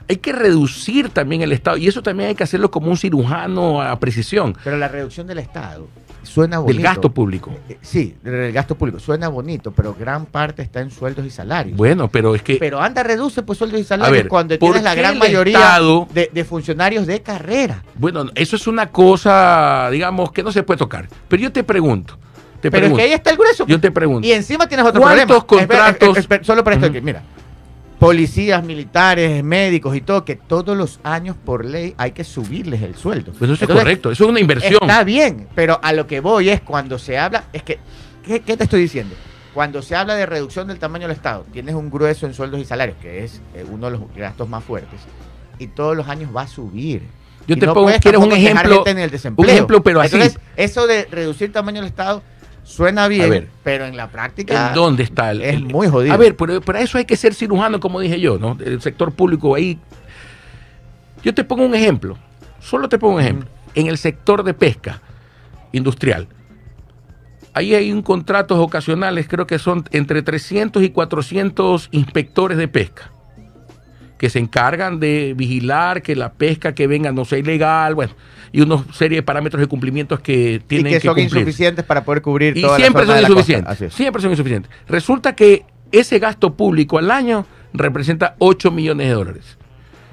Hay 0.10 0.18
que 0.18 0.32
reducir 0.34 1.10
también 1.10 1.42
el 1.42 1.52
Estado, 1.52 1.78
y 1.78 1.88
eso 1.88 2.02
también 2.02 2.30
hay 2.30 2.36
que 2.36 2.44
hacerlo 2.44 2.70
como 2.72 2.90
un 2.90 2.98
cirujano 2.98 3.82
a 3.82 4.00
precisión, 4.00 4.56
Pero 4.64 4.78
la 4.78 4.88
reducción 4.88 5.28
del 5.28 5.40
Estado 5.40 5.88
suena 6.28 6.60
bonito. 6.60 6.74
del 6.78 6.84
gasto 6.84 7.10
público. 7.14 7.52
Eh, 7.70 7.78
Sí, 7.82 8.16
del 8.24 8.52
gasto 8.52 8.76
público. 8.76 9.00
Suena 9.00 9.28
bonito, 9.30 9.72
pero 9.72 9.96
gran 10.00 10.26
parte 10.26 10.62
está 10.62 10.82
en 10.82 10.92
sueldos 10.92 11.26
y 11.26 11.30
salarios. 11.30 11.76
Bueno, 11.78 12.08
pero 12.10 12.36
es 12.36 12.42
que 12.42 12.58
Pero 12.58 12.80
anda, 12.82 13.04
reduce 13.04 13.42
pues 13.44 13.58
sueldos 13.58 13.80
y 13.80 13.84
salarios 13.84 14.12
ver, 14.18 14.28
cuando 14.28 14.58
¿por 14.60 14.70
tienes 14.74 14.84
la 14.84 14.96
gran 14.96 15.18
mayoría 15.18 15.58
Estado- 15.58 16.08
de, 16.14 16.30
de 16.34 16.46
funcionarios 16.46 17.08
de 17.08 17.22
carrera. 17.22 17.84
Bueno, 17.96 18.26
eso 18.36 18.56
es 18.56 18.68
una 18.68 18.92
cosa, 18.92 19.90
digamos, 19.92 20.32
que 20.32 20.44
no 20.44 20.52
se 20.52 20.64
puede 20.64 20.78
tocar. 20.78 21.08
Pero 21.28 21.42
yo 21.44 21.52
te 21.52 21.64
pregunto, 21.64 22.18
te 22.62 22.70
Pero 22.72 22.82
pregunto, 22.82 23.00
es 23.00 23.06
que 23.06 23.10
ahí 23.12 23.16
está 23.16 23.30
el 23.32 23.38
grueso. 23.38 23.66
yo 23.68 23.80
te 23.80 23.92
pregunto, 23.92 24.28
Y 24.28 24.32
encima 24.32 24.68
tienes 24.68 24.86
otro 24.86 25.02
¿Cuántos 25.02 25.26
problema. 25.46 25.68
Contratos- 25.68 25.94
espera, 26.18 26.20
espera, 26.20 26.44
solo 26.44 26.64
para 26.64 26.76
esto 26.76 26.88
aquí, 26.88 27.02
mira. 27.02 27.22
Policías, 28.00 28.64
militares, 28.64 29.44
médicos 29.44 29.96
y 29.96 30.02
todo, 30.02 30.24
que 30.24 30.36
todos 30.36 30.78
los 30.78 31.00
años 31.04 31.36
por 31.44 31.66
ley 31.66 31.96
hay 31.98 32.12
que 32.12 32.24
subirles 32.24 32.84
el 32.84 32.96
sueldo. 32.96 33.32
Pues 33.38 33.50
eso 33.50 33.66
es 33.66 33.72
correcto, 33.72 34.12
eso 34.12 34.26
es 34.26 34.30
una 34.30 34.40
inversión. 34.40 34.78
Está 34.82 35.04
bien, 35.04 35.48
pero 35.56 35.80
a 35.82 35.94
lo 35.94 36.06
que 36.06 36.20
voy 36.20 36.50
es 36.50 36.62
cuando 36.62 37.00
se 37.00 37.18
habla, 37.18 37.46
es 37.54 37.64
que, 37.64 37.80
¿qué, 38.24 38.42
qué 38.42 38.56
te 38.56 38.66
estoy 38.66 38.82
diciendo? 38.82 39.16
Cuando 39.54 39.82
se 39.82 39.96
habla 39.96 40.14
de 40.14 40.28
reducción 40.28 40.68
del 40.68 40.78
tamaño 40.78 41.08
del 41.08 41.16
Estado, 41.16 41.44
tienes 41.52 41.74
un 41.74 41.90
grueso 41.90 42.28
en 42.28 42.36
sueldos 42.36 42.60
y 42.62 42.66
salarios, 42.66 42.98
que 43.02 43.24
es 43.24 43.42
eh, 43.56 43.66
uno 43.68 43.88
de 43.88 43.94
los 43.94 44.02
gastos 44.16 44.48
más 44.48 44.64
fuertes, 44.64 45.00
y 45.58 45.66
todos 45.66 45.98
los 45.98 46.08
años 46.08 46.30
va 46.36 46.44
a 46.44 46.48
subir. 46.48 47.02
Yo 47.48 47.56
Y 47.56 47.60
te 47.60 47.66
no 47.66 47.74
pongo, 47.74 47.90
¿quieres 48.00 48.22
un 48.22 48.32
ejemplo? 48.32 48.76
gente 48.76 48.92
en 48.92 49.00
el 49.00 49.10
desempleo. 49.10 49.44
Un 49.44 49.50
ejemplo, 49.50 49.82
pero 49.82 50.02
así. 50.02 50.16
Entonces, 50.18 50.40
eso 50.56 50.86
de 50.86 51.06
reducir 51.06 51.52
tamaño 51.52 51.82
del 51.82 51.88
Estado 51.90 52.22
suena 52.68 53.08
bien, 53.08 53.30
ver. 53.30 53.48
pero 53.64 53.86
en 53.86 53.96
la 53.98 54.10
práctica 54.10 54.68
¿En 54.70 54.74
dónde 54.76 55.04
está 55.04 55.32
el, 55.32 55.42
es 55.42 55.56
el- 55.56 55.64
muy 55.66 55.88
jodido. 55.88 56.14
A 56.14 56.18
ver, 56.18 56.36
pero 56.36 56.60
para 56.62 56.82
eso 56.82 56.98
hay 56.98 57.06
que 57.06 57.16
ser 57.16 57.34
cirujano, 57.34 57.80
como 57.80 58.00
dije 58.00 58.20
yo, 58.20 58.38
¿no? 58.38 58.58
El 58.64 58.82
sector 58.82 59.14
público 59.14 59.56
ahí. 59.56 59.80
Yo 61.24 61.34
te 61.34 61.44
pongo 61.44 61.66
un 61.66 61.74
ejemplo, 61.76 62.18
solo 62.60 62.90
te 62.90 63.00
pongo 63.00 63.16
un 63.16 63.22
ejemplo. 63.22 63.48
En 63.74 63.88
el 63.88 63.98
sector 63.98 64.44
de 64.44 64.54
pesca 64.54 65.02
industrial, 65.72 66.28
ahí 67.54 67.74
hay 67.74 67.92
un 67.92 68.02
contratos 68.02 68.60
ocasionales, 68.60 69.28
creo 69.28 69.48
que 69.48 69.60
son 69.60 69.86
entre 69.92 70.22
300 70.22 70.84
y 70.84 70.90
400 70.90 71.90
inspectores 71.92 72.58
de 72.58 72.68
pesca 72.68 73.12
que 74.18 74.30
se 74.30 74.40
encargan 74.40 75.00
de 75.00 75.34
vigilar 75.36 76.02
que 76.02 76.16
la 76.16 76.34
pesca 76.34 76.74
que 76.74 76.88
venga 76.88 77.12
no 77.12 77.24
sea 77.26 77.38
ilegal, 77.38 77.96
bueno, 77.96 78.14
y 78.52 78.62
una 78.62 78.84
serie 78.94 79.18
de 79.18 79.24
parámetros 79.24 79.60
de 79.62 79.68
cumplimientos 79.68 80.20
que 80.22 80.54
y 80.56 80.60
tienen 80.60 80.94
que 80.94 81.00
que 81.00 81.08
son 81.08 81.16
cumplir. 81.16 81.38
insuficientes 81.42 81.86
para 81.86 82.04
poder 82.04 82.22
cubrir 82.22 82.58
Y 82.58 82.62
toda 82.62 82.78
siempre 82.78 83.02
la 83.02 83.08
zona 83.08 83.18
son 83.22 83.28
de 83.28 83.34
insuficientes. 83.34 83.94
Siempre 83.94 84.22
son 84.22 84.32
insuficientes. 84.32 84.72
Resulta 84.88 85.36
que 85.36 85.66
ese 85.92 86.20
gasto 86.20 86.56
público 86.56 86.98
al 86.98 87.12
año 87.12 87.46
representa 87.74 88.36
8 88.40 88.72
millones 88.72 89.08
de 89.08 89.14
dólares. 89.14 89.58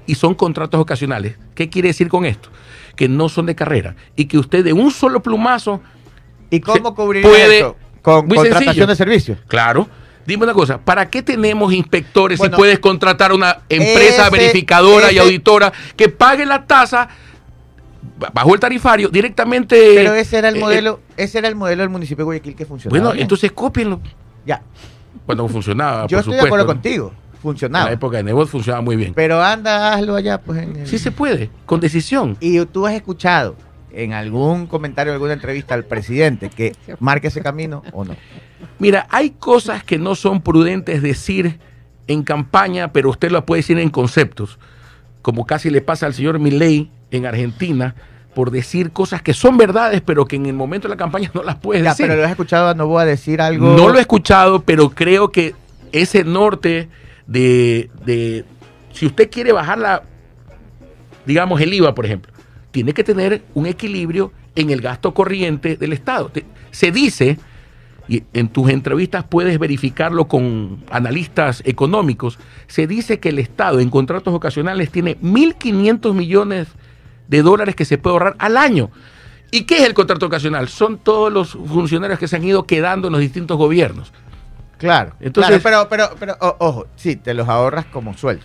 Y 0.06 0.16
son 0.16 0.34
contratos 0.34 0.78
ocasionales. 0.80 1.38
¿Qué 1.54 1.70
quiere 1.70 1.88
decir 1.88 2.08
con 2.08 2.26
esto? 2.26 2.50
Que 2.96 3.08
no 3.08 3.28
son 3.30 3.46
de 3.46 3.54
carrera. 3.54 3.96
Y 4.16 4.26
que 4.26 4.36
usted 4.36 4.62
de 4.62 4.72
un 4.74 4.90
solo 4.90 5.22
plumazo, 5.22 5.80
¿Y 6.50 6.60
cómo 6.60 6.94
cubrir 6.94 7.22
puede- 7.22 7.58
eso? 7.60 7.76
Con 8.02 8.26
contratación 8.28 8.64
sencillo. 8.64 8.86
de 8.86 8.96
servicios. 8.96 9.38
claro. 9.48 9.88
Dime 10.26 10.44
una 10.44 10.54
cosa, 10.54 10.78
¿para 10.78 11.08
qué 11.10 11.22
tenemos 11.22 11.72
inspectores 11.72 12.38
Bueno, 12.38 12.56
si 12.56 12.58
puedes 12.60 12.78
contratar 12.78 13.32
una 13.32 13.58
empresa 13.68 14.22
ese- 14.28 14.30
verificadora 14.30 15.12
y 15.12 15.16
ese- 15.16 15.24
auditora 15.24 15.72
que 15.96 16.08
pague 16.08 16.46
la 16.46 16.64
tasa 16.66 17.08
bajo 18.32 18.54
el 18.54 18.60
tarifario 18.60 19.08
directamente? 19.08 19.76
Pero 19.94 20.14
ese 20.14 20.38
era 20.38 20.48
el 20.48 20.56
eh, 20.56 20.60
modelo, 20.60 21.00
ese 21.16 21.38
era 21.38 21.48
el 21.48 21.54
modelo 21.56 21.82
del 21.82 21.90
municipio 21.90 22.22
de 22.22 22.24
Guayaquil 22.24 22.54
que 22.54 22.66
funcionaba. 22.66 22.98
Bueno, 22.98 23.12
bien. 23.12 23.22
entonces 23.22 23.52
cópienlo. 23.52 24.00
ya. 24.46 24.62
Cuando 25.26 25.48
funcionaba. 25.48 26.06
Yo 26.06 26.18
por 26.18 26.20
estoy 26.20 26.34
de 26.34 26.40
acuerdo 26.40 26.64
¿no? 26.66 26.72
contigo. 26.72 27.12
En 27.34 27.40
Funcionaba. 27.40 27.84
la 27.86 27.92
época 27.92 28.16
de 28.16 28.22
Nebot 28.24 28.48
funcionaba 28.48 28.80
muy 28.82 28.96
bien. 28.96 29.12
Pero 29.14 29.42
anda, 29.42 29.92
hazlo 29.94 30.16
allá, 30.16 30.40
pues. 30.40 30.62
En 30.62 30.76
el- 30.76 30.86
Sí 30.86 30.98
se 30.98 31.10
puede, 31.10 31.50
con 31.66 31.78
decisión. 31.80 32.36
Y 32.40 32.58
tú 32.66 32.86
has 32.86 32.94
escuchado 32.94 33.54
en 33.92 34.12
algún 34.14 34.66
comentario, 34.66 35.12
alguna 35.12 35.34
entrevista 35.34 35.74
al 35.74 35.84
presidente 35.84 36.48
que 36.50 36.74
marque 37.00 37.28
ese 37.28 37.42
camino 37.42 37.82
o 37.92 38.04
no. 38.04 38.16
Mira, 38.78 39.06
hay 39.10 39.30
cosas 39.30 39.82
que 39.84 39.98
no 39.98 40.14
son 40.14 40.40
prudentes 40.42 41.02
decir 41.02 41.58
en 42.06 42.22
campaña, 42.22 42.92
pero 42.92 43.10
usted 43.10 43.30
lo 43.30 43.44
puede 43.46 43.60
decir 43.60 43.78
en 43.78 43.90
conceptos, 43.90 44.58
como 45.22 45.46
casi 45.46 45.70
le 45.70 45.80
pasa 45.80 46.06
al 46.06 46.14
señor 46.14 46.38
Milei 46.38 46.90
en 47.10 47.26
Argentina, 47.26 47.94
por 48.34 48.50
decir 48.50 48.90
cosas 48.90 49.22
que 49.22 49.32
son 49.32 49.56
verdades, 49.56 50.00
pero 50.04 50.26
que 50.26 50.36
en 50.36 50.46
el 50.46 50.54
momento 50.54 50.88
de 50.88 50.94
la 50.94 50.98
campaña 50.98 51.30
no 51.34 51.42
las 51.42 51.56
puede 51.56 51.82
Ya, 51.82 51.90
decir. 51.90 52.06
pero 52.06 52.18
lo 52.18 52.24
has 52.24 52.30
escuchado 52.32 52.68
a 52.68 52.74
Novoa 52.74 53.04
decir 53.04 53.40
algo. 53.40 53.74
No 53.76 53.88
lo 53.88 53.98
he 53.98 54.00
escuchado, 54.00 54.60
pero 54.62 54.90
creo 54.90 55.30
que 55.30 55.54
ese 55.92 56.24
norte 56.24 56.88
de, 57.26 57.90
de- 58.04 58.44
si 58.92 59.06
usted 59.06 59.30
quiere 59.30 59.52
bajar 59.52 59.78
la, 59.78 60.02
digamos, 61.26 61.60
el 61.60 61.72
IVA, 61.72 61.94
por 61.94 62.04
ejemplo, 62.06 62.32
tiene 62.70 62.92
que 62.92 63.04
tener 63.04 63.42
un 63.54 63.66
equilibrio 63.66 64.32
en 64.56 64.70
el 64.70 64.80
gasto 64.80 65.14
corriente 65.14 65.76
del 65.76 65.92
Estado. 65.92 66.30
Se 66.70 66.90
dice, 66.90 67.38
y 68.08 68.22
en 68.32 68.48
tus 68.48 68.68
entrevistas 68.70 69.24
puedes 69.28 69.58
verificarlo 69.58 70.26
con 70.28 70.84
analistas 70.90 71.62
económicos, 71.64 72.38
se 72.66 72.86
dice 72.86 73.18
que 73.20 73.30
el 73.30 73.38
Estado 73.38 73.80
en 73.80 73.90
contratos 73.90 74.34
ocasionales 74.34 74.90
tiene 74.90 75.18
1.500 75.20 76.12
millones 76.14 76.68
de 77.28 77.42
dólares 77.42 77.74
que 77.74 77.84
se 77.84 77.96
puede 77.98 78.12
ahorrar 78.14 78.36
al 78.38 78.56
año. 78.56 78.90
¿Y 79.50 79.62
qué 79.62 79.76
es 79.78 79.84
el 79.84 79.94
contrato 79.94 80.26
ocasional? 80.26 80.68
Son 80.68 80.98
todos 80.98 81.32
los 81.32 81.52
funcionarios 81.52 82.18
que 82.18 82.28
se 82.28 82.36
han 82.36 82.44
ido 82.44 82.64
quedando 82.66 83.08
en 83.08 83.12
los 83.12 83.20
distintos 83.20 83.56
gobiernos. 83.56 84.12
Claro. 84.78 85.12
Entonces- 85.20 85.62
claro, 85.62 85.88
pero, 85.88 86.08
pero, 86.18 86.34
pero, 86.36 86.36
o- 86.40 86.56
ojo, 86.66 86.86
sí, 86.96 87.16
te 87.16 87.32
los 87.34 87.48
ahorras 87.48 87.86
como 87.86 88.14
sueldo. 88.14 88.44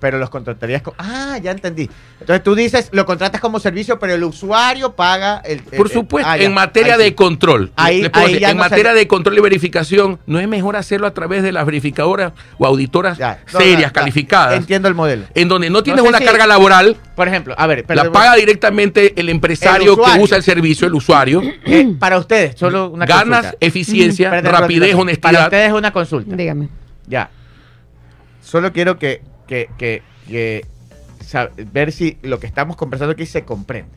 Pero 0.00 0.18
los 0.18 0.30
contratarías 0.30 0.82
como. 0.82 0.94
Ah, 0.98 1.38
ya 1.42 1.50
entendí. 1.52 1.88
Entonces 2.20 2.42
tú 2.42 2.54
dices, 2.54 2.88
lo 2.92 3.06
contratas 3.06 3.40
como 3.40 3.60
servicio, 3.60 3.98
pero 3.98 4.14
el 4.14 4.24
usuario 4.24 4.92
paga 4.92 5.38
el. 5.44 5.60
Por 5.62 5.86
el- 5.86 5.92
supuesto, 5.92 6.28
ah, 6.30 6.36
ya. 6.36 6.44
en 6.44 6.52
materia 6.54 6.94
Ahí 6.94 6.98
de 7.00 7.06
sí. 7.08 7.12
control. 7.14 7.72
Ahí- 7.76 8.02
le 8.02 8.10
puedo 8.10 8.26
ahí 8.26 8.32
decir, 8.32 8.42
ya 8.42 8.50
en 8.50 8.56
no 8.56 8.62
materia 8.64 8.92
se- 8.92 8.98
de 8.98 9.08
control 9.08 9.38
y 9.38 9.40
verificación, 9.40 10.18
¿no 10.26 10.38
es 10.40 10.48
mejor 10.48 10.76
hacerlo 10.76 11.06
a 11.06 11.14
través 11.14 11.42
de 11.42 11.52
las 11.52 11.64
verificadoras 11.66 12.32
o 12.58 12.66
auditoras 12.66 13.18
Ya. 13.18 13.42
No, 13.52 13.58
serias, 13.60 13.90
no, 13.90 14.00
calificadas? 14.00 14.56
Entiendo 14.56 14.88
el 14.88 14.94
modelo. 14.94 15.24
En 15.34 15.48
donde 15.48 15.70
no 15.70 15.82
tienes 15.82 16.02
sé 16.02 16.08
una 16.08 16.18
si- 16.18 16.24
carga 16.24 16.46
laboral, 16.46 16.96
Por 17.16 17.28
ejemplo, 17.28 17.54
a 17.58 17.66
ver, 17.66 17.80
la 17.80 17.86
perdón, 17.86 18.12
paga 18.12 18.34
directamente 18.36 19.18
el 19.20 19.28
empresario 19.28 19.92
El 20.04 20.12
que 20.14 20.20
usa 20.22 20.36
el 20.36 20.42
servicio, 20.42 20.86
el 20.86 20.94
usuario. 20.94 21.42
eh, 21.64 21.94
para 21.98 22.18
ustedes, 22.18 22.58
solo 22.58 22.88
una 22.90 23.06
Ganas, 23.06 23.42
consulta. 23.42 23.56
eficiencia, 23.66 24.30
rapidez, 24.30 24.42
perdón, 24.42 24.80
Para 24.90 25.02
honestidad. 25.02 25.44
ustedes 25.44 25.72
una 25.72 25.92
consulta. 25.92 26.36
Dígame. 26.36 26.68
Ya. 27.06 27.30
Solo 28.42 28.72
quiero 28.72 28.98
que, 28.98 29.22
que, 29.50 30.02
que, 30.28 30.64
ver 31.72 31.92
si 31.92 32.18
lo 32.22 32.38
que 32.38 32.46
estamos 32.46 32.76
conversando 32.76 33.12
aquí 33.12 33.26
se 33.26 33.44
comprende. 33.44 33.90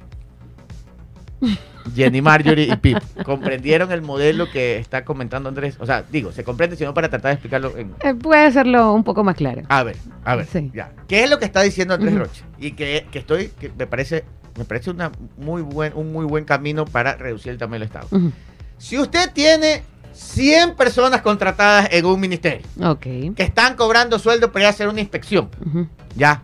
Jenny 1.94 2.22
Marjorie 2.22 2.72
y 2.72 2.76
Pip, 2.78 2.98
¿comprendieron 3.26 3.92
el 3.92 4.02
modelo 4.02 4.50
que 4.50 4.78
está 4.78 5.04
comentando 5.04 5.50
Andrés? 5.50 5.76
O 5.80 5.86
sea, 5.86 6.04
digo, 6.10 6.32
se 6.32 6.46
comprende, 6.46 6.78
sino 6.78 6.94
para 6.94 7.10
tratar 7.10 7.30
de 7.32 7.34
explicarlo 7.34 7.78
en... 7.78 7.94
Eh, 8.02 8.16
puede 8.16 8.46
hacerlo 8.46 8.94
un 8.94 9.04
poco 9.04 9.24
más 9.26 9.36
claro. 9.36 9.62
A 9.68 9.84
ver, 9.84 9.98
a 10.24 10.38
ver, 10.38 10.46
Sí. 10.48 10.72
ya. 10.74 10.94
¿Qué 11.08 11.26
es 11.26 11.30
lo 11.30 11.40
que 11.40 11.46
está 11.46 11.62
diciendo 11.62 11.94
Andrés. 11.94 12.18
Roche? 12.18 12.44
Y 12.58 12.72
que, 12.72 13.06
que 13.12 13.20
estoy, 13.20 13.50
que 13.60 13.70
me 13.78 13.86
parece, 13.86 14.24
me 14.58 14.64
parece 14.64 14.92
una 14.92 15.12
muy 15.38 15.62
buen, 15.62 15.92
un 15.96 16.14
muy 16.14 16.26
buen 16.26 16.46
camino 16.46 16.86
para 16.86 17.16
reducir 17.16 17.52
el 17.52 17.58
tamaño 17.58 17.80
del 17.82 17.88
Estado. 17.88 18.08
Si 18.78 18.98
usted 18.98 19.32
tiene 19.34 19.84
100 20.14 20.76
personas 20.76 21.22
contratadas 21.22 21.90
en 21.92 22.06
un 22.06 22.20
ministerio 22.20 22.66
Ok. 22.84 23.02
que 23.36 23.44
están 23.44 23.76
cobrando 23.76 24.20
sueldo 24.20 24.52
para 24.52 24.64
ir 24.64 24.68
a 24.68 24.70
hacer 24.70 24.88
una 24.88 25.02
inspección, 25.02 25.50
ya. 26.16 26.42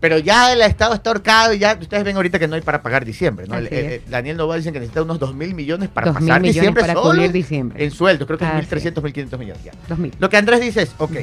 Pero 0.00 0.16
ya 0.18 0.52
el 0.52 0.60
Estado 0.62 0.94
está 0.94 1.10
ahorcado 1.10 1.52
y 1.54 1.58
ya 1.58 1.76
ustedes 1.80 2.04
ven 2.04 2.14
ahorita 2.14 2.38
que 2.38 2.46
no 2.46 2.54
hay 2.54 2.60
para 2.60 2.82
pagar 2.82 3.04
diciembre. 3.04 3.46
¿no? 3.48 3.56
El- 3.58 3.66
el- 3.66 3.72
es. 3.72 3.92
el 4.04 4.10
Daniel 4.10 4.36
Novoa 4.36 4.56
dicen 4.56 4.72
que 4.72 4.78
necesita 4.78 5.02
unos 5.02 5.18
2 5.18 5.34
mil 5.34 5.54
millones 5.56 5.88
para 5.88 6.06
2.000 6.12 6.14
pasar 6.14 6.40
millones 6.40 6.54
diciembre 6.54 6.80
para 6.82 6.92
solo 6.94 7.10
cubrir 7.10 7.32
diciembre. 7.32 7.84
en 7.84 7.90
sueldo. 7.90 8.24
Creo 8.24 8.38
que 8.38 8.44
es 8.44 8.50
Así 8.52 8.60
1.300, 8.76 9.02
1.500 9.02 9.38
millones. 9.40 9.64
ya. 9.64 9.72
2000. 9.88 10.14
Lo 10.20 10.30
que 10.30 10.36
Andrés 10.36 10.60
dice 10.60 10.82
es, 10.82 10.94
ok, 10.98 11.14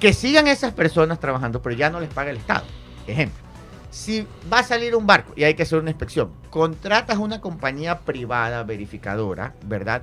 que 0.00 0.12
sigan 0.14 0.48
esas 0.48 0.72
personas 0.72 1.20
trabajando, 1.20 1.60
pero 1.60 1.76
ya 1.76 1.90
no 1.90 2.00
les 2.00 2.08
paga 2.08 2.30
el 2.30 2.38
Estado. 2.38 2.64
Ejemplo, 3.06 3.38
si 3.90 4.26
va 4.50 4.60
a 4.60 4.62
salir 4.64 4.96
un 4.96 5.06
barco 5.06 5.34
y 5.36 5.44
hay 5.44 5.52
que 5.52 5.64
hacer 5.64 5.78
una 5.78 5.90
inspección, 5.90 6.30
contratas 6.48 7.18
una 7.18 7.42
compañía 7.42 7.98
privada 7.98 8.62
verificadora, 8.62 9.52
¿verdad? 9.66 10.00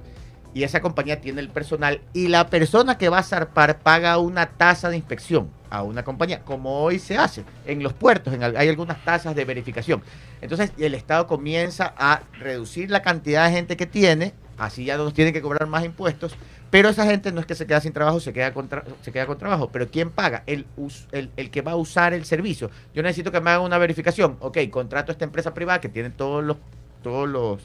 Y 0.54 0.64
esa 0.64 0.82
compañía 0.82 1.22
tiene 1.22 1.42
el 1.42 1.50
personal 1.50 2.02
y 2.14 2.28
la 2.28 2.50
persona 2.50 2.98
que 2.98 3.10
va 3.10 3.20
a 3.20 3.24
zarpar 3.24 3.80
paga 3.80 4.18
una 4.18 4.48
tasa 4.48 4.90
de 4.90 4.98
inspección 4.98 5.50
a 5.70 5.84
una 5.84 6.04
compañía, 6.04 6.42
como 6.42 6.82
hoy 6.82 6.98
se 6.98 7.18
hace 7.18 7.44
en 7.66 7.84
los 7.84 7.94
puertos, 7.94 8.34
hay 8.34 8.70
algunas 8.70 9.04
tasas 9.06 9.36
de 9.36 9.46
verificación. 9.46 10.02
Entonces 10.42 10.72
el 10.80 10.96
Estado 10.96 11.28
comienza 11.28 11.94
a 11.98 12.22
reducir 12.40 12.90
la 12.90 13.02
cantidad 13.02 13.46
de 13.46 13.54
gente 13.54 13.78
que 13.78 13.86
tiene, 13.86 14.34
así 14.58 14.86
ya 14.86 14.98
no 14.98 15.12
tienen 15.14 15.34
que 15.34 15.42
cobrar 15.42 15.68
más 15.68 15.86
impuestos, 15.86 16.36
pero 16.70 16.90
esa 16.90 17.06
gente 17.06 17.32
no 17.32 17.40
es 17.40 17.46
que 17.46 17.56
se 17.56 17.66
queda 17.66 17.82
sin 17.82 17.94
trabajo, 17.94 18.20
se 18.20 18.32
queda 18.32 18.54
con, 18.54 18.70
se 19.02 19.12
trabajo. 19.12 19.70
Pero 19.72 19.90
¿quién 19.90 20.12
paga? 20.12 20.44
El, 20.46 20.66
el 21.12 21.50
que 21.50 21.62
va 21.62 21.72
a 21.72 21.76
usar 21.76 22.14
el 22.14 22.26
servicio. 22.26 22.70
Yo 22.94 23.02
necesito 23.02 23.32
que 23.32 23.42
me 23.42 23.50
hagan 23.50 23.64
una 23.64 23.80
verificación. 23.80 24.38
Ok, 24.40 24.58
contrato 24.70 25.12
a 25.12 25.14
esta 25.14 25.26
empresa 25.26 25.54
privada 25.54 25.82
que 25.82 25.90
tiene 25.90 26.12
todos 26.12 26.44
los, 26.44 26.58
todos 27.02 27.28
los, 27.28 27.62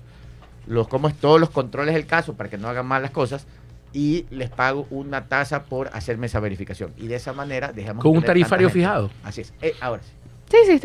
los, 0.67 0.89
¿cómo 0.89 1.09
es? 1.09 1.15
Todos 1.15 1.41
los 1.41 1.51
controles 1.51 1.95
del 1.95 2.07
caso 2.07 2.35
para 2.35 2.49
que 2.51 2.59
no 2.59 2.69
hagan 2.69 2.87
mal 2.87 3.03
las 3.03 3.11
cosas 3.11 3.47
y 3.93 4.27
les 4.31 4.51
pago 4.51 4.87
una 4.91 5.27
tasa 5.27 5.65
por 5.65 5.89
hacerme 5.93 6.27
esa 6.27 6.41
verificación. 6.41 6.93
Y 6.97 7.07
de 7.07 7.15
esa 7.15 7.33
manera 7.33 7.73
dejamos 7.73 8.03
Con 8.03 8.17
un 8.17 8.23
tarifario 8.23 8.69
fijado. 8.69 9.11
Así 9.23 9.43
es. 9.43 9.53
Eh, 9.63 9.75
ahora 9.81 10.03
sí. 10.03 10.11
Sí, 10.51 10.79
sí, 10.79 10.81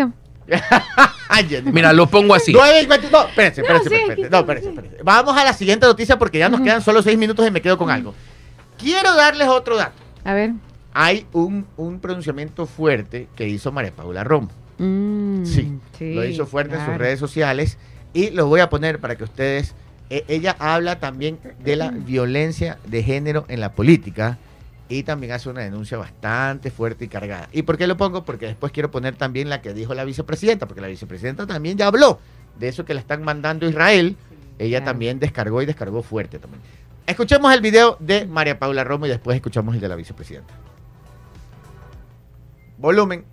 Jenny. 1.48 1.72
Mira, 1.72 1.94
lo 1.94 2.08
pongo 2.08 2.34
así. 2.36 2.54
No, 2.54 2.64
espérense, 2.66 3.62
espérense, 3.62 3.90
sí, 3.90 3.96
espérense. 3.96 4.72
No. 4.72 5.04
Vamos 5.04 5.38
a 5.38 5.44
la 5.44 5.54
siguiente 5.54 5.86
noticia 5.86 6.18
porque 6.18 6.40
ya 6.40 6.50
nos 6.50 6.62
quedan 6.62 6.82
solo 6.82 7.02
seis 7.02 7.18
minutos 7.18 7.48
y 7.48 7.52
me 7.52 7.62
quedo 7.62 7.78
con 7.78 7.90
algo. 7.90 8.14
Quiero 8.78 9.16
darles 9.16 9.48
otro 9.48 9.76
dato. 9.76 10.02
A 10.24 10.34
ver. 10.34 10.54
Hay 10.94 11.26
un, 11.34 11.66
un 11.78 12.00
pronunciamiento 12.00 12.66
fuerte 12.66 13.28
que 13.36 13.48
hizo 13.48 13.72
María 13.72 13.92
Paula 13.92 14.24
Romo. 14.24 14.50
Mm, 14.78 15.46
Sí, 15.46 15.80
lo 16.00 16.26
hizo 16.26 16.46
fuerte 16.46 16.76
en 16.76 16.86
sus 16.86 16.98
redes 16.98 17.20
sociales 17.20 17.78
y 18.14 18.30
lo 18.32 18.48
voy 18.48 18.60
a 18.62 18.70
poner 18.70 19.00
para 19.00 19.16
que 19.16 19.24
ustedes... 19.24 19.74
eh, 20.10 20.26
ella 20.28 20.56
habla 20.60 21.00
también 21.00 21.38
de 21.64 21.76
la 21.76 21.92
violencia 21.92 22.78
de 22.86 23.04
género 23.04 23.46
en 23.48 23.60
la 23.60 23.74
política 23.74 24.38
y 24.88 25.04
también 25.04 25.34
hace 25.34 25.50
una 25.50 25.62
denuncia 25.62 25.98
bastante 26.00 26.72
fuerte 26.72 27.06
y 27.06 27.08
cargada. 27.08 27.48
¿Y 27.52 27.62
por 27.62 27.78
qué 27.78 27.86
lo 27.86 27.96
pongo? 27.96 28.26
Porque 28.26 28.48
después 28.48 28.72
quiero 28.72 28.90
poner 28.90 29.16
también 29.16 29.48
la 29.50 29.62
que 29.62 29.74
dijo 29.74 29.94
la 29.94 30.04
vicepresidenta, 30.04 30.66
porque 30.68 30.82
la 30.82 30.88
vicepresidenta 30.88 31.46
también 31.46 31.78
ya 31.78 31.86
habló 31.88 32.20
de 32.58 32.68
eso 32.70 32.86
que 32.86 32.96
le 32.96 33.00
están 33.00 33.24
mandando 33.24 33.68
a 33.68 33.70
Israel. 33.70 34.16
Ella 34.58 34.80
Claro. 34.80 34.92
también 34.92 35.20
descargó 35.20 35.62
y 35.62 35.66
descargó 35.68 36.02
fuerte 36.02 36.40
también. 36.40 36.62
Escuchemos 37.06 37.54
el 37.54 37.62
video 37.62 37.98
de 38.00 38.26
María 38.26 38.58
Paula 38.60 38.84
Romo 38.84 39.06
y 39.06 39.10
después 39.10 39.36
escuchamos 39.36 39.76
el 39.76 39.82
de 39.82 39.88
la 39.90 39.96
vicepresidenta. 39.96 40.54
Volumen. 42.78 43.24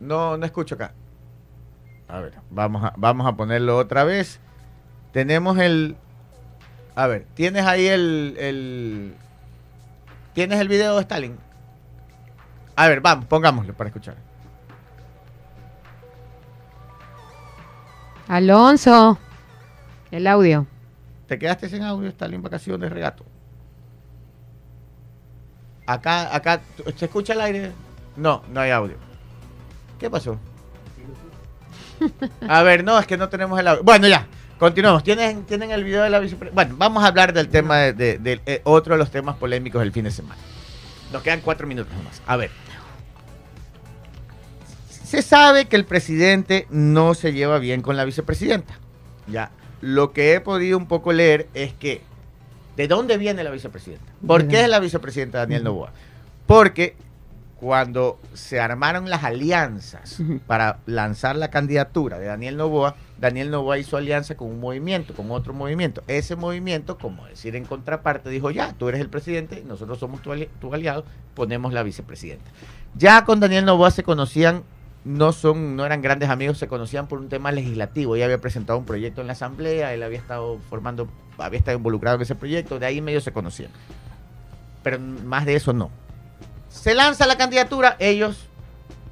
No, 0.00 0.36
no 0.36 0.46
escucho 0.46 0.74
acá. 0.74 0.92
A 2.10 2.18
ver, 2.18 2.34
vamos 2.50 2.84
a, 2.84 2.92
vamos 2.96 3.26
a 3.26 3.36
ponerlo 3.36 3.78
otra 3.78 4.02
vez. 4.02 4.40
Tenemos 5.12 5.58
el... 5.58 5.96
A 6.96 7.06
ver, 7.06 7.24
¿tienes 7.34 7.64
ahí 7.64 7.86
el... 7.86 8.34
el 8.38 9.14
¿Tienes 10.34 10.58
el 10.58 10.68
video 10.68 10.96
de 10.96 11.02
Stalin? 11.02 11.38
A 12.74 12.88
ver, 12.88 13.00
vamos, 13.00 13.26
pongámoslo 13.26 13.74
para 13.74 13.88
escuchar. 13.88 14.16
Alonso. 18.26 19.18
El 20.10 20.26
audio. 20.26 20.66
¿Te 21.28 21.38
quedaste 21.38 21.68
sin 21.68 21.82
audio, 21.82 22.08
Stalin, 22.08 22.42
vacaciones, 22.42 22.90
regato? 22.90 23.24
Acá, 25.86 26.34
acá, 26.34 26.60
¿se 26.96 27.04
escucha 27.04 27.34
el 27.34 27.40
aire? 27.40 27.72
No, 28.16 28.42
no 28.52 28.60
hay 28.60 28.72
audio. 28.72 28.96
¿Qué 29.98 30.10
pasó? 30.10 30.38
A 32.48 32.62
ver, 32.62 32.84
no, 32.84 32.98
es 32.98 33.06
que 33.06 33.16
no 33.16 33.28
tenemos 33.28 33.58
el 33.58 33.68
audio. 33.68 33.82
Bueno, 33.82 34.08
ya, 34.08 34.26
continuamos. 34.58 35.02
¿Tienen, 35.02 35.44
tienen 35.44 35.70
el 35.70 35.84
video 35.84 36.02
de 36.02 36.10
la 36.10 36.18
vicepresidenta? 36.18 36.54
Bueno, 36.54 36.74
vamos 36.78 37.04
a 37.04 37.08
hablar 37.08 37.32
del 37.32 37.48
tema 37.48 37.78
de, 37.78 38.40
eh, 38.46 38.60
otro 38.64 38.94
de 38.94 38.98
los 38.98 39.10
temas 39.10 39.36
polémicos 39.36 39.80
del 39.80 39.92
fin 39.92 40.04
de 40.04 40.10
semana. 40.10 40.40
Nos 41.12 41.22
quedan 41.22 41.40
cuatro 41.40 41.66
minutos 41.66 41.92
nomás. 41.96 42.22
A 42.26 42.36
ver. 42.36 42.50
Se 44.88 45.22
sabe 45.22 45.66
que 45.66 45.76
el 45.76 45.84
presidente 45.84 46.66
no 46.70 47.14
se 47.14 47.32
lleva 47.32 47.58
bien 47.58 47.82
con 47.82 47.96
la 47.96 48.04
vicepresidenta. 48.04 48.74
Ya. 49.26 49.50
Lo 49.80 50.12
que 50.12 50.34
he 50.34 50.40
podido 50.40 50.78
un 50.78 50.86
poco 50.86 51.12
leer 51.12 51.48
es 51.54 51.72
que 51.72 52.02
¿de 52.76 52.86
dónde 52.86 53.16
viene 53.18 53.42
la 53.42 53.50
vicepresidenta? 53.50 54.12
¿Por 54.26 54.46
qué 54.46 54.62
es 54.62 54.68
la 54.68 54.78
vicepresidenta 54.78 55.38
Daniel. 55.38 55.64
Novoa? 55.64 55.92
Porque 56.46 56.96
cuando 57.60 58.18
se 58.32 58.58
armaron 58.58 59.10
las 59.10 59.22
alianzas 59.22 60.22
para 60.46 60.78
lanzar 60.86 61.36
la 61.36 61.50
candidatura 61.50 62.18
de 62.18 62.24
Daniel 62.24 62.56
Novoa, 62.56 62.96
Daniel 63.20 63.50
Novoa 63.50 63.76
hizo 63.76 63.98
alianza 63.98 64.34
con 64.34 64.48
un 64.48 64.60
movimiento, 64.60 65.12
con 65.12 65.30
otro 65.30 65.52
movimiento. 65.52 66.02
Ese 66.08 66.36
movimiento, 66.36 66.96
como 66.96 67.26
decir 67.26 67.56
en 67.56 67.66
contraparte, 67.66 68.30
dijo, 68.30 68.50
ya, 68.50 68.72
tú 68.72 68.88
eres 68.88 69.02
el 69.02 69.10
presidente, 69.10 69.62
nosotros 69.68 69.98
somos 69.98 70.22
tu, 70.22 70.32
ali- 70.32 70.48
tu 70.58 70.72
aliado, 70.72 71.04
ponemos 71.34 71.74
la 71.74 71.82
vicepresidenta. 71.82 72.50
Ya 72.96 73.26
con 73.26 73.40
Daniel 73.40 73.66
Novoa 73.66 73.90
se 73.90 74.04
conocían, 74.04 74.62
no 75.04 75.32
son, 75.32 75.76
no 75.76 75.84
eran 75.84 76.00
grandes 76.00 76.30
amigos, 76.30 76.56
se 76.56 76.66
conocían 76.66 77.08
por 77.08 77.18
un 77.18 77.28
tema 77.28 77.52
legislativo. 77.52 78.16
Ella 78.16 78.24
había 78.24 78.40
presentado 78.40 78.78
un 78.78 78.86
proyecto 78.86 79.20
en 79.20 79.26
la 79.26 79.34
asamblea, 79.34 79.92
él 79.92 80.02
había 80.02 80.18
estado 80.18 80.58
formando, 80.70 81.08
había 81.36 81.58
estado 81.58 81.76
involucrado 81.76 82.16
en 82.16 82.22
ese 82.22 82.34
proyecto, 82.36 82.78
de 82.78 82.86
ahí 82.86 83.02
medio 83.02 83.20
se 83.20 83.32
conocían. 83.32 83.70
Pero 84.82 84.98
más 84.98 85.44
de 85.44 85.56
eso 85.56 85.74
no. 85.74 85.90
Se 86.70 86.94
lanza 86.94 87.26
la 87.26 87.36
candidatura, 87.36 87.96
ellos 87.98 88.46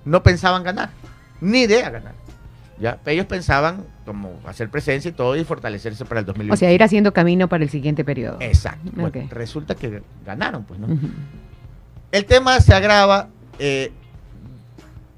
no 0.06 0.22
pensaban 0.22 0.62
ganar, 0.62 0.90
ni 1.42 1.60
idea 1.62 1.90
ganar. 1.90 2.14
Ya, 2.80 2.98
ellos 3.06 3.26
pensaban 3.26 3.84
como 4.06 4.38
hacer 4.46 4.70
presencia 4.70 5.08
y 5.08 5.12
todo 5.12 5.34
y 5.36 5.44
fortalecerse 5.44 6.04
para 6.04 6.20
el 6.20 6.26
2020. 6.26 6.54
O 6.54 6.56
sea, 6.56 6.72
ir 6.72 6.82
haciendo 6.82 7.12
camino 7.12 7.48
para 7.48 7.64
el 7.64 7.70
siguiente 7.70 8.04
periodo. 8.04 8.38
Exacto. 8.40 8.90
Bueno, 8.94 9.28
resulta 9.30 9.74
que 9.74 10.00
ganaron, 10.24 10.62
pues, 10.64 10.78
¿no? 10.80 10.86
El 12.12 12.24
tema 12.24 12.60
se 12.60 12.72
agrava. 12.72 13.28
eh, 13.58 13.90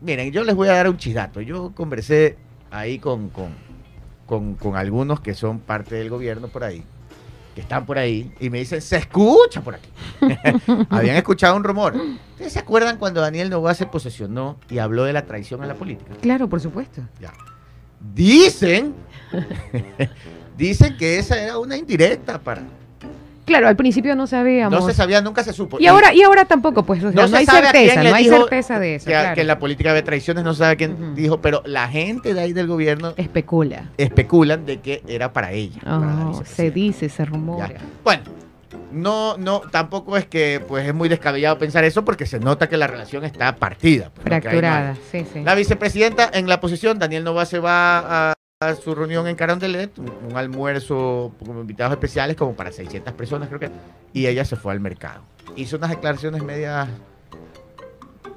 miren, 0.00 0.32
yo 0.32 0.42
les 0.44 0.54
voy 0.54 0.68
a 0.68 0.72
dar 0.72 0.88
un 0.88 0.96
chidato. 0.96 1.42
Yo 1.42 1.72
conversé 1.74 2.38
ahí 2.70 2.98
con, 2.98 3.28
con, 3.28 3.50
con- 4.24 4.54
con 4.54 4.76
algunos 4.76 5.20
que 5.20 5.34
son 5.34 5.58
parte 5.58 5.96
del 5.96 6.08
gobierno 6.08 6.48
por 6.48 6.64
ahí, 6.64 6.82
que 7.54 7.60
están 7.60 7.84
por 7.86 7.98
ahí, 7.98 8.32
y 8.40 8.50
me 8.50 8.58
dicen, 8.58 8.80
se 8.80 8.96
escucha 8.96 9.60
por 9.60 9.74
aquí. 9.74 9.88
Habían 10.90 11.16
escuchado 11.16 11.56
un 11.56 11.64
rumor. 11.64 11.94
¿Ustedes 12.32 12.52
se 12.52 12.58
acuerdan 12.58 12.96
cuando 12.96 13.20
Daniel 13.20 13.50
Novoa 13.50 13.74
se 13.74 13.86
posesionó 13.86 14.58
y 14.68 14.78
habló 14.78 15.04
de 15.04 15.12
la 15.12 15.26
traición 15.26 15.62
a 15.62 15.66
la 15.66 15.74
política? 15.74 16.12
Claro, 16.20 16.48
por 16.48 16.60
supuesto. 16.60 17.02
Ya. 17.20 17.32
Dicen, 18.14 18.94
dicen 20.56 20.96
que 20.96 21.18
esa 21.18 21.40
era 21.40 21.58
una 21.58 21.76
indirecta 21.76 22.40
para... 22.40 22.62
Claro, 23.50 23.66
al 23.66 23.74
principio 23.74 24.14
no 24.14 24.28
sabíamos. 24.28 24.80
No 24.80 24.86
se 24.86 24.94
sabía, 24.94 25.20
nunca 25.20 25.42
se 25.42 25.52
supo. 25.52 25.78
y 25.80 25.86
ahora, 25.88 26.14
y 26.14 26.22
ahora 26.22 26.44
tampoco, 26.44 26.84
pues, 26.84 27.02
o 27.02 27.10
sea, 27.10 27.22
no, 27.22 27.26
se 27.26 27.36
hay 27.38 27.46
certeza, 27.46 28.04
no 28.04 28.14
hay 28.14 28.24
certeza 28.26 28.78
de 28.78 28.94
eso. 28.94 29.06
Que, 29.06 29.10
claro. 29.10 29.34
que 29.34 29.40
en 29.40 29.46
la 29.48 29.58
política 29.58 29.90
había 29.90 30.04
traiciones, 30.04 30.44
no 30.44 30.54
sabe 30.54 30.76
quién 30.76 31.16
dijo, 31.16 31.40
pero 31.40 31.60
la 31.66 31.88
gente 31.88 32.32
de 32.32 32.40
ahí 32.40 32.52
del 32.52 32.68
gobierno 32.68 33.12
Especula. 33.16 33.90
especulan 33.96 34.66
de 34.66 34.78
que 34.78 35.02
era 35.08 35.32
para 35.32 35.50
ella. 35.50 35.80
para 35.82 36.26
Oh, 36.28 36.44
se 36.44 36.70
dice, 36.70 37.08
se 37.08 37.24
rumora. 37.24 37.72
Ya. 37.72 37.80
Bueno, 38.04 38.22
no, 38.92 39.36
no, 39.36 39.62
tampoco 39.62 40.16
es 40.16 40.26
que 40.26 40.62
pues 40.66 40.86
es 40.86 40.94
muy 40.94 41.08
descabellado 41.08 41.58
pensar 41.58 41.82
eso 41.82 42.04
porque 42.04 42.26
se 42.26 42.38
nota 42.38 42.68
que 42.68 42.76
la 42.76 42.86
relación 42.86 43.24
está 43.24 43.56
partida. 43.56 44.12
pues, 44.14 44.26
¿no? 44.26 44.36
No 44.36 44.40
Fracturada, 44.42 44.96
sí, 45.10 45.26
sí. 45.32 45.42
La 45.42 45.56
vicepresidenta 45.56 46.30
en 46.32 46.48
la 46.48 46.60
posición, 46.60 47.00
Daniel 47.00 47.24
Nova 47.24 47.46
se 47.46 47.58
va 47.58 48.30
a 48.30 48.34
su 48.82 48.94
reunión 48.94 49.26
en 49.26 49.36
Carondelet, 49.36 49.90
un, 49.98 50.36
almuerzo 50.36 51.32
con 51.42 51.56
invitados 51.60 51.92
especiales 51.94 52.36
como 52.36 52.52
para 52.54 52.70
600 52.70 53.14
personas 53.14 53.48
creo 53.48 53.58
que, 53.58 53.70
y 54.12 54.26
ella 54.26 54.44
se 54.44 54.54
fue 54.54 54.72
al 54.74 54.80
mercado. 54.80 55.22
Hizo 55.56 55.78
unas 55.78 55.88
declaraciones 55.88 56.42
medias... 56.42 56.86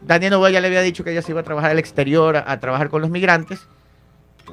Daniel 0.01 0.31
Nova 0.31 0.49
ya 0.49 0.61
le 0.61 0.67
había 0.67 0.79
dicho 0.81 1.03
que 1.03 1.11
ella 1.11 1.21
se 1.21 1.33
iba 1.33 1.41
a 1.41 1.43
trabajar 1.43 1.71
al 1.71 1.77
exterior, 1.79 2.37
a, 2.37 2.49
a 2.49 2.57
trabajar 2.61 2.87
con 2.89 3.01
los 3.01 3.11
migrantes, 3.11 3.67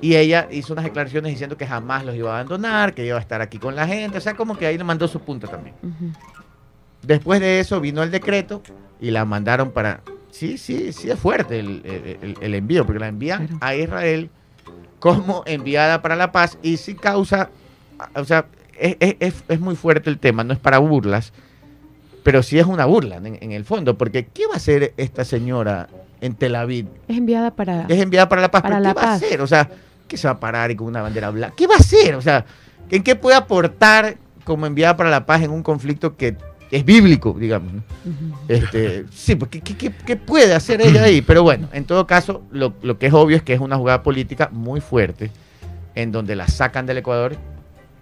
Y 0.01 0.17
ella 0.17 0.49
hizo 0.51 0.73
unas 0.73 0.85
declaraciones 0.87 1.31
diciendo 1.31 1.57
que 1.57 1.69
jamás 1.69 2.05
los 2.05 2.17
iba 2.17 2.31
a 2.33 2.41
abandonar, 2.41 2.93
que 2.93 3.07
iba 3.07 3.17
a 3.17 3.21
estar 3.21 3.41
aquí 3.41 3.59
con 3.61 3.77
la 3.77 3.87
gente. 3.87 4.19
O 4.19 4.21
sea, 4.21 4.35
como 4.35 4.59
que 4.59 4.67
ahí 4.67 4.77
le 4.77 4.83
mandó 4.83 5.07
su 5.07 5.21
punto 5.21 5.47
también. 5.47 5.77
Después 7.03 7.39
de 7.41 7.61
eso 7.61 7.81
vino 7.81 8.03
el 8.03 8.11
decreto 8.11 8.61
y 9.01 9.13
la 9.13 9.25
mandaron 9.25 9.71
para... 9.71 10.01
Sí, 10.33 10.59
sí, 10.59 10.93
sí 10.93 11.09
es 11.13 11.19
fuerte 11.19 11.61
el, 11.61 11.81
el- 11.85 12.19
el- 12.23 12.37
el 12.41 12.55
envío, 12.57 12.85
porque 12.85 12.99
la 12.99 13.07
envían 13.07 13.49
a 13.61 13.77
Israel 13.77 14.31
como 15.01 15.43
enviada 15.47 16.01
para 16.03 16.15
la 16.17 16.31
paz 16.31 16.59
y 16.63 16.77
sí 16.77 16.95
causa... 16.95 17.51
O 18.15 18.25
sea, 18.25 18.47
es, 18.79 18.97
es- 19.01 19.45
es- 19.49 19.61
muy 19.61 19.75
fuerte 19.77 20.09
el 20.09 20.19
tema, 20.19 20.45
no 20.45 20.53
es 20.53 20.59
para 20.59 20.79
burlas, 20.79 21.33
pero 22.23 22.43
sí 22.43 22.59
es 22.59 22.67
una 22.67 22.85
burla 22.87 23.17
en, 23.17 23.39
en 23.41 23.53
el 23.53 23.65
fondo, 23.65 23.99
porque 23.99 24.27
¿qué 24.27 24.47
va 24.47 24.55
a 24.55 24.57
hacer 24.57 24.95
esta 24.97 25.25
señora 25.25 25.89
en 26.21 26.35
Tel 26.35 26.55
Aviv? 26.55 26.87
Es 27.09 27.17
enviada 27.19 27.51
para... 27.51 27.83
Es 27.89 28.01
enviada 28.01 28.29
para 28.29 28.43
la 28.43 28.51
paz, 28.51 28.63
Para 28.63 28.77
pero 28.77 28.85
la 28.85 28.95
¿qué 28.95 29.01
va 29.01 29.11
a 29.11 29.15
hacer? 29.15 29.41
O 29.43 29.47
sea, 29.47 29.69
¿qué 30.09 30.17
se 30.17 30.29
va 30.29 30.35
a 30.35 30.41
parar 30.41 30.71
y 30.71 30.77
con 30.77 30.87
una 30.87 31.03
bandera 31.03 31.31
blanca? 31.31 31.55
¿Qué 31.57 31.67
va 31.67 31.75
a 31.75 31.79
hacer? 31.79 32.15
O 32.15 32.23
sea, 32.23 32.45
¿en 32.91 33.03
qué 33.03 33.17
puede 33.17 33.37
aportar 33.37 34.17
como 34.45 34.67
enviada 34.67 34.97
para 34.97 35.11
la 35.11 35.27
paz 35.27 35.43
en 35.43 35.51
un 35.51 35.63
conflicto 35.63 36.17
que 36.17 36.37
es 36.71 36.85
bíblico, 36.85 37.37
digamos? 37.39 37.73
¿no? 37.73 37.83
Este, 38.49 39.05
sí, 39.13 39.35
pues, 39.35 39.51
¿qué, 39.51 39.61
qué- 39.61 39.77
qué- 39.77 39.93
qué 40.07 40.17
puede 40.17 40.55
hacer 40.55 40.81
ella 40.81 41.05
ahí? 41.05 41.21
Pero 41.27 41.43
bueno, 41.43 41.69
en 41.73 41.85
todo 41.85 42.07
caso, 42.07 42.43
lo, 42.53 42.75
lo 42.83 42.99
que 42.99 43.07
es 43.07 43.13
obvio 43.13 43.37
es 43.37 43.43
que 43.43 43.53
es 43.55 43.61
una 43.61 43.77
jugada 43.77 44.03
política 44.03 44.49
muy 44.53 44.81
fuerte, 44.81 45.31
en 45.95 46.13
donde 46.13 46.37
la 46.37 46.47
sacan 46.49 46.87
del 46.87 46.99
Ecuador 46.99 47.37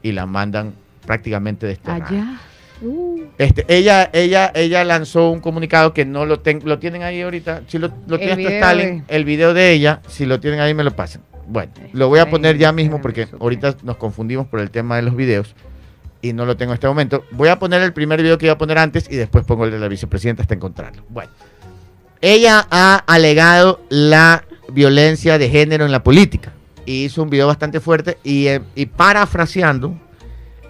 y 0.03 0.13
la 0.13 0.27
mandan 0.27 0.75
prácticamente 1.07 1.67
desterrada. 1.67 2.07
Allá. 2.09 2.41
Uh, 2.81 3.23
Este, 3.39 3.65
ella, 3.69 4.09
ella, 4.13 4.53
ella 4.55 4.85
lanzó 4.85 5.31
un 5.31 5.41
comunicado 5.41 5.93
que 5.93 6.05
no 6.05 6.27
lo, 6.27 6.41
ten- 6.41 6.63
lo 6.65 6.79
tienen 6.79 7.03
ahí 7.03 7.23
ahorita. 7.23 7.63
Si 7.67 7.79
lo, 7.79 7.91
lo 8.07 8.17
El 8.17 8.21
tienes 8.21 8.47
tú, 8.47 8.53
Stalin, 8.53 9.05
de- 9.07 9.17
el 9.17 9.25
video 9.25 9.53
de 9.55 9.73
ella, 9.73 10.01
si 10.09 10.27
lo 10.27 10.39
tienen 10.39 10.61
ahí 10.61 10.75
me 10.75 10.85
lo 10.85 10.95
pasan. 10.95 11.23
Bueno, 11.49 11.73
lo 11.95 12.09
voy 12.09 12.19
a 12.21 12.29
poner 12.31 12.59
ya 12.59 12.71
mismo 12.73 13.01
porque 13.01 13.27
ahorita 13.41 13.77
nos 13.83 13.97
confundimos 13.97 14.47
por 14.47 14.61
el 14.61 14.71
tema 14.71 14.97
de 14.97 15.03
los 15.03 15.17
videos 15.17 15.55
y 16.23 16.33
no 16.33 16.45
lo 16.47 16.57
tengo 16.57 16.73
en 16.73 16.75
este 16.75 16.87
momento. 16.89 17.25
Voy 17.31 17.49
a 17.49 17.59
poner 17.59 17.81
el 17.83 17.93
primer 17.93 18.21
video 18.23 18.39
que 18.39 18.47
iba 18.47 18.55
a 18.55 18.59
poner 18.59 18.79
antes 18.79 19.07
y 19.11 19.17
después 19.17 19.45
pongo 19.45 19.65
el 19.65 19.71
de 19.71 19.79
la 19.79 19.89
vicepresidenta 19.89 20.43
hasta 20.43 20.55
encontrarlo. 20.55 21.03
Bueno, 21.09 21.31
ella 22.21 22.67
ha 22.71 22.97
alegado 23.07 23.81
la 23.89 24.45
violencia 24.73 25.39
de 25.39 25.49
género 25.49 25.85
en 25.87 25.93
la 25.93 26.03
política 26.03 26.53
y 26.85 27.05
hizo 27.05 27.23
un 27.23 27.31
video 27.31 27.47
bastante 27.47 27.81
fuerte 27.81 28.19
y, 28.25 28.47
eh, 28.49 28.61
y 28.75 28.87
parafraseando, 28.87 29.95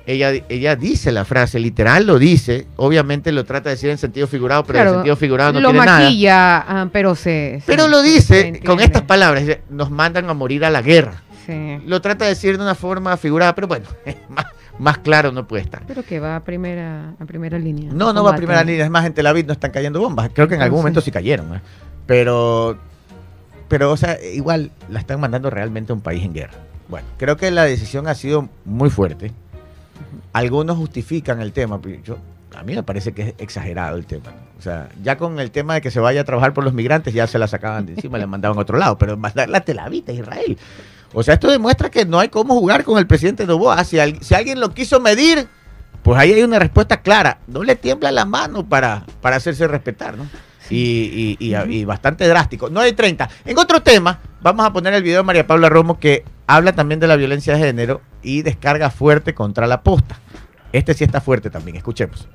ella, 0.07 0.33
ella 0.49 0.75
dice 0.77 1.13
la 1.13 1.25
frase, 1.25 1.59
literal 1.59 2.07
lo 2.07 2.19
dice, 2.19 2.67
obviamente 2.77 3.31
lo 3.33 3.45
trata 3.45 3.69
de 3.71 3.77
decir 3.77 3.91
en 3.91 3.99
sentido 3.99 4.27
figurado, 4.27 4.65
pero 4.65 4.75
Claro, 4.77 4.91
en 4.91 4.95
sentido 4.97 5.17
figurado 5.17 5.53
no 5.53 5.61
lo 5.61 5.71
tiene 5.71 5.85
nada. 5.87 6.01
maquilla, 6.05 6.57
ah, 6.67 6.89
pero 6.93 7.15
se... 7.15 7.63
Pero 7.67 7.85
se- 7.85 7.89
lo 7.91 8.03
se 8.03 8.09
dice 8.11 8.61
con 8.65 8.81
estas 8.81 9.03
palabras, 9.03 9.45
nos 9.71 9.91
mandan 9.91 10.29
a 10.31 10.35
morir 10.35 10.65
a 10.65 10.71
la 10.71 10.81
guerra. 10.83 11.23
Sí. 11.47 11.79
Lo 11.87 12.01
trata 12.01 12.25
de 12.25 12.31
decir 12.31 12.57
de 12.59 12.63
una 12.65 12.75
forma 12.75 13.17
figurada, 13.17 13.55
pero 13.55 13.67
bueno, 13.69 13.87
más, 14.79 14.99
claro 14.99 15.33
no 15.33 15.47
puede 15.47 15.63
estar. 15.63 15.83
Pero 15.87 16.03
que 16.03 16.21
va 16.21 16.37
a 16.37 16.41
primera, 16.41 17.15
a 17.19 17.25
primera 17.25 17.59
línea. 17.59 17.91
No, 17.93 18.13
no 18.13 18.23
va 18.23 18.33
a 18.33 18.37
primera 18.37 18.63
línea, 18.65 18.85
es 18.85 18.91
más, 18.91 19.05
en 19.05 19.15
Tel 19.15 19.27
Aviv 19.27 19.47
no 19.47 19.53
están 19.53 19.71
cayendo 19.71 20.01
bombas. 20.01 20.31
Creo 20.33 20.49
que 20.49 20.55
en 20.55 20.63
algún 20.63 20.81
momento 20.81 21.01
sí 21.01 21.11
cayeron, 21.11 21.55
¿eh? 21.55 21.61
pero, 22.07 22.79
pero, 23.69 23.93
o 23.93 23.97
sea, 23.97 24.19
igual 24.23 24.71
la 24.89 25.01
están 25.01 25.21
mandando 25.21 25.51
realmente 25.51 25.93
a 25.93 25.95
un 25.95 26.01
país 26.01 26.25
en 26.25 26.33
guerra. 26.33 26.55
Bueno, 26.89 27.07
creo 27.19 27.37
que 27.37 27.51
la 27.51 27.65
decisión 27.65 28.09
ha 28.09 28.15
sido 28.15 28.49
muy 28.65 28.91
fuerte. 28.91 29.33
Algunos 30.33 30.77
justifican 30.77 31.41
el 31.41 31.53
tema, 31.53 31.81
pero 31.81 32.01
yo, 32.03 32.19
a 32.57 32.63
mí 32.63 32.75
me 32.75 32.83
parece 32.83 33.13
que 33.13 33.23
es 33.23 33.35
exagerado 33.39 33.97
el 33.97 34.07
tema. 34.07 34.33
O 34.59 34.63
sea, 34.63 34.89
ya 35.03 35.19
con 35.19 35.39
el 35.39 35.51
tema 35.51 35.75
de 35.75 35.81
que 35.81 35.91
se 35.91 36.01
vaya 36.01 36.23
a 36.23 36.25
trabajar 36.25 36.55
por 36.55 36.65
los 36.65 36.73
migrantes, 36.73 37.15
ya 37.15 37.27
se 37.27 37.39
la 37.39 37.47
sacaban 37.47 37.87
de 37.87 37.93
encima, 37.93 38.19
la 38.19 38.27
mandaban 38.27 38.59
a 38.59 38.63
otro 38.63 38.79
lado, 38.79 38.99
pero 38.99 39.17
mandarla 39.17 39.59
a 39.59 39.61
Tel 39.61 39.79
Aviv, 39.79 40.05
a 40.09 40.13
Israel. 40.13 40.59
O 41.13 41.23
sea, 41.23 41.35
esto 41.35 41.51
demuestra 41.51 41.91
que 41.91 42.05
no 42.05 42.19
hay 42.19 42.29
cómo 42.29 42.55
jugar 42.55 42.85
con 42.85 42.99
el 42.99 43.07
presidente 43.07 43.47
Novoa. 43.47 43.83
Si, 43.85 43.99
al- 43.99 44.23
si 44.23 44.35
alguien 44.35 44.61
lo 44.61 44.75
quiso 44.75 45.01
medir, 45.01 45.49
pues 46.03 46.19
ahí 46.19 46.33
hay 46.33 46.43
una 46.43 46.59
respuesta 46.59 47.01
clara. 47.01 47.39
No 47.47 47.63
le 47.63 47.77
tiembla 47.77 48.11
la 48.13 48.25
mano 48.25 48.67
para, 48.69 49.05
para 49.21 49.37
hacerse 49.37 49.67
respetar, 49.67 50.17
¿no? 50.17 50.27
Y, 50.71 51.37
y- 51.41 51.55
y- 51.55 51.55
y 51.77 51.85
bastante 51.87 52.29
drástico. 52.29 52.69
No 52.69 52.81
hay 52.81 52.93
30. 52.93 53.29
En 53.47 53.59
otro 53.59 53.83
tema, 53.83 54.21
vamos 54.43 54.67
a 54.67 54.73
poner 54.73 54.93
el 54.93 55.03
video 55.03 55.19
de 55.19 55.23
María 55.25 55.47
Paula 55.47 55.71
Romo 55.71 55.99
que 55.99 56.25
habla 56.47 56.73
también 56.75 57.01
de 57.01 57.07
la 57.07 57.17
violencia 57.17 57.55
de 57.55 57.61
género 57.61 58.03
y 58.23 58.43
descarga 58.43 58.91
fuerte 58.91 59.35
contra 59.35 59.67
la 59.67 59.83
posta. 59.83 60.19
Este 60.73 60.93
sí 60.93 61.05
está 61.05 61.23
fuerte 61.23 61.49
también, 61.49 61.79
escuchemos. 61.79 62.29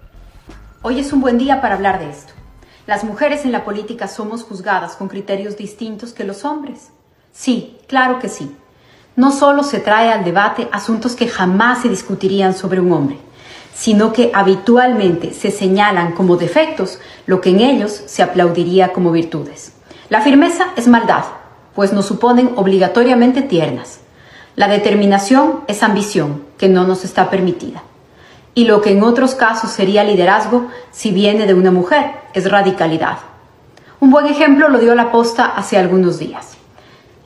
Hoy 0.81 0.99
es 0.99 1.13
un 1.13 1.21
buen 1.21 1.37
día 1.37 1.61
para 1.61 1.75
hablar 1.75 1.99
de 1.99 2.09
esto. 2.09 2.33
Las 2.87 3.03
mujeres 3.03 3.45
en 3.45 3.51
la 3.51 3.63
política 3.63 4.07
somos 4.07 4.43
juzgadas 4.43 4.95
con 4.95 5.07
criterios 5.09 5.55
distintos 5.55 6.11
que 6.13 6.23
los 6.23 6.43
hombres. 6.43 6.89
Sí, 7.31 7.77
claro 7.87 8.17
que 8.19 8.29
sí. 8.29 8.51
No 9.15 9.31
solo 9.31 9.61
se 9.63 9.79
trae 9.79 10.11
al 10.11 10.23
debate 10.23 10.67
asuntos 10.71 11.15
que 11.15 11.27
jamás 11.27 11.83
se 11.83 11.89
discutirían 11.89 12.55
sobre 12.55 12.79
un 12.79 12.91
hombre, 12.91 13.17
sino 13.75 14.11
que 14.11 14.31
habitualmente 14.33 15.33
se 15.33 15.51
señalan 15.51 16.13
como 16.13 16.35
defectos 16.35 16.97
lo 17.27 17.39
que 17.39 17.51
en 17.51 17.59
ellos 17.59 17.91
se 18.07 18.23
aplaudiría 18.23 18.91
como 18.91 19.11
virtudes. 19.11 19.73
La 20.09 20.21
firmeza 20.21 20.67
es 20.75 20.87
maldad, 20.87 21.25
pues 21.75 21.93
nos 21.93 22.07
suponen 22.07 22.53
obligatoriamente 22.55 23.43
tiernas. 23.43 23.99
La 24.55 24.67
determinación 24.67 25.61
es 25.67 25.83
ambición, 25.83 26.43
que 26.57 26.67
no 26.67 26.85
nos 26.85 27.05
está 27.05 27.29
permitida. 27.29 27.83
Y 28.55 28.65
lo 28.65 28.81
que 28.81 28.91
en 28.91 29.03
otros 29.03 29.35
casos 29.35 29.71
sería 29.71 30.03
liderazgo, 30.03 30.67
si 30.91 31.11
viene 31.11 31.45
de 31.45 31.53
una 31.53 31.71
mujer, 31.71 32.11
es 32.33 32.49
radicalidad. 32.49 33.17
Un 33.99 34.09
buen 34.09 34.25
ejemplo 34.25 34.69
lo 34.69 34.79
dio 34.79 34.95
la 34.95 35.11
posta 35.11 35.45
hace 35.45 35.77
algunos 35.77 36.19
días. 36.19 36.52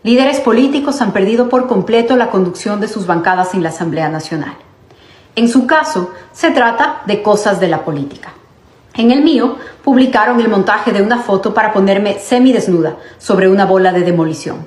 Líderes 0.07 0.39
políticos 0.39 1.01
han 1.01 1.11
perdido 1.11 1.49
por 1.49 1.67
completo 1.67 2.15
la 2.15 2.29
conducción 2.29 2.79
de 2.79 2.87
sus 2.87 3.05
bancadas 3.05 3.53
en 3.53 3.61
la 3.61 3.67
Asamblea 3.67 4.07
Nacional. 4.07 4.53
En 5.35 5.49
su 5.49 5.67
caso, 5.67 6.11
se 6.31 6.51
trata 6.51 7.01
de 7.05 7.21
cosas 7.21 7.59
de 7.59 7.67
la 7.67 7.83
política. 7.83 8.31
En 8.93 9.11
el 9.11 9.21
mío, 9.21 9.57
publicaron 9.83 10.39
el 10.39 10.47
montaje 10.47 10.93
de 10.93 11.01
una 11.01 11.19
foto 11.19 11.53
para 11.53 11.73
ponerme 11.73 12.19
semidesnuda 12.19 12.95
sobre 13.17 13.49
una 13.49 13.65
bola 13.65 13.91
de 13.91 14.03
demolición. 14.03 14.59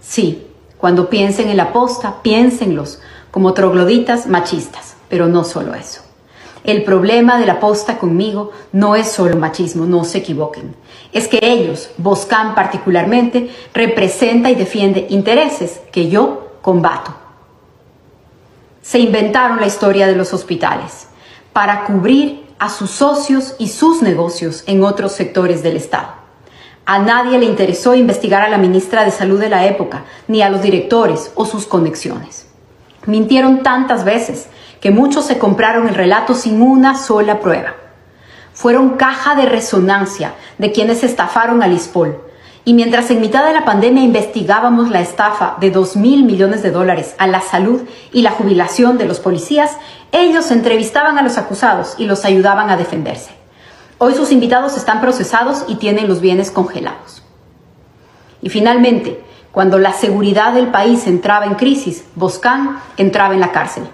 Sí, 0.00 0.46
cuando 0.78 1.10
piensen 1.10 1.50
en 1.50 1.58
la 1.58 1.74
posta, 1.74 2.22
piénsenlos 2.22 2.98
como 3.30 3.52
trogloditas 3.52 4.26
machistas, 4.26 4.96
pero 5.10 5.26
no 5.26 5.44
solo 5.44 5.74
eso. 5.74 6.00
El 6.64 6.82
problema 6.82 7.38
de 7.38 7.44
la 7.44 7.60
posta 7.60 7.98
conmigo 7.98 8.52
no 8.72 8.96
es 8.96 9.12
solo 9.12 9.36
machismo, 9.36 9.84
no 9.84 10.04
se 10.04 10.16
equivoquen. 10.16 10.74
Es 11.12 11.26
que 11.26 11.40
ellos, 11.42 11.90
Boscan 11.96 12.54
particularmente, 12.54 13.50
representa 13.74 14.50
y 14.50 14.54
defiende 14.54 15.06
intereses 15.10 15.80
que 15.92 16.08
yo 16.08 16.52
combato. 16.62 17.14
Se 18.82 18.98
inventaron 18.98 19.60
la 19.60 19.66
historia 19.66 20.06
de 20.06 20.16
los 20.16 20.32
hospitales 20.32 21.08
para 21.52 21.84
cubrir 21.84 22.46
a 22.58 22.68
sus 22.68 22.90
socios 22.90 23.54
y 23.58 23.68
sus 23.68 24.02
negocios 24.02 24.64
en 24.66 24.84
otros 24.84 25.12
sectores 25.12 25.62
del 25.62 25.76
Estado. 25.76 26.20
A 26.86 26.98
nadie 26.98 27.38
le 27.38 27.46
interesó 27.46 27.94
investigar 27.94 28.42
a 28.42 28.48
la 28.48 28.58
ministra 28.58 29.04
de 29.04 29.10
Salud 29.10 29.38
de 29.38 29.48
la 29.48 29.66
época, 29.66 30.04
ni 30.28 30.42
a 30.42 30.50
los 30.50 30.62
directores 30.62 31.32
o 31.34 31.44
sus 31.44 31.66
conexiones. 31.66 32.48
Mintieron 33.06 33.62
tantas 33.62 34.04
veces 34.04 34.48
que 34.80 34.90
muchos 34.90 35.26
se 35.26 35.38
compraron 35.38 35.88
el 35.88 35.94
relato 35.94 36.34
sin 36.34 36.60
una 36.62 36.96
sola 36.96 37.40
prueba. 37.40 37.74
Fueron 38.60 38.98
caja 38.98 39.34
de 39.36 39.46
resonancia 39.46 40.34
de 40.58 40.70
quienes 40.70 41.02
estafaron 41.02 41.62
al 41.62 41.72
ISPOL. 41.72 42.20
Y 42.66 42.74
mientras 42.74 43.10
en 43.10 43.22
mitad 43.22 43.46
de 43.46 43.54
la 43.54 43.64
pandemia 43.64 44.02
investigábamos 44.02 44.90
la 44.90 45.00
estafa 45.00 45.56
de 45.60 45.70
2 45.70 45.96
mil 45.96 46.24
millones 46.24 46.62
de 46.62 46.70
dólares 46.70 47.14
a 47.16 47.26
la 47.26 47.40
salud 47.40 47.80
y 48.12 48.20
la 48.20 48.32
jubilación 48.32 48.98
de 48.98 49.06
los 49.06 49.18
policías, 49.18 49.78
ellos 50.12 50.50
entrevistaban 50.50 51.16
a 51.16 51.22
los 51.22 51.38
acusados 51.38 51.94
y 51.96 52.04
los 52.04 52.26
ayudaban 52.26 52.68
a 52.68 52.76
defenderse. 52.76 53.30
Hoy 53.96 54.12
sus 54.12 54.30
invitados 54.30 54.76
están 54.76 55.00
procesados 55.00 55.64
y 55.66 55.76
tienen 55.76 56.06
los 56.06 56.20
bienes 56.20 56.50
congelados. 56.50 57.22
Y 58.42 58.50
finalmente, 58.50 59.24
cuando 59.52 59.78
la 59.78 59.94
seguridad 59.94 60.52
del 60.52 60.66
país 60.66 61.06
entraba 61.06 61.46
en 61.46 61.54
crisis, 61.54 62.04
Boscan 62.14 62.78
entraba 62.98 63.32
en 63.32 63.40
la 63.40 63.52
cárcel. 63.52 63.84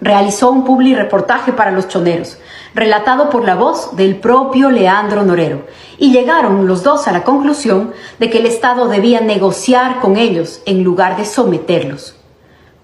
Realizó 0.00 0.50
un 0.50 0.64
publi 0.64 0.94
reportaje 0.94 1.52
para 1.52 1.70
los 1.70 1.88
choneros, 1.88 2.38
relatado 2.74 3.30
por 3.30 3.44
la 3.44 3.56
voz 3.56 3.96
del 3.96 4.16
propio 4.16 4.70
Leandro 4.70 5.24
Norero, 5.24 5.66
y 5.98 6.12
llegaron 6.12 6.66
los 6.66 6.82
dos 6.82 7.08
a 7.08 7.12
la 7.12 7.24
conclusión 7.24 7.92
de 8.18 8.30
que 8.30 8.38
el 8.38 8.46
Estado 8.46 8.88
debía 8.88 9.20
negociar 9.20 10.00
con 10.00 10.16
ellos 10.16 10.62
en 10.66 10.84
lugar 10.84 11.16
de 11.16 11.24
someterlos. 11.24 12.14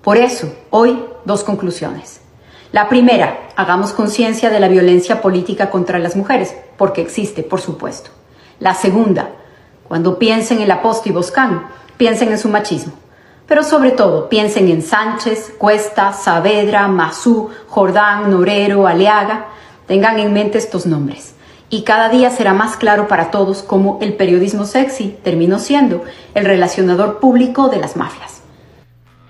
Por 0.03 0.17
eso, 0.17 0.53
hoy, 0.71 1.05
dos 1.25 1.45
conclusiones. 1.45 2.21
La 2.73 2.89
primera, 2.89 3.39
hagamos 3.55 3.93
conciencia 3.93 4.51
de 4.51 4.59
la 4.59 4.67
violencia 4.67 5.23
política 5.23 5.71
contra 5.71 6.01
las 6.01 6.17
mujeres, 6.17 6.57
porque 6.77 7.03
existe, 7.03 7.45
por 7.45 7.61
supuesto. 7.61 8.11
La 8.59 8.75
segunda, 8.75 9.31
cuando 9.87 10.19
piensen 10.19 10.61
en 10.61 10.67
la 10.67 10.83
posta 10.83 11.09
y 11.09 11.13
Boscán, 11.13 11.69
piensen 11.97 12.33
en 12.33 12.39
su 12.39 12.49
machismo. 12.49 12.93
Pero 13.47 13.63
sobre 13.63 13.91
todo, 13.91 14.29
piensen 14.29 14.69
en 14.69 14.83
Sánchez, 14.83 15.53
Cuesta, 15.59 16.13
Saavedra, 16.13 16.89
Mazú, 16.89 17.51
Jordán, 17.69 18.31
Norero, 18.31 18.87
Aleaga. 18.87 19.49
Tengan 19.87 20.19
en 20.19 20.33
mente 20.33 20.57
estos 20.57 20.87
nombres 20.87 21.35
Y 21.69 21.83
cada 21.83 22.09
día 22.09 22.31
será 22.31 22.55
más 22.55 22.77
claro 22.77 23.07
para 23.07 23.31
todos 23.31 23.63
cómo 23.63 23.99
el 24.01 24.15
periodismo 24.15 24.65
sexy 24.65 25.17
terminó 25.23 25.59
siendo 25.59 26.03
el 26.35 26.47
relacionador 26.47 27.21
público 27.21 27.69
de 27.69 27.79
las 27.79 27.97
mafias. 27.97 28.41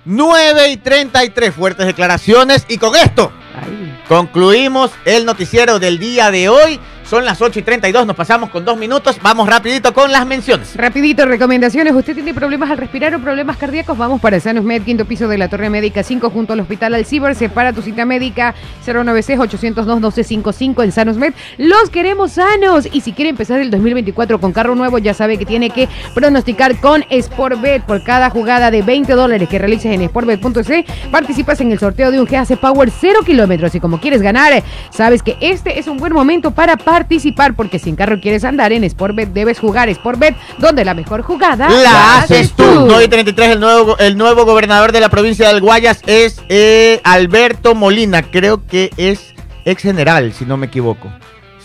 9 0.05 0.69
y 0.69 0.77
33 0.77 1.55
fuertes 1.55 1.87
declaraciones 1.87 2.67
y 2.69 2.77
con 2.77 2.95
esto 2.95 3.33
Ay. 3.59 3.99
concluimos 4.07 4.91
el 5.07 5.25
noticiero 5.25 5.79
del 5.79 5.99
día 5.99 6.31
de 6.31 6.49
hoy. 6.49 6.79
Son 7.05 7.25
las 7.25 7.43
8 7.43 7.59
y 7.59 7.63
32, 7.63 8.07
nos 8.07 8.17
pasamos 8.17 8.49
con 8.49 8.65
dos 8.65 8.79
minutos. 8.79 9.19
Vamos 9.23 9.47
rapidito 9.47 9.93
con 9.93 10.11
las 10.11 10.25
menciones. 10.27 10.75
Rapidito, 10.75 11.27
recomendaciones. 11.27 11.95
¿Usted 11.95 12.15
tiene 12.15 12.33
problemas 12.33 12.71
al 12.71 12.79
respirar 12.79 13.15
o 13.15 13.21
problemas 13.21 13.59
cardíacos? 13.59 13.99
Vamos 13.99 14.23
para 14.23 14.41
Sanus 14.41 14.65
Med, 14.65 14.83
quinto 14.83 15.05
piso 15.05 15.29
de 15.29 15.37
la 15.37 15.49
Torre 15.49 15.69
Médica 15.69 16.03
5, 16.03 16.31
junto 16.31 16.55
al 16.55 16.61
Hospital 16.61 16.95
Alcibar. 16.95 17.35
Separa 17.35 17.75
tu 17.75 17.83
cita 17.83 18.07
médica 18.07 18.55
096-802-1255 18.87 20.83
en 20.83 20.93
Sanus 20.93 21.19
Med. 21.19 21.35
Los 21.59 21.91
queremos 21.91 22.33
sanos. 22.33 22.89
Y 22.91 23.03
si 23.03 23.13
quiere 23.13 23.29
empezar 23.29 23.61
el 23.61 23.71
2024 23.71 24.41
con 24.41 24.53
carro 24.53 24.75
nuevo, 24.75 24.97
ya 24.97 25.13
sabe 25.13 25.37
que 25.37 25.45
tiene 25.45 25.69
que 25.69 25.91
pronosticar 26.15 26.81
con 26.81 27.05
Sportbet. 27.13 27.85
Por 27.85 28.03
cada 28.03 28.31
jugada 28.31 28.71
de 28.71 28.81
20 28.81 29.13
dólares 29.13 29.47
que 29.49 29.59
realices 29.59 29.93
en 29.93 30.09
sportbet.es, 30.09 30.87
participas 31.11 31.61
en 31.61 31.71
el 31.71 31.79
sorteo 31.79 32.11
de 32.11 32.19
un 32.19 32.25
GAC 32.25 32.57
Power 32.57 32.91
0 32.91 33.21
kilómetros. 33.27 33.75
Y 33.75 33.81
como 33.81 34.01
quieres 34.01 34.23
ganar, 34.23 34.63
sabes 34.91 35.23
que 35.23 35.37
este 35.41 35.79
es 35.79 35.87
un 35.87 35.99
buen 35.99 36.15
momento 36.15 36.51
para 36.53 36.79
participar, 36.95 37.55
porque 37.57 37.81
si 37.81 37.91
en 37.91 37.97
carro 37.97 38.21
quieres 38.21 38.45
andar 38.45 38.73
en 38.73 38.89
Sportbet, 38.89 39.33
debes 39.33 39.59
jugar 39.59 39.93
Sportbet, 39.93 40.37
donde 40.59 40.85
la 40.85 40.95
mejor 40.95 41.23
jugada 41.23 41.69
La 41.69 42.19
haces 42.21 42.53
tú. 42.53 42.63
9 42.87 43.05
y 43.05 43.09
33, 43.09 43.51
el 43.51 43.59
nuevo, 43.61 43.99
el 43.99 44.17
nuevo 44.17 44.45
gobernador 44.45 44.93
de 44.93 45.01
la 45.01 45.09
provincia 45.09 45.49
del 45.49 45.61
Guayas 45.61 46.03
es 46.07 46.41
eh, 46.49 47.01
Alberto 47.03 47.75
Molina. 47.75 48.23
Creo 48.23 48.65
que 48.65 48.91
es 48.97 49.35
ex 49.65 49.83
general, 49.83 50.33
si 50.33 50.45
no 50.45 50.57
me 50.57 50.67
equivoco. 50.67 51.13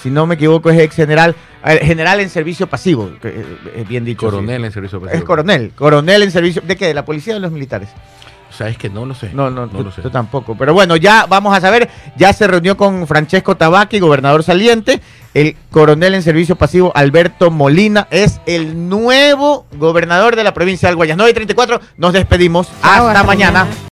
Si 0.01 0.09
no 0.09 0.25
me 0.25 0.33
equivoco, 0.33 0.71
es 0.71 0.79
ex 0.79 0.95
general. 0.95 1.35
eh, 1.63 1.79
general 1.83 2.19
en 2.21 2.29
servicio 2.31 2.65
pasivo, 2.67 3.11
que, 3.21 3.27
eh, 3.27 3.45
es 3.75 3.87
bien 3.87 4.05
dicho. 4.05 4.21
Coronel 4.25 4.61
sí. 4.61 4.65
en 4.65 4.71
servicio 4.71 4.97
Es 4.97 5.03
pasivo. 5.05 5.25
coronel. 5.25 5.71
Coronel 5.75 6.23
en 6.23 6.31
servicio. 6.31 6.63
¿De 6.65 6.75
qué? 6.75 6.87
¿De 6.87 6.95
la 6.95 7.05
policía 7.05 7.33
o 7.33 7.35
de 7.35 7.41
los 7.41 7.51
militares? 7.51 7.89
¿Sabes 8.59 8.77
que 8.77 8.89
no 8.89 9.05
lo 9.05 9.15
sé? 9.15 9.29
No, 9.33 9.49
no, 9.49 9.67
no 9.67 9.83
lo 9.83 9.89
sé. 9.89 10.01
yo 10.01 10.11
tampoco. 10.11 10.53
Pero 10.53 10.73
bueno, 10.73 10.97
ya 10.97 11.25
vamos 11.27 11.55
a 11.55 11.61
saber. 11.61 11.89
Ya 12.17 12.33
se 12.33 12.45
reunió 12.45 12.75
con 12.75 13.07
Francesco 13.07 13.55
Tabaqui, 13.55 13.99
gobernador 13.99 14.43
saliente. 14.43 14.99
El 15.33 15.55
coronel 15.71 16.13
en 16.13 16.23
servicio 16.23 16.57
pasivo 16.57 16.91
Alberto 16.93 17.51
Molina 17.51 18.09
es 18.11 18.41
el 18.47 18.89
nuevo 18.89 19.65
gobernador 19.77 20.35
de 20.35 20.43
la 20.43 20.53
provincia 20.53 20.89
del 20.89 20.97
Guayas. 20.97 21.15
9 21.15 21.31
y 21.31 21.33
34, 21.35 21.79
nos 21.95 22.11
despedimos. 22.11 22.67
Chao, 22.81 23.07
hasta 23.07 23.11
hasta 23.11 23.23
mañana. 23.23 23.63
mañana. 23.63 23.79